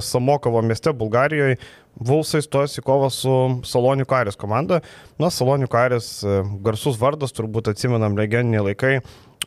Samokovo 0.03 0.65
mieste, 0.67 0.91
Bulgarijoje, 0.91 1.61
Vulsai 1.99 2.43
stos 2.45 2.79
į 2.79 2.85
kovą 2.87 3.09
su 3.13 3.35
Salonių 3.67 4.07
Karės 4.09 4.39
komanda. 4.39 4.83
Na, 5.19 5.33
Salonių 5.35 5.69
Karės 5.71 6.11
uh, 6.27 6.43
garsus 6.65 6.99
vardas, 7.01 7.35
turbūt 7.35 7.73
atsimenam 7.73 8.19
legendiniai 8.19 8.69
laikai, 8.71 8.93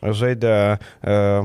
žaidė 0.02 0.54
uh, 0.76 0.82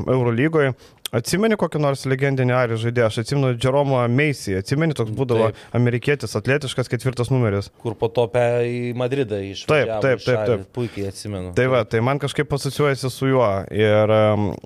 Eurolygoje. 0.03 0.75
Atsimeni 1.15 1.55
kokį 1.55 1.79
nors 1.79 2.03
legendinį 2.09 2.51
arijų 2.51 2.77
žaidėją, 2.81 3.07
aš 3.07 3.19
atsimenu 3.21 3.53
Jeromą 3.55 4.01
Meisį, 4.11 4.57
atsimeni 4.59 4.95
toks 4.97 5.13
būdavo 5.15 5.49
taip. 5.53 5.61
amerikietis, 5.77 6.35
atletiškas 6.35 6.91
ketvirtas 6.91 7.31
numeris. 7.31 7.69
Kur 7.79 7.95
po 7.95 8.09
to 8.11 8.25
į 8.27 8.91
Madridą 8.99 9.39
iš. 9.39 9.63
Taip, 9.69 9.87
taip, 10.03 10.19
taip, 10.25 10.43
taip. 10.49 10.65
Puikiai 10.75 11.07
atsimenu. 11.13 11.53
Tai 11.55 11.69
va, 11.71 11.85
tai 11.87 12.03
man 12.03 12.19
kažkaip 12.19 12.51
asociuojasi 12.59 13.11
su 13.13 13.31
juo. 13.31 13.47
Ir, 13.71 14.15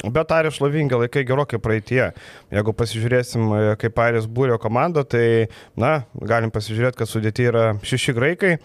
bet 0.09 0.33
arijų 0.33 0.55
šlovingi 0.57 1.03
laikai 1.03 1.27
gerokai 1.29 1.61
praeitie. 1.61 2.03
Jeigu 2.51 2.73
pasižiūrėsim, 2.73 3.47
e, 3.53 3.63
kaip 3.81 4.01
arijos 4.01 4.25
būrio 4.25 4.57
komanda, 4.61 5.05
tai, 5.05 5.51
na, 5.77 5.99
galim 6.17 6.49
pasižiūrėti, 6.53 7.03
kad 7.03 7.11
sudėti 7.11 7.51
yra 7.51 7.67
šeši 7.85 8.17
graikai. 8.17 8.55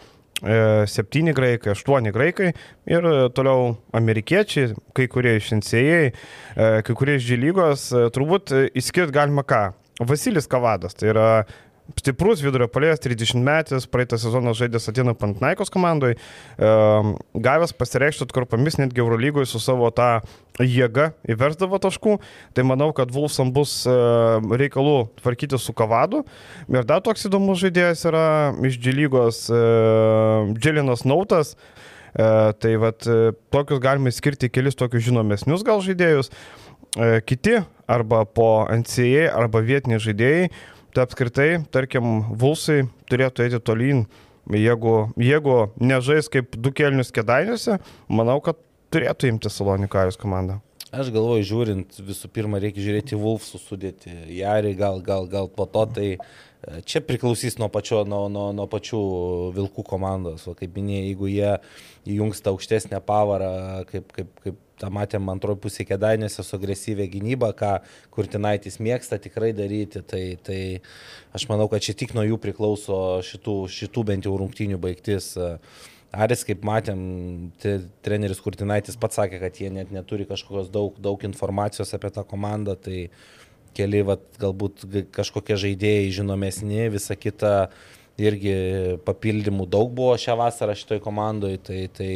E, 0.45 0.85
septyni 0.85 1.33
graikai, 1.33 1.73
aštuoni 1.73 2.11
graikai 2.13 2.51
ir 2.93 3.07
e, 3.09 3.13
toliau 3.33 3.71
amerikiečiai, 3.97 4.75
kai 4.97 5.07
kurie 5.09 5.39
iš 5.39 5.49
NCA, 5.57 6.01
e, 6.11 6.67
kai 6.85 6.97
kurie 6.99 7.15
iš 7.17 7.25
Džilygos, 7.31 7.87
turbūt 8.13 8.53
įskirt 8.77 9.15
galima 9.17 9.47
ką? 9.49 9.71
Vasilis 10.05 10.45
Kavadas, 10.53 10.93
tai 10.93 11.09
yra 11.15 11.29
stiprus 11.95 12.43
vidurio 12.43 12.67
polėjas, 12.73 13.01
30 13.05 13.43
metais, 13.47 13.87
praeitą 13.91 14.19
sezoną 14.21 14.55
žaidęs 14.59 14.91
Atino 14.91 15.15
Pantnaikos 15.19 15.71
komandai, 15.73 16.15
gavęs 16.59 17.75
pasireikšti 17.79 18.27
atkarpomis 18.27 18.81
netgi 18.81 19.03
Eurolygoje 19.05 19.49
su 19.51 19.61
savo 19.63 19.91
tą 19.95 20.21
jėga 20.59 21.11
įversdavo 21.29 21.79
taškų, 21.85 22.17
tai 22.57 22.65
manau, 22.67 22.91
kad 22.97 23.13
Vulfsam 23.15 23.53
bus 23.55 23.83
reikalų 23.87 24.99
tvarkyti 25.21 25.61
su 25.61 25.75
Kavadu. 25.77 26.25
Ir 26.73 26.87
dar 26.89 27.03
toks 27.05 27.29
įdomus 27.29 27.63
žaidėjas 27.63 28.07
yra 28.09 28.27
iš 28.67 28.79
Džilygos 28.81 29.43
Džilinas 30.57 31.07
Nautas. 31.07 31.55
Tai 32.17 32.71
vad, 32.81 33.05
tokius 33.53 33.81
galima 33.85 34.09
skirti 34.15 34.49
kelis 34.49 34.79
tokius 34.79 35.05
žinomesnius 35.05 35.65
gal 35.67 35.83
žaidėjus. 35.85 36.31
Kiti 37.29 37.59
arba 37.85 38.23
po 38.25 38.65
NCA 38.73 39.27
arba 39.37 39.61
vietiniai 39.61 40.01
žaidėjai 40.01 40.47
tai 40.97 41.05
apskritai, 41.05 41.51
tarkim, 41.73 42.23
Vulsai 42.41 42.87
turėtų 43.11 43.45
eiti 43.45 43.61
tolyn, 43.61 44.07
jeigu, 44.49 44.95
jeigu 45.21 45.57
nežais 45.77 46.31
kaip 46.33 46.57
du 46.57 46.73
kelnius 46.73 47.13
kedainiuose, 47.13 47.77
manau, 48.09 48.39
kad 48.45 48.57
turėtų 48.95 49.29
imti 49.29 49.53
Salonikajus 49.53 50.17
komandą? 50.21 50.63
Aš 50.97 51.11
galvoju, 51.13 51.45
žiūrint, 51.45 51.99
visų 52.07 52.31
pirma, 52.33 52.61
reikia 52.63 52.81
žiūrėti 52.81 53.19
Wolfsų 53.21 53.61
sudėti. 53.61 54.13
Jari 54.33 54.73
gal, 54.79 55.03
gal, 55.05 55.27
gal 55.29 55.51
po 55.53 55.67
to 55.69 55.83
tai 55.93 56.07
e, 56.15 56.21
čia 56.89 57.03
priklausys 57.05 57.59
nuo, 57.61 57.69
pačio, 57.75 58.05
nuo, 58.09 58.23
nuo, 58.33 58.47
nuo 58.57 58.69
pačių 58.71 59.01
Vilkų 59.59 59.85
komandos. 59.85 60.47
O 60.49 60.55
kaip 60.57 60.79
minėjai, 60.79 61.09
jeigu 61.11 61.29
jie 61.29 61.51
įjungs 62.15 62.41
tą 62.41 62.55
aukštesnę 62.55 63.03
pavarą, 63.05 63.51
kaip, 63.91 64.15
kaip, 64.15 64.31
kaip 64.47 64.63
tą 64.81 64.91
matėm 64.93 65.29
antroji 65.33 65.61
pusė 65.65 65.87
kėdainėse 65.89 66.45
su 66.45 66.57
agresyvė 66.59 67.09
gynyba, 67.13 67.53
ką 67.57 67.73
Kurtinaitis 68.15 68.79
mėgsta 68.83 69.19
tikrai 69.23 69.53
daryti, 69.57 70.03
tai, 70.05 70.23
tai 70.47 70.61
aš 71.37 71.49
manau, 71.51 71.69
kad 71.73 71.85
čia 71.85 71.97
tik 71.99 72.15
nuo 72.17 72.25
jų 72.27 72.39
priklauso 72.43 73.01
šitų, 73.27 73.59
šitų 73.73 74.07
bent 74.13 74.29
jau 74.29 74.37
rungtynių 74.41 74.81
baigtis. 74.83 75.35
Aris, 76.17 76.45
kaip 76.49 76.63
matėm, 76.65 77.01
treneris 78.07 78.41
Kurtinaitis 78.45 78.97
pats 79.01 79.19
sakė, 79.19 79.41
kad 79.43 79.59
jie 79.61 79.73
net 79.75 79.91
neturi 79.93 80.29
kažkokios 80.29 80.71
daug, 80.73 80.97
daug 81.03 81.25
informacijos 81.29 81.93
apie 81.97 82.13
tą 82.15 82.25
komandą, 82.29 82.77
tai 82.79 83.09
keli, 83.77 84.01
vat, 84.07 84.25
galbūt 84.41 84.87
kažkokie 85.13 85.59
žaidėjai 85.61 86.15
žinomesni, 86.21 86.87
visa 86.95 87.17
kita 87.19 87.69
irgi 88.17 88.55
papildymų 89.05 89.67
daug 89.69 89.91
buvo 89.93 90.15
šią 90.21 90.39
vasarą 90.41 90.77
šitoj 90.79 91.03
komandoje, 91.05 91.61
tai, 91.67 91.83
tai 91.93 92.11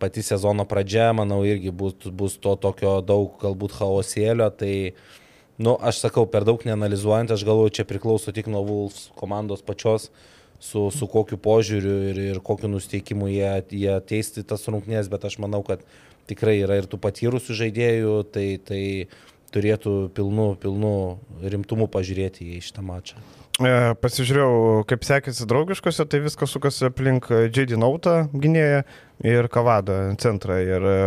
pati 0.00 0.22
sezono 0.24 0.66
pradžia, 0.68 1.10
manau, 1.16 1.42
irgi 1.46 1.72
bus, 1.74 1.94
bus 2.14 2.38
to 2.42 2.54
tokio 2.60 2.98
daug 3.04 3.36
galbūt 3.42 3.76
chaosėlio, 3.78 4.48
tai, 4.54 4.72
nu, 5.58 5.76
aš 5.76 6.02
sakau, 6.06 6.26
per 6.30 6.46
daug 6.48 6.64
neanalizuojant, 6.66 7.34
aš 7.34 7.46
galvoju, 7.48 7.76
čia 7.78 7.86
priklauso 7.88 8.34
tik 8.34 8.50
nuo 8.50 8.64
Wolfs 8.66 9.08
komandos 9.18 9.64
pačios, 9.66 10.08
su, 10.58 10.88
su 10.94 11.08
kokiu 11.10 11.38
požiūriu 11.42 11.96
ir, 12.10 12.20
ir 12.32 12.42
kokiu 12.44 12.70
nusteikimu 12.72 13.30
jie, 13.30 13.50
jie 13.84 13.96
teisti 14.06 14.46
tas 14.46 14.66
rungtynės, 14.70 15.10
bet 15.10 15.26
aš 15.28 15.38
manau, 15.42 15.62
kad 15.66 15.84
tikrai 16.28 16.58
yra 16.62 16.78
ir 16.80 16.88
tų 16.90 17.00
patyrusių 17.02 17.56
žaidėjų, 17.62 18.14
tai, 18.34 18.46
tai 18.62 18.82
turėtų 19.54 19.96
pilnu, 20.16 20.52
pilnu 20.60 20.94
rimtumu 21.42 21.88
pažiūrėti 21.90 22.56
į 22.56 22.62
šitą 22.68 22.84
mačą. 22.84 23.20
E, 23.58 23.70
pasižiūrėjau, 23.98 24.84
kaip 24.86 25.06
sekėsi 25.06 25.46
draugiškose, 25.50 26.04
tai 26.06 26.20
viskas 26.22 26.52
sukasi 26.54 26.86
aplink 26.90 27.26
J.D. 27.30 27.78
Nautą 27.80 28.28
gynėją 28.30 28.84
ir 29.24 29.48
Kavadą 29.52 29.98
centrą. 30.20 30.58
Ir 30.62 30.84
e, 30.84 30.98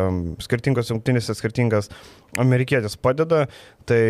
skirtingos 0.44 0.92
jungtinėse 0.92 1.36
skirtingas 1.38 1.92
amerikietis 2.42 2.98
padeda. 2.98 3.46
Tai 3.90 4.02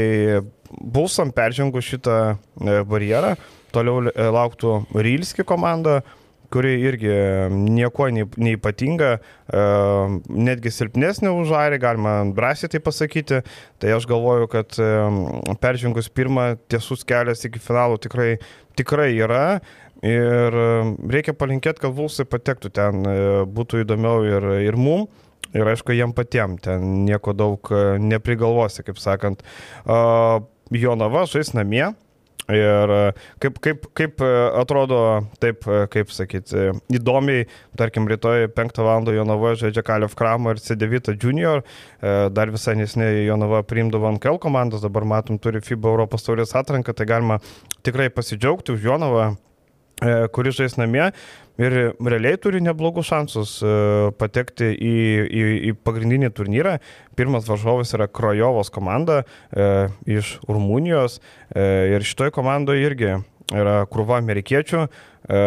Bulsam 0.72 1.34
peržengus 1.36 1.90
šitą 1.90 2.18
e, 2.32 2.82
barjerą, 2.88 3.36
toliau 3.76 4.08
lauktų 4.12 4.82
Rylski 4.96 5.46
komanda, 5.48 6.02
kuri 6.52 6.74
irgi 6.84 7.12
nieko 7.52 8.08
neįpatinga, 8.12 9.12
e, 9.16 9.64
netgi 10.48 10.74
silpnesnė 10.74 11.32
už 11.34 11.54
Airį, 11.62 11.80
galima 11.82 12.16
drąsiai 12.36 12.72
tai 12.74 12.82
pasakyti. 12.84 13.42
Tai 13.82 13.94
aš 13.98 14.08
galvoju, 14.10 14.50
kad 14.52 14.80
e, 14.82 14.90
peržengus 15.64 16.12
pirmą 16.12 16.54
tiesus 16.72 17.06
kelias 17.08 17.46
iki 17.48 17.62
finalo 17.64 18.00
tikrai, 18.02 18.36
tikrai 18.80 19.14
yra. 19.16 19.46
Ir 20.06 20.60
e, 20.62 20.70
reikia 21.14 21.36
palinkėti, 21.38 21.84
kad 21.84 21.96
Vulsai 21.98 22.26
patektų 22.30 22.72
ten, 22.74 23.04
būtų 23.54 23.84
įdomiau 23.86 24.24
ir, 24.28 24.48
ir 24.68 24.80
mum. 24.80 25.10
Ir 25.52 25.68
aišku, 25.68 25.92
jiem 25.92 26.14
patiem 26.16 26.56
ten 26.64 27.04
nieko 27.04 27.34
daug 27.36 27.68
neprigalvosi, 28.00 28.86
kaip 28.88 29.02
sakant. 29.04 29.42
Jonava 30.72 31.26
žais 31.28 31.52
namie, 31.52 31.90
Ir 32.50 32.92
e, 32.92 33.02
kaip, 33.42 33.60
kaip, 33.64 33.86
kaip 33.98 34.24
e, 34.24 34.30
atrodo, 34.60 35.00
taip, 35.44 35.66
e, 35.68 35.84
kaip 35.92 36.12
sakyti, 36.14 36.72
įdomiai, 36.98 37.46
tarkim, 37.80 38.08
rytoj 38.10 38.50
5 38.56 38.82
val. 38.86 39.08
Jonava 39.12 39.54
žaidžia 39.58 39.84
Kalėv 39.86 40.16
Kramą 40.18 40.56
ir 40.56 40.62
C9 40.62 41.16
Junior, 41.18 41.64
dar 42.02 42.52
visai 42.54 42.76
nesnei 42.78 43.26
Jonava 43.26 43.64
priimdavo 43.66 44.12
NKL 44.16 44.38
komandas, 44.44 44.84
dabar 44.86 45.08
matom, 45.10 45.40
turi 45.42 45.62
FIBA 45.64 45.90
Europos 45.90 46.28
taurės 46.28 46.54
atranką, 46.58 46.94
tai 46.94 47.08
galima 47.10 47.40
tikrai 47.86 48.12
pasidžiaugti 48.14 48.76
už 48.76 48.86
Jonavą 48.86 49.32
kuris 50.34 50.58
žais 50.58 50.78
namie 50.82 51.12
ir 51.62 51.76
realiai 52.00 52.40
turi 52.42 52.62
neblogų 52.64 53.04
šansus 53.06 53.58
e, 53.64 53.74
patekti 54.20 54.72
į, 54.72 54.96
į, 55.28 55.44
į 55.70 55.74
pagrindinį 55.86 56.32
turnyrą. 56.38 56.78
Pirmas 57.18 57.50
varžovas 57.50 57.94
yra 57.98 58.08
Krojovos 58.10 58.72
komanda 58.74 59.22
e, 59.22 59.68
iš 60.18 60.38
Rumunijos 60.50 61.20
e, 61.20 61.94
ir 61.96 62.08
šitoj 62.08 62.34
komandoje 62.36 62.88
irgi 62.88 63.14
yra 63.52 63.82
krūva 63.92 64.20
amerikiečių. 64.22 64.88
E, 64.88 65.44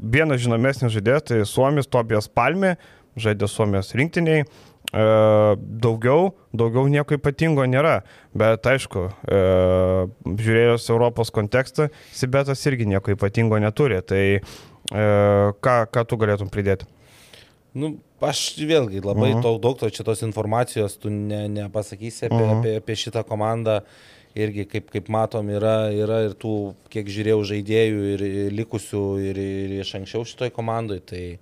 vienas 0.00 0.42
žinomesnis 0.44 0.94
žaidėjas 0.96 1.28
tai 1.28 1.42
Suomis 1.48 1.90
Tobijas 1.90 2.30
Palmi, 2.32 2.76
žaidė 3.20 3.50
Suomijos 3.50 3.92
rinktiniai. 3.98 4.46
E, 4.90 5.04
daugiau, 5.84 6.32
daugiau 6.52 6.88
nieko 6.90 7.14
ypatingo 7.14 7.66
nėra, 7.66 8.00
bet 8.34 8.66
aišku, 8.66 9.06
e, 9.26 9.44
žiūrėjus 10.26 10.88
Europos 10.90 11.30
kontekstą, 11.30 11.90
Sibetas 12.12 12.66
irgi 12.66 12.88
nieko 12.90 13.14
ypatingo 13.14 13.58
neturi. 13.62 14.02
Tai 14.02 14.24
E, 14.90 15.02
ką, 15.62 15.74
ką 15.92 16.04
tu 16.08 16.18
galėtum 16.18 16.50
pridėti? 16.50 16.86
Nu, 17.78 17.92
aš 18.26 18.56
vėlgi 18.58 19.02
labai 19.04 19.30
uh 19.30 19.36
mhm. 19.36 19.42
-huh. 19.44 19.60
daug, 19.62 19.78
to 19.78 19.90
čia 19.90 20.04
tos 20.04 20.22
informacijos 20.26 20.96
tu 20.98 21.10
ne, 21.10 21.48
nepasakysi 21.48 22.26
apie, 22.26 22.36
uh 22.36 22.40
mhm. 22.40 22.50
-huh. 22.50 22.58
apie, 22.58 22.76
apie 22.76 22.96
šitą 22.96 23.24
komandą. 23.24 23.80
Irgi, 24.34 24.64
kaip, 24.64 24.90
kaip 24.90 25.08
matom, 25.08 25.48
yra, 25.50 25.90
yra 25.90 26.22
ir 26.22 26.34
tų, 26.38 26.74
kiek 26.88 27.06
žiūrėjau, 27.06 27.40
žaidėjų 27.42 28.02
ir, 28.14 28.20
ir 28.22 28.52
likusių 28.52 29.02
ir, 29.26 29.38
ir 29.38 29.70
iš 29.80 29.94
anksčiau 29.98 30.22
šitoj 30.24 30.50
komandai. 30.54 31.00
Tai 31.00 31.22
a, 31.34 31.38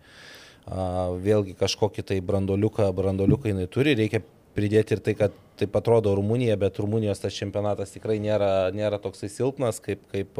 vėlgi 1.24 1.56
kažkokį 1.58 2.04
tai 2.12 2.20
brandoliuką, 2.24 2.88
brandoliuką 2.96 3.52
jinai 3.52 3.68
turi. 3.72 3.96
Reikia 3.98 4.22
pridėti 4.56 4.96
ir 4.96 5.04
tai, 5.04 5.14
kad 5.18 5.36
taip 5.58 5.76
atrodo 5.78 6.14
Rumunija, 6.18 6.56
bet 6.60 6.78
Rumunijos 6.82 7.22
tas 7.22 7.36
čempionatas 7.36 7.94
tikrai 7.94 8.18
nėra, 8.22 8.70
nėra 8.74 8.98
toksai 9.02 9.30
silpnas, 9.32 9.80
kaip, 9.82 10.02
kaip 10.12 10.38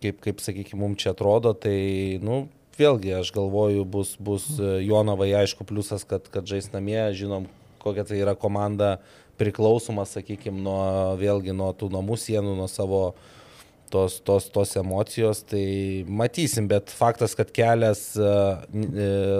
kaip, 0.00 0.20
kaip 0.24 0.40
sakykime, 0.42 0.80
mums 0.80 1.00
čia 1.02 1.12
atrodo, 1.14 1.52
tai, 1.56 2.18
nu, 2.24 2.44
vėlgi, 2.80 3.12
aš 3.20 3.32
galvoju, 3.36 3.84
bus, 3.88 4.14
bus 4.20 4.46
Jonavai 4.58 5.30
aišku 5.42 5.66
pliusas, 5.68 6.06
kad, 6.08 6.28
kad 6.32 6.48
žais 6.48 6.70
namie, 6.74 7.00
žinom, 7.16 7.48
kokia 7.82 8.06
tai 8.08 8.20
yra 8.22 8.36
komanda 8.38 8.98
priklausoma, 9.40 10.06
sakykime, 10.08 10.60
nuo, 10.64 10.80
vėlgi, 11.20 11.54
nuo 11.56 11.70
tų 11.76 11.90
namų 11.94 12.18
sienų, 12.20 12.56
nuo 12.58 12.68
savo 12.68 13.02
tos, 13.92 14.18
tos, 14.24 14.48
tos 14.54 14.74
emocijos, 14.80 15.42
tai 15.46 16.04
matysim, 16.08 16.68
bet 16.70 16.92
faktas, 16.94 17.36
kad 17.38 17.52
kelias 17.54 18.10
uh, 18.20 18.62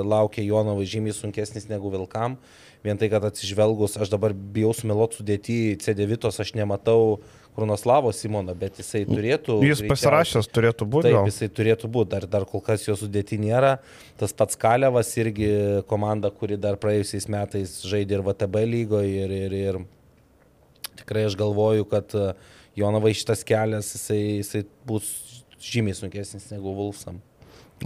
laukia 0.07 0.45
Jonavai 0.47 0.89
žymiai 0.91 1.17
sunkesnis 1.17 1.69
negu 1.71 1.93
Vilkam, 1.93 2.39
vien 2.85 2.99
tai, 3.01 3.11
kad 3.13 3.25
atsižvelgus, 3.29 3.99
aš 4.01 4.13
dabar 4.13 4.35
bijau 4.35 4.73
sumelot 4.77 5.19
sudėti 5.19 5.77
C9, 5.81 6.31
aš 6.31 6.55
nematau 6.59 7.01
uh, 7.19 7.37
Krunoslavo 7.55 8.13
Simoną, 8.15 8.55
bet 8.55 8.79
jisai 8.79 9.03
turėtų. 9.09 9.59
Jis 9.67 9.83
pasirašęs 9.91 10.49
turėtų 10.55 10.87
būti. 10.91 11.11
Taip, 11.11 11.27
jisai 11.29 11.49
turėtų 11.51 11.91
būti, 11.91 12.11
dar, 12.15 12.27
dar 12.31 12.47
kol 12.49 12.63
kas 12.65 12.87
jo 12.87 12.95
sudėti 12.99 13.41
nėra. 13.43 13.79
Tas 14.21 14.35
pats 14.37 14.59
Kalevas 14.61 15.11
irgi 15.19 15.51
komanda, 15.91 16.31
kuri 16.31 16.57
dar 16.61 16.79
praėjusiais 16.81 17.27
metais 17.33 17.75
žaidė 17.91 18.19
ir 18.21 18.25
VTB 18.29 18.63
lygoje 18.71 19.27
ir, 19.27 19.35
ir, 19.49 19.57
ir 19.59 19.81
tikrai 21.03 21.27
aš 21.27 21.35
galvoju, 21.41 21.89
kad 21.91 22.15
e, 22.15 22.31
Jonavai 22.79 23.13
šitas 23.17 23.43
kelias, 23.47 23.91
jisai, 23.97 24.21
jisai 24.41 24.63
bus 24.87 25.09
žymiai 25.61 25.97
sunkesnis 25.97 26.51
negu 26.53 26.75
Vulfsam. 26.77 27.19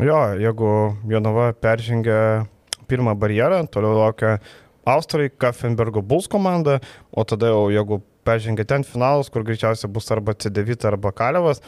Jo, 0.00 0.18
jeigu 0.38 0.68
Jonava 1.08 1.52
peržengia 1.54 2.46
pirmą 2.90 3.14
barjerą, 3.18 3.64
toliau 3.70 3.96
laukia 3.98 4.38
Austrai, 4.84 5.30
Kaffenbergo 5.30 6.02
Bulls 6.02 6.28
komanda, 6.28 6.80
o 7.10 7.24
tada 7.24 7.48
jau 7.52 7.68
jeigu 7.72 8.02
peržengia 8.26 8.66
ten 8.68 8.84
finalas, 8.84 9.30
kur 9.32 9.44
greičiausiai 9.46 9.90
bus 9.92 10.10
arba 10.12 10.34
C9 10.34 10.84
arba 10.88 11.12
Kalevas. 11.12 11.62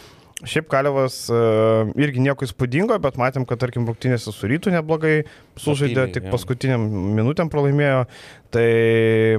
Šiaip 0.45 0.67
Kalevas 0.69 1.15
uh, 1.33 1.89
irgi 1.97 2.21
nieko 2.21 2.45
įspūdingo, 2.45 2.99
bet 3.01 3.15
matėm, 3.17 3.47
kad 3.49 3.57
tarkim 3.63 3.87
rungtynėse 3.89 4.35
su 4.37 4.51
rytų 4.51 4.75
neblogai 4.75 5.15
sužaidė, 5.57 6.11
tik 6.13 6.27
paskutiniam 6.29 6.83
minutėm 7.17 7.49
pralaimėjo, 7.49 8.03
tai 8.53 8.67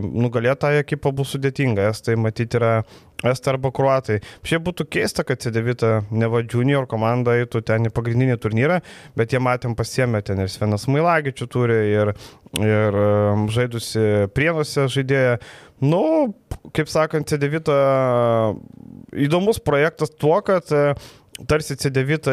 nugalėta 0.02 0.72
ekipa 0.80 1.14
bus 1.14 1.36
sudėtinga, 1.36 1.92
estai 1.94 2.18
matyti 2.18 2.58
yra 2.58 2.80
estai 3.26 3.54
arba 3.54 3.72
kruatai. 3.74 4.20
Šiaip 4.46 4.66
būtų 4.68 4.88
keista, 4.94 5.26
kad 5.28 5.42
C9 5.42 6.10
neva 6.18 6.42
junior 6.42 6.88
komanda 6.90 7.38
eitų 7.38 7.62
ten 7.66 7.90
į 7.90 7.94
pagrindinį 7.94 8.38
turnyrą, 8.42 8.82
bet 9.18 9.34
jie 9.34 9.42
matėm 9.42 9.78
pasiemė 9.78 10.24
ten 10.26 10.42
ir 10.42 10.52
Svenas 10.54 10.88
Mailagičių 10.90 11.50
turi 11.54 11.80
ir, 11.94 12.14
ir 12.62 13.00
um, 13.02 13.48
žaidusi 13.54 14.28
prienuose 14.34 14.90
žaidėją. 14.94 15.38
Nu, 15.86 16.34
kaip 16.76 16.90
sakant, 16.92 17.30
C9 17.30 17.74
įdomus 19.28 19.62
projektas 19.64 20.12
tuo, 20.16 20.40
kad 20.46 20.70
e, 20.74 20.94
tarsi 21.50 21.78
C9 21.78 22.32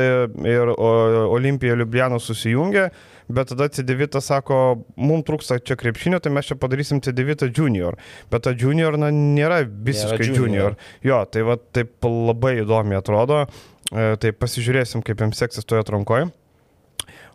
ir 0.49 0.73
Olimpija 0.75 1.77
Liubliano 1.79 2.19
susijungia, 2.23 2.89
bet 3.29 3.53
tada 3.53 3.69
C9 3.73 4.21
sako, 4.25 4.61
mums 4.97 5.27
trūksta 5.29 5.61
čia 5.65 5.77
krepšinio, 5.81 6.21
tai 6.25 6.33
mes 6.35 6.49
čia 6.49 6.59
padarysim 6.61 7.03
C9 7.05 7.51
junior. 7.51 7.99
Bet 8.33 8.47
ta 8.47 8.55
junior 8.57 8.99
na, 9.01 9.13
nėra 9.15 9.63
visiškai 9.65 10.21
nėra 10.21 10.31
junior. 10.31 10.47
junior. 10.49 10.79
Jo, 11.05 11.23
tai 11.31 11.47
va 11.47 11.59
taip 11.59 12.09
labai 12.09 12.59
įdomi 12.63 12.99
atrodo. 12.99 13.45
E, 13.93 14.15
tai 14.21 14.33
pasižiūrėsim, 14.37 15.05
kaip 15.05 15.21
jiems 15.21 15.41
seksis 15.41 15.69
toje 15.69 15.85
atrankoje. 15.85 16.31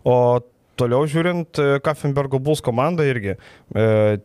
O 0.08 0.16
toliau 0.80 1.08
žiūrint, 1.10 1.60
Kaffenbergo 1.84 2.40
Bulls 2.42 2.62
komanda 2.64 3.06
irgi 3.08 3.34
e, 3.36 3.38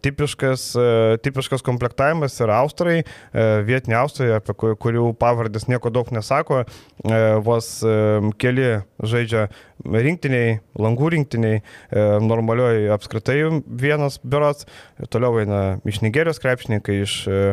tipiškas, 0.05 0.67
e, 0.79 0.87
tipiškas 1.25 1.65
komplektavimas 1.67 2.39
yra 2.45 2.61
Austrai, 2.63 3.01
e, 3.03 3.47
vietiniai 3.67 4.01
Austrai, 4.05 4.31
apie 4.39 4.55
kurių 4.55 5.11
pavardės 5.21 5.69
nieko 5.71 5.93
daug 5.95 6.11
nesako, 6.15 6.63
e, 6.65 7.21
vos 7.45 7.71
e, 7.83 7.97
keli 8.41 8.71
žaidžia 9.03 9.49
rinktiniai, 9.85 10.59
langų 10.81 11.13
rinktiniai, 11.17 11.61
e, 11.61 12.07
normalioji 12.25 12.91
apskritai 12.95 13.39
vienas 13.67 14.21
biuras, 14.23 14.65
toliau 15.11 15.43
eina 15.43 15.63
iš 15.89 16.03
Nigerijos 16.05 16.43
krepšininkai, 16.43 17.01
iš 17.05 17.21
e, 17.29 17.45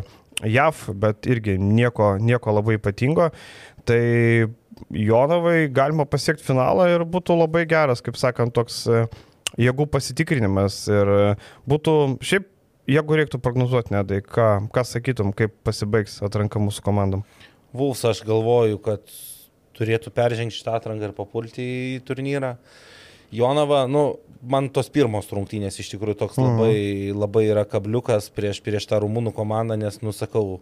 JAV, 0.48 0.88
bet 0.98 1.28
irgi 1.30 1.58
nieko, 1.62 2.16
nieko 2.22 2.54
labai 2.56 2.80
ypatingo. 2.80 3.30
Tai 3.86 4.02
Jonavai 4.90 5.70
galima 5.74 6.06
pasiekti 6.10 6.46
finalą 6.46 6.88
ir 6.92 7.06
būtų 7.08 7.38
labai 7.40 7.66
geras, 7.70 8.02
kaip 8.04 8.18
sakant, 8.20 8.54
toks 8.56 8.84
e, 8.90 9.04
jėgų 9.62 9.88
pasitikrinimas. 9.94 10.84
Ir 10.92 11.12
e, 11.16 11.20
būtų, 11.70 11.96
šiaip, 12.26 12.48
jeigu 12.92 13.20
reiktų 13.20 13.42
prognozuoti, 13.44 13.96
nedai, 13.96 14.22
ką, 14.26 14.50
ką 14.74 14.86
sakytum, 14.88 15.36
kaip 15.38 15.54
pasibaigs 15.68 16.20
atranka 16.26 16.62
mūsų 16.64 16.86
komandom. 16.86 17.26
Vuls, 17.76 18.04
aš 18.08 18.24
galvoju, 18.28 18.82
kad 18.84 19.06
turėtų 19.78 20.12
peržengti 20.16 20.60
šitą 20.60 20.76
atranką 20.80 21.10
ir 21.10 21.16
papulti 21.16 21.64
į 21.64 22.02
turnyrą. 22.08 22.56
Jonava, 23.32 23.86
nu, 23.88 24.20
man 24.44 24.68
tos 24.76 24.90
pirmos 24.92 25.30
rungtynės 25.32 25.80
iš 25.80 25.94
tikrųjų 25.94 26.18
toks 26.20 26.40
mhm. 26.42 26.60
labai, 26.60 26.76
labai 27.16 27.46
yra 27.48 27.66
kabliukas 27.70 28.28
prieš, 28.36 28.60
prieš 28.66 28.90
tą 28.92 29.00
rumūnų 29.04 29.34
komandą, 29.38 29.78
nes, 29.80 30.02
nusakau, 30.04 30.60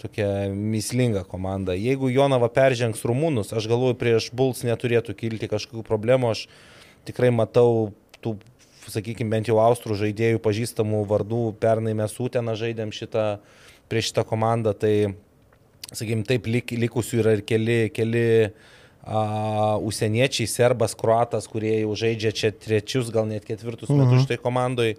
tokia 0.00 0.28
mislinga 0.54 1.24
komanda. 1.28 1.76
Jeigu 1.76 2.10
Jonava 2.12 2.48
peržengs 2.52 3.04
rumūnus, 3.06 3.52
aš 3.56 3.68
galvoju, 3.70 3.98
prieš 4.00 4.30
Bulls 4.36 4.64
neturėtų 4.66 5.14
kilti 5.18 5.50
kažkokių 5.50 5.84
problemų. 5.86 6.32
Aš 6.34 6.46
tikrai 7.08 7.30
matau 7.34 7.92
tų, 8.24 8.36
sakykime, 8.88 9.30
bent 9.32 9.50
jau 9.50 9.60
austrų 9.62 9.98
žaidėjų 10.00 10.40
pažįstamų 10.44 11.04
vardų. 11.10 11.44
Pernai 11.60 11.94
mes 11.98 12.16
Uteną 12.20 12.56
žaidėm 12.58 12.94
šitą, 12.96 13.28
prieš 13.92 14.10
šitą 14.10 14.26
komandą, 14.28 14.74
tai, 14.76 14.94
sakykime, 15.92 16.26
taip 16.28 16.48
lik, 16.50 16.74
likusių 16.86 17.24
yra 17.24 17.36
ir 17.38 17.44
keli, 17.46 17.80
keli 17.94 18.26
uh, 18.48 19.80
užsieniečiai, 19.80 20.48
serbas, 20.50 20.94
kruatas, 20.98 21.48
kurie 21.50 21.80
jau 21.80 21.96
žaidžia 21.96 22.32
čia 22.32 22.52
trečius, 22.52 23.10
gal 23.12 23.28
net 23.28 23.46
ketvirtus 23.48 23.88
mhm. 23.88 24.04
metus 24.04 24.28
štai 24.28 24.40
komandai. 24.40 24.94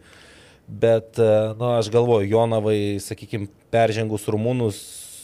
Bet, 0.71 1.17
na, 1.19 1.53
nu, 1.59 1.65
aš 1.75 1.89
galvoju, 1.91 2.29
Jonavai, 2.31 2.95
sakykime, 3.03 3.49
peržengus 3.73 4.29
rumūnus 4.31 4.77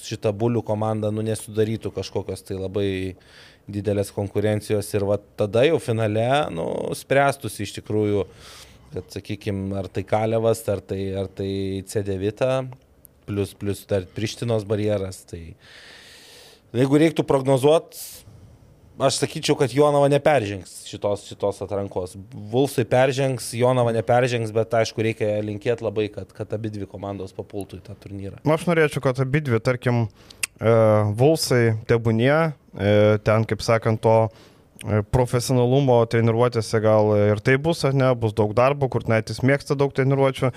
šitą 0.07 0.33
bulių 0.35 0.63
komandą, 0.67 1.11
nu, 1.15 1.23
nesudarytų 1.23 1.93
kažkokios 1.95 2.43
tai 2.47 2.57
labai 2.59 2.89
didelės 3.67 4.11
konkurencijos 4.15 4.89
ir 4.95 5.05
va 5.07 5.17
tada 5.39 5.63
jau 5.67 5.79
finale, 5.83 6.27
nu, 6.51 6.67
spręstųsi 6.95 7.63
iš 7.63 7.77
tikrųjų, 7.79 8.25
kad, 8.91 9.07
sakykime, 9.15 9.71
ar 9.79 9.87
tai 9.91 10.03
Kalevas, 10.07 10.65
ar 10.71 10.83
tai, 10.83 11.01
ar 11.23 11.31
tai 11.31 11.49
C9, 11.87 12.51
plus, 13.27 13.55
plus 13.55 13.83
dar 13.87 14.07
Prištinos 14.15 14.67
barjeras. 14.67 15.21
Tai 15.27 15.41
jeigu 16.75 16.99
reiktų 17.03 17.23
prognozuoti, 17.27 18.03
aš 18.99 19.19
sakyčiau, 19.21 19.55
kad 19.59 19.73
Jonava 19.73 20.07
neperžengs 20.11 20.81
šitos, 20.87 21.27
šitos 21.29 21.61
atrankos. 21.65 22.15
Vulsai 22.51 22.85
peržengs, 22.89 23.51
Jonava 23.57 23.93
neperžengs, 23.95 24.53
bet 24.55 24.73
aišku, 24.79 25.03
reikia 25.05 25.37
linkėti 25.45 25.85
labai, 25.85 26.07
kad, 26.13 26.31
kad 26.35 26.53
abi 26.57 26.71
dvi 26.73 26.89
komandos 26.89 27.35
papultų 27.37 27.81
į 27.81 27.85
tą 27.87 27.97
turnyrą. 28.01 28.41
Na, 28.43 28.57
aš 28.57 28.67
norėčiau, 28.69 29.03
kad 29.05 29.21
abi 29.23 29.43
dvi, 29.45 29.61
tarkim, 29.63 30.05
e, 30.57 30.75
Vulsai 31.19 31.77
tebūnie, 31.89 32.33
e, 32.33 32.93
ten, 33.27 33.45
kaip 33.49 33.65
sakant, 33.65 34.01
to 34.03 34.15
e, 34.25 35.03
profesionalumo 35.13 35.99
treniruotėse 36.09 36.81
gal 36.83 37.13
ir 37.19 37.43
tai 37.43 37.59
bus, 37.61 37.83
ar 37.87 37.97
ne, 37.97 38.09
bus 38.17 38.33
daug 38.37 38.55
darbo, 38.57 38.89
kur 38.89 39.05
net 39.11 39.29
jis 39.33 39.43
mėgsta 39.45 39.77
daug 39.77 39.93
treniruočių, 39.93 40.51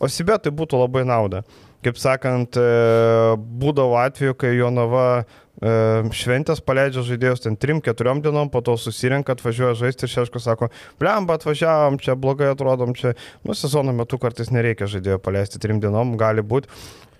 o 0.00 0.12
Sibė 0.12 0.36
tai 0.42 0.52
būtų 0.52 0.84
labai 0.84 1.06
nauda. 1.08 1.46
Kaip 1.84 2.00
sakant, 2.00 2.56
būdavo 3.60 3.94
atveju, 4.00 4.34
kai 4.40 4.56
Jonava 4.56 5.22
šventės 5.56 6.60
paleidžia 6.60 7.04
žaidėjus 7.06 7.46
ten 7.46 7.56
3-4 7.56 8.20
dienom, 8.24 8.50
po 8.52 8.60
to 8.60 8.76
susirenka, 8.76 9.32
atvažiuoja 9.32 9.76
žaisti 9.78 10.04
ir 10.04 10.12
Šeško 10.12 10.42
sako, 10.42 10.68
blemba, 11.00 11.38
atvažiavam, 11.38 11.96
čia 12.02 12.14
blogai 12.14 12.50
atrodom, 12.52 12.92
čia, 12.96 13.14
nu, 13.44 13.56
sezono 13.56 13.94
metu 13.96 14.20
kartais 14.20 14.52
nereikia 14.52 14.88
žaidėjo 14.90 15.18
paleisti 15.24 15.62
3 15.62 15.80
dienom, 15.80 16.16
gali 16.20 16.44
būti. 16.44 16.68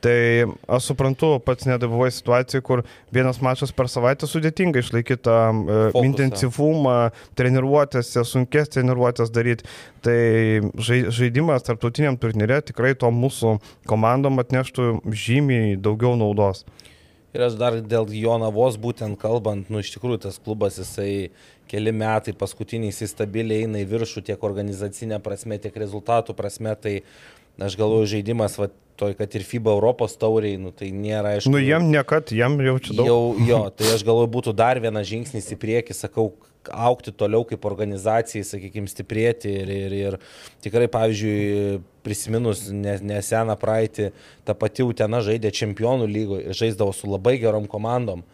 Tai 0.04 0.46
aš 0.68 0.90
suprantu, 0.90 1.30
pats 1.42 1.64
nedalyvavai 1.66 2.10
situacijai, 2.12 2.62
kur 2.62 2.82
vienas 3.14 3.40
mačas 3.42 3.72
per 3.74 3.88
savaitę 3.90 4.28
sudėtinga 4.28 4.82
išlaikyti 4.82 5.24
tą 5.24 5.38
e, 5.56 5.78
intensyvumą, 6.04 6.96
treniruotėse, 7.38 8.22
sunkės 8.28 8.70
treniruotės 8.76 9.32
daryti. 9.34 9.66
Tai 10.04 10.18
žaidimas 10.78 11.64
tarptautiniam 11.66 12.20
turnyrė 12.20 12.60
tikrai 12.68 12.92
to 12.94 13.10
mūsų 13.10 13.56
komandom 13.88 14.44
atneštų 14.44 14.90
žymiai 15.24 15.78
daugiau 15.80 16.14
naudos. 16.20 16.66
Ir 17.36 17.44
aš 17.44 17.58
dar 17.60 17.74
dėl 17.84 18.08
Jonavos 18.16 18.78
būtent 18.80 19.18
kalbant, 19.20 19.68
nu 19.68 19.82
iš 19.82 19.92
tikrųjų 19.92 20.22
tas 20.24 20.38
klubas 20.40 20.78
jisai 20.80 21.28
keli 21.68 21.92
metai 21.92 22.32
paskutiniai 22.38 22.88
jisai 22.88 23.10
stabiliai 23.10 23.66
eina 23.66 23.82
į 23.82 23.88
viršų 23.90 24.22
tiek 24.30 24.46
organizacinė 24.48 25.18
prasme, 25.20 25.58
tiek 25.60 25.76
rezultatų 25.76 26.36
prasme, 26.38 26.72
tai 26.80 26.94
aš 27.60 27.76
galvoju 27.76 28.08
žaidimas, 28.14 28.56
va, 28.60 28.70
toj, 28.96 29.12
kad 29.18 29.36
ir 29.36 29.44
FIBA 29.44 29.74
Europos 29.76 30.16
tauriai, 30.16 30.56
nu, 30.60 30.72
tai 30.72 30.88
nėra 30.96 31.36
aišku. 31.36 31.52
Nu, 31.52 31.60
jiem 31.60 31.90
niekad, 31.92 32.32
jiem 32.32 32.56
jau 32.64 32.76
čia 32.80 32.96
daug. 32.96 33.10
Jau, 33.10 33.20
jo, 33.50 33.60
tai 33.76 33.92
aš 33.92 34.04
galvoju, 34.08 34.32
būtų 34.38 34.56
dar 34.56 34.80
vienas 34.80 35.08
žingsnis 35.10 35.52
į 35.52 35.58
priekį, 35.60 35.96
sakau, 35.96 36.30
aukti 36.72 37.12
toliau 37.12 37.44
kaip 37.48 37.64
organizacijai, 37.68 38.44
sakykime, 38.46 38.90
stiprėti 38.90 39.52
ir, 39.62 39.72
ir, 39.72 39.96
ir 39.96 40.16
tikrai, 40.64 40.88
pavyzdžiui, 40.92 41.82
prisiminus 42.06 42.66
neseną 42.70 43.56
praeitį, 43.58 44.10
ta 44.46 44.54
pati 44.58 44.86
Utena 44.86 45.22
žaidė 45.24 45.52
čempionų 45.54 46.08
lygoje 46.10 46.48
ir 46.48 46.58
žaisdavo 46.58 46.94
su 46.94 47.10
labai 47.10 47.36
gerom 47.42 47.68
komandom. 47.70 48.24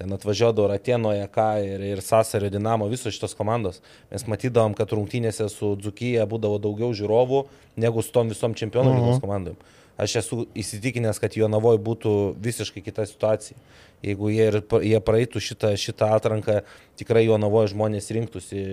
Ten 0.00 0.12
atvažiuodavo 0.16 0.70
Ratienoje, 0.70 1.26
ką 1.32 1.48
ir, 1.62 1.82
ir 1.92 2.00
Sasario 2.02 2.48
Dinamo, 2.50 2.88
visos 2.88 3.12
šitos 3.12 3.36
komandos. 3.36 3.82
Mes 4.10 4.24
matydavom, 4.26 4.72
kad 4.74 4.90
rungtynėse 4.96 5.46
su 5.52 5.74
Dzukyje 5.76 6.24
būdavo 6.30 6.56
daugiau 6.64 6.94
žiūrovų 6.96 7.44
negu 7.82 8.02
su 8.02 8.14
tom 8.14 8.32
visom 8.32 8.56
čempionų 8.56 8.96
lygos 8.96 9.18
mhm. 9.18 9.22
komandom. 9.24 9.60
Aš 10.00 10.16
esu 10.22 10.46
įsitikinęs, 10.56 11.20
kad 11.20 11.36
Jonavoje 11.36 11.78
būtų 11.84 12.12
visiškai 12.40 12.80
kita 12.82 13.04
situacija 13.06 13.58
jeigu 14.02 14.32
jie, 14.32 14.48
ir, 14.50 14.58
jie 14.82 15.00
praeitų 15.04 15.42
šitą, 15.42 15.72
šitą 15.78 16.10
atranką, 16.16 16.60
tikrai 16.98 17.24
jo 17.26 17.38
navoje 17.40 17.72
žmonės 17.72 18.10
rinktųsi 18.14 18.58
e, 18.58 18.66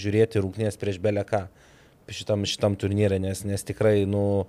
žiūrėti 0.00 0.42
rūknės 0.44 0.78
prieš 0.80 1.00
beleką 1.02 1.46
šitam, 2.12 2.46
šitam 2.48 2.76
turnyrė, 2.78 3.18
nes, 3.22 3.44
nes 3.48 3.64
tikrai, 3.64 4.02
nu, 4.08 4.44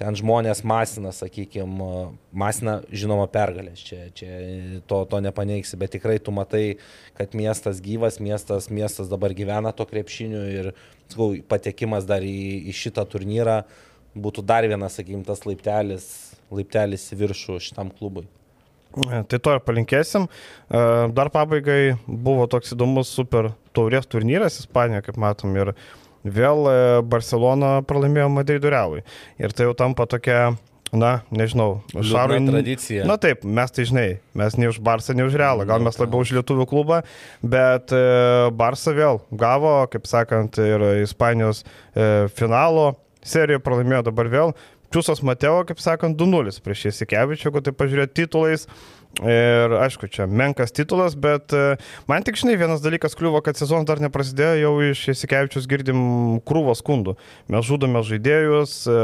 ten 0.00 0.16
žmonės 0.18 0.62
masina, 0.66 1.12
sakykime, 1.14 1.90
masina, 2.36 2.78
žinoma, 2.92 3.28
pergalės, 3.32 3.80
čia, 3.86 4.08
čia 4.16 4.30
to, 4.88 5.02
to 5.08 5.22
nepaneiksi, 5.24 5.78
bet 5.80 5.94
tikrai 5.96 6.18
tu 6.20 6.34
matai, 6.36 6.78
kad 7.16 7.36
miestas 7.38 7.80
gyvas, 7.84 8.20
miestas, 8.20 8.70
miestas 8.72 9.10
dabar 9.12 9.34
gyvena 9.36 9.72
to 9.76 9.86
krepšiniu 9.88 10.44
ir, 10.52 10.72
sakau, 11.12 11.32
patekimas 11.48 12.08
dar 12.08 12.26
į, 12.26 12.66
į 12.68 12.76
šitą 12.76 13.06
turnyrą 13.08 13.62
būtų 14.16 14.44
dar 14.48 14.66
vienas, 14.68 14.96
sakykime, 14.96 15.24
tas 15.28 15.44
laiptelis, 15.48 16.08
laiptelis 16.50 17.04
į 17.12 17.20
viršų 17.22 17.60
šitam 17.68 17.92
klubui. 17.92 18.26
Tai 18.96 19.38
to 19.38 19.56
ir 19.56 19.62
palinkėsim. 19.64 20.26
E, 20.26 20.82
dar 21.16 21.30
pabaigai 21.34 21.96
buvo 22.06 22.46
toks 22.50 22.72
įdomus 22.76 23.10
super 23.12 23.52
taurės 23.76 24.08
turnyras 24.08 24.60
Ispanijoje, 24.62 25.04
kaip 25.08 25.20
matom, 25.20 25.52
ir 25.58 25.74
vėl 26.24 26.70
e, 26.70 26.78
Barcelona 27.04 27.80
pralaimėjo 27.86 28.30
Madrido 28.32 28.72
Realui. 28.72 29.04
Ir 29.36 29.52
tai 29.52 29.68
jau 29.68 29.76
tampa 29.76 30.08
tokia 30.10 30.54
Na, 30.94 31.24
nežinau, 31.34 31.80
Šarui. 31.90 32.38
Tradicija. 32.46 33.04
Na 33.10 33.16
taip, 33.18 33.42
mes 33.42 33.72
tai 33.74 33.84
žinai, 33.88 34.06
mes 34.38 34.54
ne 34.54 34.68
už 34.70 34.78
Barsą, 34.86 35.16
ne 35.18 35.24
už 35.26 35.34
Realą, 35.34 35.66
gal 35.66 35.82
mes 35.82 35.98
labiau 35.98 36.22
už 36.22 36.30
Lietuvų 36.36 36.66
klubą, 36.70 37.00
bet 37.42 37.90
e, 37.90 38.02
Barsą 38.54 38.94
vėl 38.94 39.18
gavo, 39.34 39.80
kaip 39.90 40.06
sakant, 40.06 40.60
ir 40.62 40.86
Ispanijos 41.02 41.64
e, 41.66 42.28
finalo 42.38 42.92
seriją 43.26 43.58
pralaimėjo 43.64 44.06
dabar 44.06 44.30
vėl. 44.30 44.54
Čiūsas 44.96 45.20
Mateo, 45.20 45.58
kaip 45.68 45.76
sakant, 45.76 46.16
2-0 46.16 46.56
prieš 46.64 46.86
Jasikevičių, 46.86 47.50
jeigu 47.50 47.60
tai 47.60 47.72
pažiūrėt 47.76 48.14
titulais. 48.16 48.62
Ir 49.20 49.74
aišku, 49.76 50.08
čia 50.12 50.24
menkas 50.24 50.72
titulas, 50.76 51.12
bet 51.20 51.52
e, 51.56 51.76
man 52.08 52.24
tik 52.24 52.36
žinai, 52.40 52.54
vienas 52.60 52.80
dalykas 52.84 53.16
kliuvo, 53.16 53.42
kad 53.44 53.56
sezonas 53.60 53.84
dar 53.88 54.00
neprasidėjo, 54.00 54.56
jau 54.60 54.72
iš 54.88 55.04
Jasikevičius 55.10 55.68
girdim 55.68 56.00
krūvą 56.48 56.72
skundų. 56.80 57.16
Mes 57.52 57.68
žudome 57.68 58.00
žaidėjus, 58.08 58.74
e, 58.88 58.98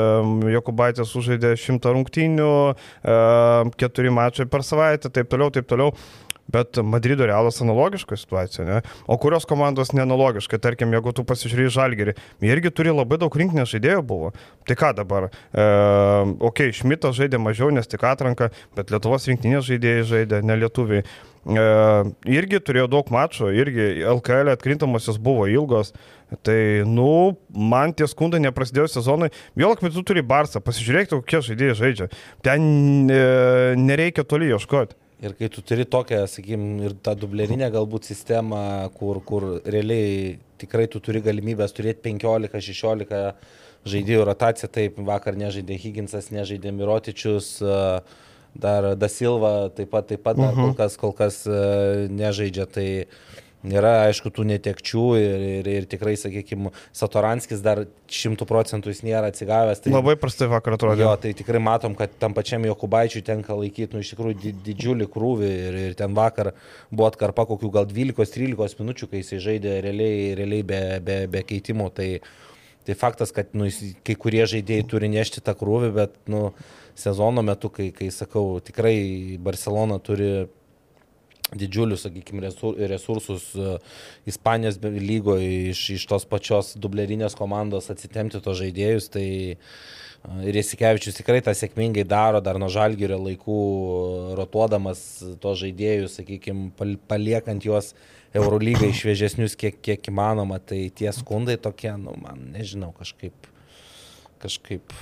Jokubaitės 0.56 1.12
sužaidė 1.12 1.52
šimtą 1.60 1.92
rungtynių, 1.96 2.50
e, 2.72 3.16
keturi 3.80 4.12
mačai 4.16 4.48
per 4.48 4.64
savaitę, 4.64 5.12
taip 5.12 5.32
toliau, 5.32 5.52
taip 5.52 5.68
toliau. 5.68 5.92
Bet 6.52 6.80
Madrido 6.84 7.26
realas 7.28 7.60
analogiška 7.64 8.16
situacija, 8.20 8.66
ne? 8.68 8.80
O 9.06 9.18
kurios 9.20 9.46
komandos 9.48 9.92
neanalogiška, 9.96 10.60
tarkim, 10.62 10.92
jeigu 10.96 11.14
tu 11.16 11.24
pasižiūrėjai 11.28 11.74
Žalgerį, 11.78 12.16
jie 12.42 12.54
irgi 12.54 12.72
turi 12.74 12.94
labai 12.94 13.18
daug 13.22 13.36
rinkinės 13.42 13.72
žaidėjų 13.74 14.04
buvo. 14.06 14.32
Tai 14.68 14.78
ką 14.78 14.92
dabar? 15.00 15.28
E, 15.28 15.66
ok, 16.50 16.64
Šmitas 16.76 17.16
žaidė 17.18 17.40
mažiau, 17.42 17.72
nes 17.74 17.88
tik 17.88 18.04
atranka, 18.06 18.52
bet 18.76 18.92
Lietuvos 18.94 19.28
rinkinės 19.30 19.68
žaidėjai 19.70 20.08
žaidė, 20.14 20.42
ne 20.46 20.58
lietuviai. 20.62 21.04
E, 21.42 21.62
irgi 22.30 22.60
turėjo 22.62 22.88
daug 22.90 23.08
mačų, 23.10 23.50
irgi 23.58 23.86
LKL 24.06 24.52
atkrintamosios 24.54 25.18
buvo 25.22 25.48
ilgos. 25.50 25.92
Tai, 26.46 26.56
nu, 26.88 27.36
man 27.52 27.92
tie 27.92 28.06
skundai 28.08 28.40
neprasidėjo 28.40 28.86
sezonui. 28.88 29.28
Vėlak, 29.58 29.82
bet 29.84 29.92
tu 29.92 30.04
turi 30.06 30.22
Barsą, 30.24 30.62
pasižiūrėk, 30.64 31.10
kokie 31.10 31.42
žaidėjai 31.50 31.78
žaidžia. 31.82 32.08
Ten 32.46 32.62
e, 33.12 33.22
nereikia 33.76 34.24
toli 34.24 34.48
ieškoti. 34.54 34.96
Ir 35.22 35.36
kai 35.38 35.46
tu 35.54 35.62
turi 35.62 35.84
tokią, 35.86 36.24
sakykim, 36.26 36.62
ir 36.82 36.96
tą 36.98 37.14
dublerinę 37.14 37.68
galbūt 37.70 38.08
sistemą, 38.10 38.62
kur, 38.96 39.20
kur 39.22 39.44
realiai 39.62 40.38
tikrai 40.58 40.88
tu 40.90 40.98
turi 40.98 41.22
galimybės 41.22 41.74
turėti 41.76 42.02
15-16 42.08 43.20
žaidėjų 43.92 44.24
rotaciją, 44.26 44.70
taip 44.70 44.98
vakar 45.06 45.38
nežaidė 45.38 45.78
Higginsas, 45.78 46.30
nežaidė 46.34 46.74
Mirotičius. 46.74 47.54
Dar 48.52 48.90
Dasilva 49.00 49.70
taip 49.72 49.88
pat, 49.94 50.10
taip 50.10 50.20
pat 50.26 50.36
uh 50.36 50.44
-huh. 50.44 50.54
kol 50.54 50.66
mhm. 50.66 50.76
kas, 50.76 50.96
kol 51.00 51.12
kas 51.16 51.46
e, 51.46 52.08
nežaidžia. 52.10 52.66
Tai 52.66 52.88
nėra, 53.66 53.92
aišku, 54.08 54.32
tų 54.34 54.44
netekčių 54.50 55.04
ir, 55.18 55.44
ir, 55.58 55.70
ir 55.70 55.86
tikrai, 55.90 56.14
sakykime, 56.18 56.72
Satoranskis 56.96 57.62
dar 57.64 57.84
šimtų 58.12 58.46
procentų 58.48 58.92
jis 58.92 59.02
nėra 59.06 59.30
atsigavęs. 59.32 59.82
Tai, 59.84 59.94
Labai 59.94 60.16
prastai 60.20 60.48
vakar 60.50 60.76
atrodė. 60.76 61.04
Jo, 61.04 61.14
tai 61.20 61.32
tikrai 61.38 61.62
matom, 61.62 61.96
kad 61.98 62.14
tam 62.22 62.36
pačiam 62.36 62.66
Jokubaičiui 62.66 63.24
tenka 63.26 63.56
laikyti, 63.58 63.94
nu, 63.96 64.02
iš 64.02 64.12
tikrųjų 64.14 64.38
di, 64.42 64.54
didžiulį 64.68 65.08
krūvį 65.12 65.50
ir, 65.68 65.80
ir 65.88 65.98
ten 65.98 66.16
vakar 66.18 66.52
buvo 66.90 67.08
atkarpa 67.10 67.46
kokių 67.50 67.72
gal 67.78 67.90
12-13 67.90 68.82
minučių, 68.82 69.10
kai 69.10 69.22
jisai 69.22 69.42
žaidė 69.46 69.78
realiai, 69.84 70.32
realiai 70.38 70.66
be, 70.66 70.82
be, 71.04 71.18
be 71.32 71.44
keitimo. 71.46 71.90
Tai, 71.94 72.10
tai 72.86 72.98
faktas, 72.98 73.34
kad 73.34 73.54
nu, 73.58 73.70
kai 74.06 74.18
kurie 74.18 74.42
žaidėjai 74.50 74.88
turi 74.90 75.12
nešti 75.12 75.44
tą 75.44 75.54
krūvį, 75.58 75.92
bet, 76.00 76.18
nu, 76.32 76.48
sezono 76.98 77.44
metu, 77.46 77.70
kai, 77.72 77.90
kai 77.94 78.10
sakau, 78.12 78.58
tikrai 78.64 79.38
Barcelona 79.40 79.96
turi 80.02 80.32
didžiulius, 81.58 82.06
sakykime, 82.06 82.50
resursus 82.88 83.50
e, 83.54 83.76
Ispanijos 84.28 84.78
lygoje 84.82 85.50
iš, 85.72 85.82
iš 85.98 86.06
tos 86.10 86.26
pačios 86.28 86.72
dublerinės 86.80 87.36
komandos 87.38 87.90
atsitemti 87.92 88.40
tos 88.42 88.58
žaidėjus, 88.60 89.10
tai 89.12 89.26
e, 89.52 89.58
ir 90.48 90.58
Jasikevičius 90.60 91.20
tikrai 91.20 91.42
tą 91.44 91.54
sėkmingai 91.56 92.06
daro, 92.08 92.40
dar 92.44 92.60
nuo 92.62 92.70
žalgerio 92.72 93.20
laikų 93.20 93.60
rotuodamas 94.38 95.04
tos 95.42 95.60
žaidėjus, 95.62 96.18
sakykime, 96.20 96.72
paliekant 97.10 97.68
juos 97.68 97.92
Eurolygai 98.32 98.94
šviežesnius 98.96 99.58
kiek, 99.60 99.76
kiek 99.84 100.08
įmanoma, 100.08 100.56
tai 100.56 100.86
tie 100.96 101.12
skundai 101.12 101.58
tokie, 101.60 101.92
nu, 102.00 102.16
man 102.22 102.46
nežinau, 102.54 102.94
kažkaip, 102.96 103.50
kažkaip 104.40 104.96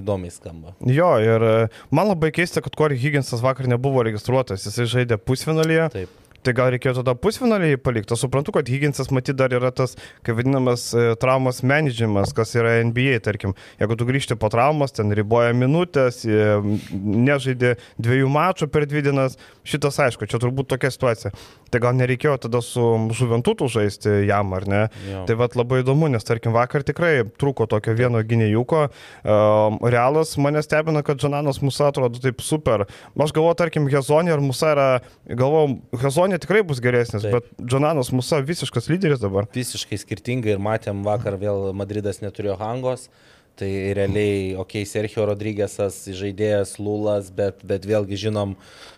įdomiai 0.00 0.34
skamba. 0.34 0.74
Jo, 0.84 1.14
ir 1.22 1.46
e, 1.46 1.54
man 1.94 2.10
labai 2.10 2.32
keista, 2.34 2.62
kad 2.64 2.76
Corey 2.78 2.98
Higginsas 3.00 3.44
vakar 3.44 3.68
nebuvo 3.70 4.04
registruotas, 4.06 4.66
jisai 4.66 4.88
žaidė 4.90 5.20
pusfinalyje. 5.20 5.88
Taip. 5.94 6.20
Tai 6.44 6.52
gal 6.56 6.70
reikėjo 6.74 6.98
tada 7.00 7.14
pusfinalį 7.16 7.78
palikti. 7.80 8.12
Aš 8.12 8.26
suprantu, 8.26 8.52
kad 8.56 8.68
Higginsas 8.68 9.08
matyt 9.14 9.38
dar 9.40 9.54
yra 9.56 9.70
tas, 9.72 9.94
kaip 10.26 10.36
vadinamas, 10.36 10.90
e, 10.92 11.14
traumos 11.20 11.62
managemas, 11.64 12.34
kas 12.36 12.52
yra 12.58 12.76
NBA, 12.84 13.16
tarkim. 13.24 13.54
Jeigu 13.80 13.96
tu 13.96 14.04
grįžti 14.08 14.36
po 14.36 14.50
traumos, 14.52 14.92
ten 14.92 15.12
riboja 15.16 15.54
minutės, 15.56 16.20
e, 16.28 16.58
nežaidė 16.92 17.74
dviejų 17.96 18.28
mačų 18.34 18.68
per 18.68 18.84
dvi 18.90 19.06
dienas, 19.08 19.38
šitas 19.64 19.96
aišku, 20.04 20.28
čia 20.28 20.40
turbūt 20.42 20.68
tokia 20.74 20.92
situacija. 20.92 21.32
Tai 21.72 21.80
gal 21.82 21.96
nereikėjo 21.98 22.36
tada 22.44 22.60
su 22.62 22.84
žuventutu 23.16 23.66
žaisti 23.72 24.20
jam, 24.28 24.52
ar 24.54 24.68
ne? 24.70 24.82
Jo. 25.08 25.24
Tai 25.26 25.38
vad 25.40 25.56
labai 25.58 25.80
įdomu, 25.82 26.10
nes 26.12 26.26
tarkim 26.26 26.54
vakar 26.54 26.84
tikrai 26.86 27.24
trūko 27.40 27.66
tokio 27.70 27.96
vieno 27.96 28.20
gynėjuko. 28.22 28.84
Um, 29.24 29.80
realas 29.82 30.36
mane 30.38 30.62
stebina, 30.62 31.02
kad 31.06 31.18
Žananas 31.24 31.58
Musa 31.64 31.88
atrodo 31.88 32.20
taip 32.22 32.44
super. 32.44 32.84
Aš 33.16 33.34
galvoju, 33.34 33.56
tarkim, 33.58 33.88
Hezonė 33.90 34.36
ar 34.36 34.44
Musa 34.44 34.70
yra, 34.76 34.88
galvoju, 35.26 35.80
Hezonė 36.04 36.33
Bolonė 36.34 36.42
tikrai 36.42 36.64
bus 36.66 36.80
geresnis, 36.82 37.22
Taip. 37.22 37.34
bet 37.34 37.68
Džonanas 37.70 38.10
Musa 38.10 38.40
visiškas 38.42 38.88
lyderis 38.90 39.20
dabar. 39.22 39.46
Visiškai 39.54 39.98
skirtingai 39.98 40.56
ir 40.56 40.58
matėm 40.58 41.04
vakar 41.06 41.36
vėl 41.38 41.72
Madridas 41.72 42.20
neturėjo 42.22 42.56
hangos. 42.58 43.08
Tai 43.54 43.68
realiai, 43.94 44.56
okei, 44.58 44.82
okay, 44.82 44.84
Sergio 44.84 45.28
Rodrygėsas 45.28 46.08
žaidėjas 46.10 46.80
Lulas, 46.80 47.28
bet, 47.30 47.62
bet 47.62 47.84
vėlgi 47.86 48.18
žinom, 48.18 48.56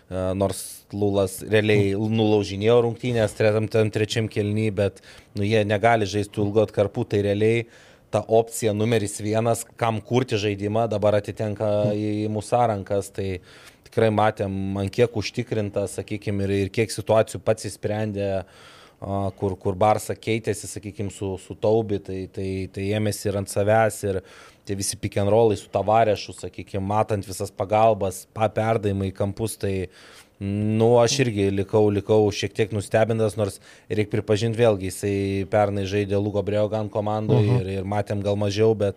e, 0.09 0.23
nors 0.33 0.63
Lulas 0.89 1.43
realiai 1.45 1.91
nulaužinėjo 1.93 2.79
rungtynės 2.87 3.37
trečiam, 3.37 3.69
trečiam 3.69 4.25
kelny, 4.25 4.71
bet 4.73 5.03
nu, 5.37 5.45
jie 5.45 5.61
negali 5.61 6.09
žaisti 6.09 6.41
ilgo 6.41 6.65
atkarpų, 6.65 7.05
tai 7.05 7.21
realiai 7.27 7.67
ta 8.09 8.23
opcija 8.25 8.73
numeris 8.73 9.19
vienas, 9.21 9.61
kam 9.77 10.01
kurti 10.01 10.41
žaidimą, 10.41 10.87
dabar 10.89 11.19
atitenka 11.19 11.91
į 11.93 12.25
mūsų 12.33 12.65
rankas. 12.73 13.11
Tai, 13.13 13.29
tikrai 13.87 14.09
matėm, 14.13 14.53
man 14.77 14.91
kiek 14.93 15.15
užtikrinta, 15.17 15.87
sakykime, 15.91 16.45
ir, 16.45 16.55
ir 16.65 16.73
kiek 16.73 16.93
situacijų 16.93 17.41
pats 17.43 17.67
įsprendė, 17.71 18.29
kur, 19.37 19.55
kur 19.61 19.77
Barsa 19.77 20.15
keitėsi, 20.17 20.69
sakykime, 20.69 21.13
su, 21.13 21.35
su 21.41 21.55
Taubi, 21.61 21.99
tai, 22.03 22.21
tai, 22.33 22.49
tai 22.73 22.87
ėmėsi 22.97 23.29
ir 23.29 23.39
ant 23.41 23.51
savęs, 23.51 23.99
ir 24.09 24.21
tie 24.67 24.75
visi 24.75 24.97
rollai 25.29 25.57
su 25.57 25.69
Tavarešu, 25.69 26.33
sakykime, 26.33 26.83
matant 26.83 27.25
visas 27.25 27.51
pagalbas, 27.51 28.25
paperdavimai 28.33 29.11
į 29.11 29.15
kampus, 29.15 29.55
tai, 29.57 29.89
nu, 30.39 30.97
aš 31.01 31.19
irgi 31.25 31.49
likau, 31.51 31.89
likau 31.89 32.31
šiek 32.31 32.53
tiek 32.53 32.73
nustebintas, 32.73 33.37
nors 33.37 33.61
reikia 33.89 34.17
pripažinti 34.17 34.57
vėlgi, 34.57 34.91
jisai 34.91 35.45
pernai 35.49 35.85
žaidė 35.89 36.19
Lugo 36.19 36.43
Breogan 36.43 36.89
komandoje 36.89 37.47
uh 37.47 37.53
mhm. 37.53 37.63
-huh. 37.63 37.71
ir, 37.71 37.79
ir 37.79 37.83
matėm 37.83 38.21
gal 38.21 38.35
mažiau, 38.35 38.75
bet 38.75 38.95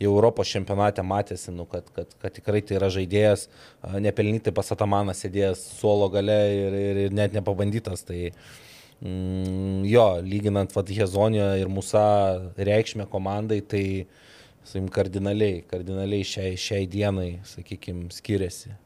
jau 0.00 0.12
Europos 0.14 0.50
čempionate 0.50 1.04
matėsi, 1.06 1.52
nu, 1.54 1.66
kad, 1.70 1.86
kad, 1.96 2.10
kad 2.22 2.34
tikrai 2.34 2.62
tai 2.66 2.78
yra 2.78 2.90
žaidėjas, 2.92 3.48
nepelnytai 4.02 4.54
pas 4.56 4.72
Atamaną 4.74 5.14
sėdėjęs 5.16 5.64
suolo 5.78 6.08
gale 6.12 6.38
ir, 6.56 6.76
ir, 6.78 7.00
ir 7.06 7.16
net 7.16 7.36
nepabandytas. 7.36 8.04
Tai, 8.08 8.20
mm, 9.00 9.82
jo, 9.90 10.06
lyginant 10.26 10.74
Vathezonio 10.74 11.52
ir 11.60 11.72
Musa 11.72 12.04
reikšmę 12.56 13.08
komandai, 13.12 13.60
tai 13.62 13.84
sakim, 14.64 14.88
kardinaliai, 14.92 15.62
kardinaliai 15.70 16.26
šiai, 16.26 16.56
šiai 16.60 16.86
dienai, 16.90 17.34
sakykime, 17.48 18.08
skiriasi. 18.14 18.76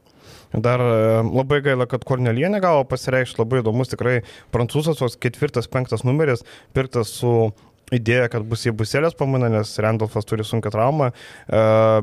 Dar 0.51 0.81
e, 0.81 1.23
labai 1.27 1.59
gaila, 1.63 1.87
kad 1.89 2.05
Kornelienė 2.07 2.59
gavo 2.63 2.83
pasireikšti, 2.87 3.39
labai 3.41 3.61
įdomus 3.61 3.91
tikrai 3.91 4.17
prancūzas, 4.55 4.99
tos 4.99 5.17
ketvirtas, 5.19 5.67
penktas 5.71 6.05
numeris, 6.07 6.43
pirktas 6.75 7.11
su 7.19 7.51
idėja, 7.93 8.27
kad 8.31 8.45
bus 8.47 8.65
į 8.67 8.73
buselės 8.77 9.15
pamaina, 9.17 9.49
nes 9.51 9.71
Randolfas 9.83 10.27
turi 10.27 10.45
sunkę 10.47 10.71
traumą, 10.73 11.11
e, 11.11 11.61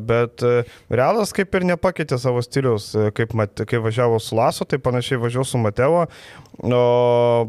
bet 0.08 0.44
e, 0.44 0.62
Realas 0.92 1.34
kaip 1.36 1.54
ir 1.58 1.66
nepakeitė 1.68 2.18
savo 2.20 2.42
stilius, 2.44 2.90
e, 2.96 3.10
kaip, 3.16 3.34
mat, 3.36 3.64
kai 3.68 3.82
važiavo 3.84 4.20
su 4.22 4.38
Laso, 4.38 4.64
tai 4.68 4.80
panašiai 4.82 5.20
važiavo 5.20 5.46
su 5.48 5.60
Mateo, 5.60 6.06
o 6.64 6.80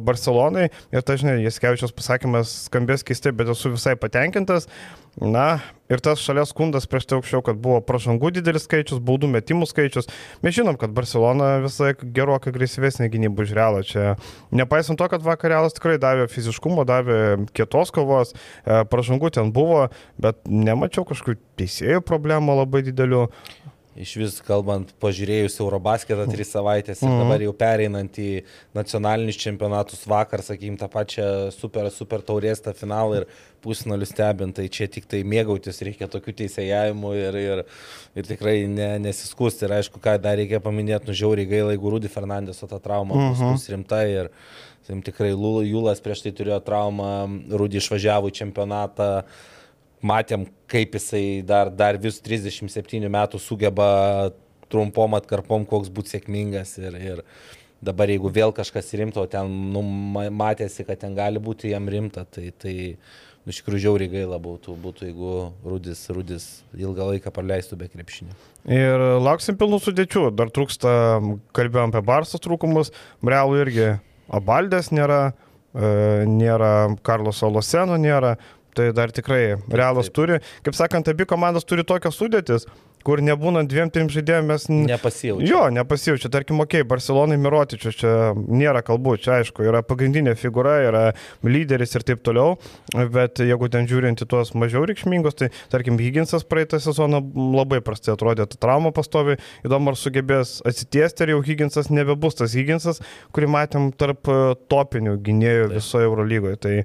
Barcelonai, 0.02 0.68
ir 0.92 1.06
tai 1.06 1.20
žinai, 1.22 1.38
Jaskevičios 1.46 1.96
pasakymas 1.96 2.52
skambės 2.68 3.06
keistai, 3.08 3.36
bet 3.38 3.52
esu 3.54 3.72
visai 3.76 3.96
patenkintas, 4.00 4.68
Na, 5.16 5.61
ir 5.88 6.01
tas 6.03 6.20
šalies 6.20 6.49
skundas 6.51 6.88
prieš 6.91 7.05
tai 7.07 7.16
aukščiau, 7.16 7.39
kad 7.45 7.59
buvo 7.61 7.78
pražangų 7.88 8.34
didelis 8.36 8.66
skaičius, 8.68 8.99
baudų 9.05 9.30
metimų 9.32 9.68
skaičius. 9.70 10.09
Mes 10.43 10.57
žinom, 10.57 10.76
kad 10.82 10.91
Barcelona 10.95 11.61
visai 11.63 11.93
gerokai 11.95 12.51
agresyvesnė 12.51 13.07
gynybų 13.13 13.45
už 13.45 13.53
realą. 13.55 13.84
Čia, 13.88 14.18
nepaisant 14.51 14.99
to, 14.99 15.07
kad 15.11 15.24
vakarėlas 15.24 15.78
tikrai 15.78 15.95
davė 16.03 16.28
fiziškumo, 16.32 16.84
davė 16.89 17.20
kietos 17.55 17.95
kovos, 17.95 18.36
e, 18.36 18.82
pražangų 18.91 19.32
ten 19.39 19.55
buvo, 19.55 19.86
bet 20.20 20.43
nemačiau 20.51 21.07
kažkokių 21.07 21.39
teisėjų 21.63 22.03
problemų 22.03 22.59
labai 22.59 22.84
didelių. 22.89 23.30
Iš 23.96 24.12
vis 24.20 24.34
kalbant, 24.43 24.89
pažiūrėjus 25.00 25.54
Eurobasketą 25.64 26.26
tris 26.28 26.50
savaitės 26.52 27.00
ir 27.00 27.08
mhm. 27.08 27.22
dabar 27.24 27.43
jau 27.46 27.54
pereinant 27.56 28.18
į 28.20 28.30
nacionalinius 28.76 29.39
čempionatus 29.39 30.04
vakar, 30.12 30.43
sakykim, 30.43 30.76
tą 30.82 30.89
pačią 30.91 31.28
super, 31.56 31.88
super 31.96 32.24
taurės 32.26 32.60
tą 32.66 32.74
finalą 32.76 33.22
ir 33.22 33.28
pusnalių 33.64 34.10
stebint, 34.10 34.58
tai 34.60 34.68
čia 34.68 34.89
tik 34.91 35.08
tai 35.10 35.24
mėgautis 35.24 35.80
reikia 35.88 36.10
tokių 36.12 36.36
teisėjavimų 36.43 37.14
ir, 37.22 37.39
ir, 37.39 37.64
ir 38.20 38.28
tikrai 38.28 38.58
ne, 38.70 38.91
nesiskusti. 39.08 39.66
Ir 39.66 39.78
aišku, 39.80 40.04
ką 40.04 40.18
dar 40.22 40.36
reikia 40.41 40.60
paminėti, 40.64 41.10
nužiauriai 41.10 41.50
gaila, 41.50 41.74
jeigu 41.74 41.96
Rudy 41.96 42.12
Fernandeso 42.12 42.68
ta 42.68 42.82
trauma 42.84 43.16
uh 43.16 43.32
-huh. 43.32 43.56
bus 43.56 43.70
rimta 43.72 44.04
ir 44.12 44.30
sakim, 44.84 45.02
tikrai 45.02 45.32
Jūlas 45.32 46.04
prieš 46.04 46.28
tai 46.28 46.36
turėjo 46.36 46.60
traumą, 46.60 47.12
Rudy 47.50 47.80
išvažiavo 47.80 48.30
į 48.30 48.38
čempionatą 48.43 49.24
matėm, 50.06 50.47
kaip 50.72 50.95
jisai 50.97 51.41
dar, 51.47 51.72
dar 51.74 51.99
vis 52.01 52.22
37 52.24 53.10
metų 53.12 53.41
sugeba 53.41 53.89
trumpom 54.72 55.18
atkarpom, 55.18 55.68
koks 55.70 55.91
būtų 55.93 56.16
sėkmingas. 56.16 56.78
Ir, 56.82 56.97
ir 56.97 57.22
dabar 57.86 58.10
jeigu 58.10 58.32
vėl 58.34 58.56
kažkas 58.56 58.93
rimto, 58.97 59.26
ten 59.30 59.51
nu, 59.74 59.84
matėsi, 60.34 60.88
kad 60.88 61.01
ten 61.03 61.18
gali 61.18 61.41
būti 61.41 61.74
jam 61.74 61.89
rimta, 61.91 62.26
tai, 62.30 62.51
tai 62.58 62.76
Nu, 63.45 63.53
iš 63.53 63.60
tikrųjų 63.62 63.82
žiauriai 63.84 64.10
gaila 64.10 64.39
būtų, 64.41 64.74
būtų, 64.82 65.06
jeigu 65.06 65.32
Rudis, 65.70 65.99
Rudis 66.10 66.45
ilgą 66.74 67.12
laiką 67.12 67.30
praleistų 67.30 67.78
be 67.78 67.88
krepšinio. 67.93 68.34
Ir 68.66 69.03
lauksim 69.22 69.58
pilnų 69.60 69.78
sudėčių. 69.86 70.24
Dar 70.34 70.49
trūksta, 70.49 70.89
kalbėjom 71.53 71.93
apie 71.93 72.01
Barsas 72.08 72.41
trūkumus, 72.41 72.89
Realų 73.22 73.60
irgi 73.62 73.86
Abaldės 74.34 74.89
nėra, 74.89 75.36
e, 75.78 76.26
nėra 76.26 76.72
Karlos 77.06 77.43
Oloseno 77.45 77.99
nėra. 78.01 78.34
Tai 78.76 78.90
dar 78.96 79.14
tikrai 79.16 79.56
Realas 79.72 80.10
taip. 80.10 80.18
turi. 80.18 80.42
Kaip 80.66 80.76
sakant, 80.76 81.08
abi 81.08 81.28
komandos 81.30 81.68
turi 81.68 81.86
tokias 81.88 82.18
sudėtis, 82.20 82.68
kur 83.06 83.22
nebūnant 83.22 83.70
dviem, 83.70 83.92
trim 83.94 84.10
žaidėjim 84.12 84.48
mes... 84.50 84.66
Nepasijaučiu. 84.72 85.46
Jo, 85.48 85.62
nepasijaučia. 85.74 86.32
Tarkim, 86.34 86.60
okei, 86.64 86.82
okay, 86.82 86.90
Barcelonai 86.90 87.38
Mirotičius 87.40 88.00
čia 88.00 88.14
nėra 88.36 88.82
kalbų, 88.86 89.16
čia 89.22 89.38
aišku, 89.40 89.66
yra 89.68 89.84
pagrindinė 89.86 90.34
figūra, 90.40 90.76
yra 90.88 91.04
lyderis 91.46 91.94
ir 91.96 92.06
taip 92.08 92.24
toliau, 92.26 92.58
bet 93.14 93.44
jeigu 93.46 93.70
ten 93.72 93.86
žiūrint 93.90 94.26
į 94.26 94.30
tuos 94.32 94.56
mažiau 94.58 94.88
reikšmingus, 94.90 95.38
tai 95.38 95.52
tarkim, 95.74 96.00
Higginsas 96.02 96.48
praeitą 96.50 96.82
sezoną 96.82 97.22
labai 97.56 97.80
prastai 97.86 98.16
atrodė, 98.16 98.50
ta 98.50 98.60
trauma 98.66 98.92
pastovi, 98.96 99.38
įdomu 99.66 99.94
ar 99.94 100.00
sugebės 100.02 100.58
atsitiesti, 100.66 101.28
ar 101.28 101.36
jau 101.36 101.44
Higginsas 101.46 101.92
nebebus 101.94 102.42
tas 102.42 102.58
Higginsas, 102.58 103.04
kurį 103.38 103.52
matėm 103.54 103.92
tarp 103.94 104.32
e, 104.34 104.40
topinių 104.72 105.20
gynėjų 105.26 105.70
visoje 105.78 106.10
Eurolygoje. 106.10 106.58
Tai 106.66 106.76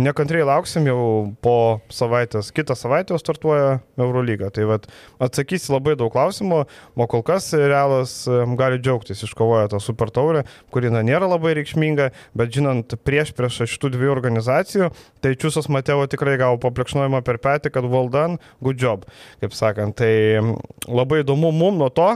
Nekantriai 0.00 0.46
lauksim 0.48 0.86
jau 0.88 1.00
po 1.44 1.54
savaitės, 1.92 2.48
kitą 2.56 2.72
savaitę 2.78 3.12
jau 3.12 3.20
startuoja 3.20 3.74
Eurolyga. 4.00 4.48
Tai 4.54 4.64
vat, 4.70 4.86
atsakys 5.20 5.66
labai 5.68 5.92
daug 6.00 6.08
klausimų, 6.14 6.60
o 6.96 7.06
kol 7.10 7.24
kas 7.26 7.50
Realas 7.52 8.14
gali 8.56 8.80
džiaugtis, 8.80 9.20
iškovojo 9.26 9.68
tą 9.74 9.80
super 9.84 10.12
taurę, 10.14 10.46
kuri 10.72 10.92
na, 10.94 11.02
nėra 11.04 11.28
labai 11.28 11.52
reikšminga, 11.58 12.08
bet 12.38 12.54
žinant 12.56 12.96
prieš 13.04 13.34
prieš 13.36 13.60
šitų 13.74 13.92
dviejų 13.98 14.14
organizacijų, 14.14 14.88
tai 15.20 15.34
Čiūsas 15.36 15.68
Mateo 15.72 16.08
tikrai 16.08 16.38
gavo 16.40 16.56
paplekšnojimą 16.64 17.20
per 17.26 17.40
petį, 17.42 17.74
kad 17.76 17.88
well 17.90 18.08
done, 18.12 18.40
good 18.64 18.80
job, 18.80 19.04
kaip 19.44 19.56
sakant. 19.56 20.00
Tai 20.00 20.56
labai 20.88 21.20
įdomu 21.26 21.52
mum 21.52 21.76
nuo 21.82 21.90
to, 21.92 22.14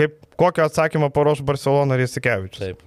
kaip, 0.00 0.16
kokią 0.40 0.70
atsakymą 0.70 1.12
paruoš 1.12 1.44
Barcelona 1.44 1.98
ir 1.98 2.06
Jasikevičius. 2.06 2.62
Taip. 2.62 2.84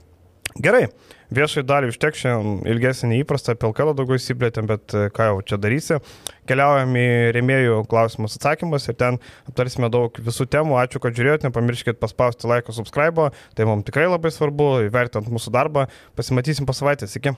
Gerai, 0.57 0.87
viešai 1.33 1.63
dalį 1.67 1.91
užtek 1.93 2.17
šiandien 2.17 2.63
ilgesnį 2.73 3.11
neįprastą, 3.13 3.55
LKL 3.69 3.93
daugiau 3.97 4.19
įsiplėtėm, 4.19 4.69
bet 4.69 4.95
e, 4.95 5.05
ką 5.15 5.29
jau 5.29 5.41
čia 5.51 5.59
darysi. 5.61 5.99
Keliaujam 6.49 6.95
į 6.97 7.07
remėjų 7.37 7.83
klausimus 7.91 8.37
atsakymus 8.39 8.89
ir 8.89 8.97
ten 8.99 9.19
aptarsime 9.49 9.91
daug 9.93 10.17
visų 10.25 10.49
temų. 10.49 10.79
Ačiū, 10.81 11.01
kad 11.03 11.17
žiūrėjote, 11.17 11.49
nepamirškit 11.49 12.01
paspausti 12.01 12.49
laiką, 12.49 12.75
subscribe, 12.75 13.29
tai 13.57 13.69
mums 13.69 13.87
tikrai 13.89 14.09
labai 14.09 14.33
svarbu, 14.33 14.71
įvertinant 14.89 15.29
mūsų 15.33 15.55
darbą. 15.55 15.87
Pasimatysim 16.17 16.69
po 16.69 16.77
savaitės, 16.77 17.17
iki. 17.19 17.37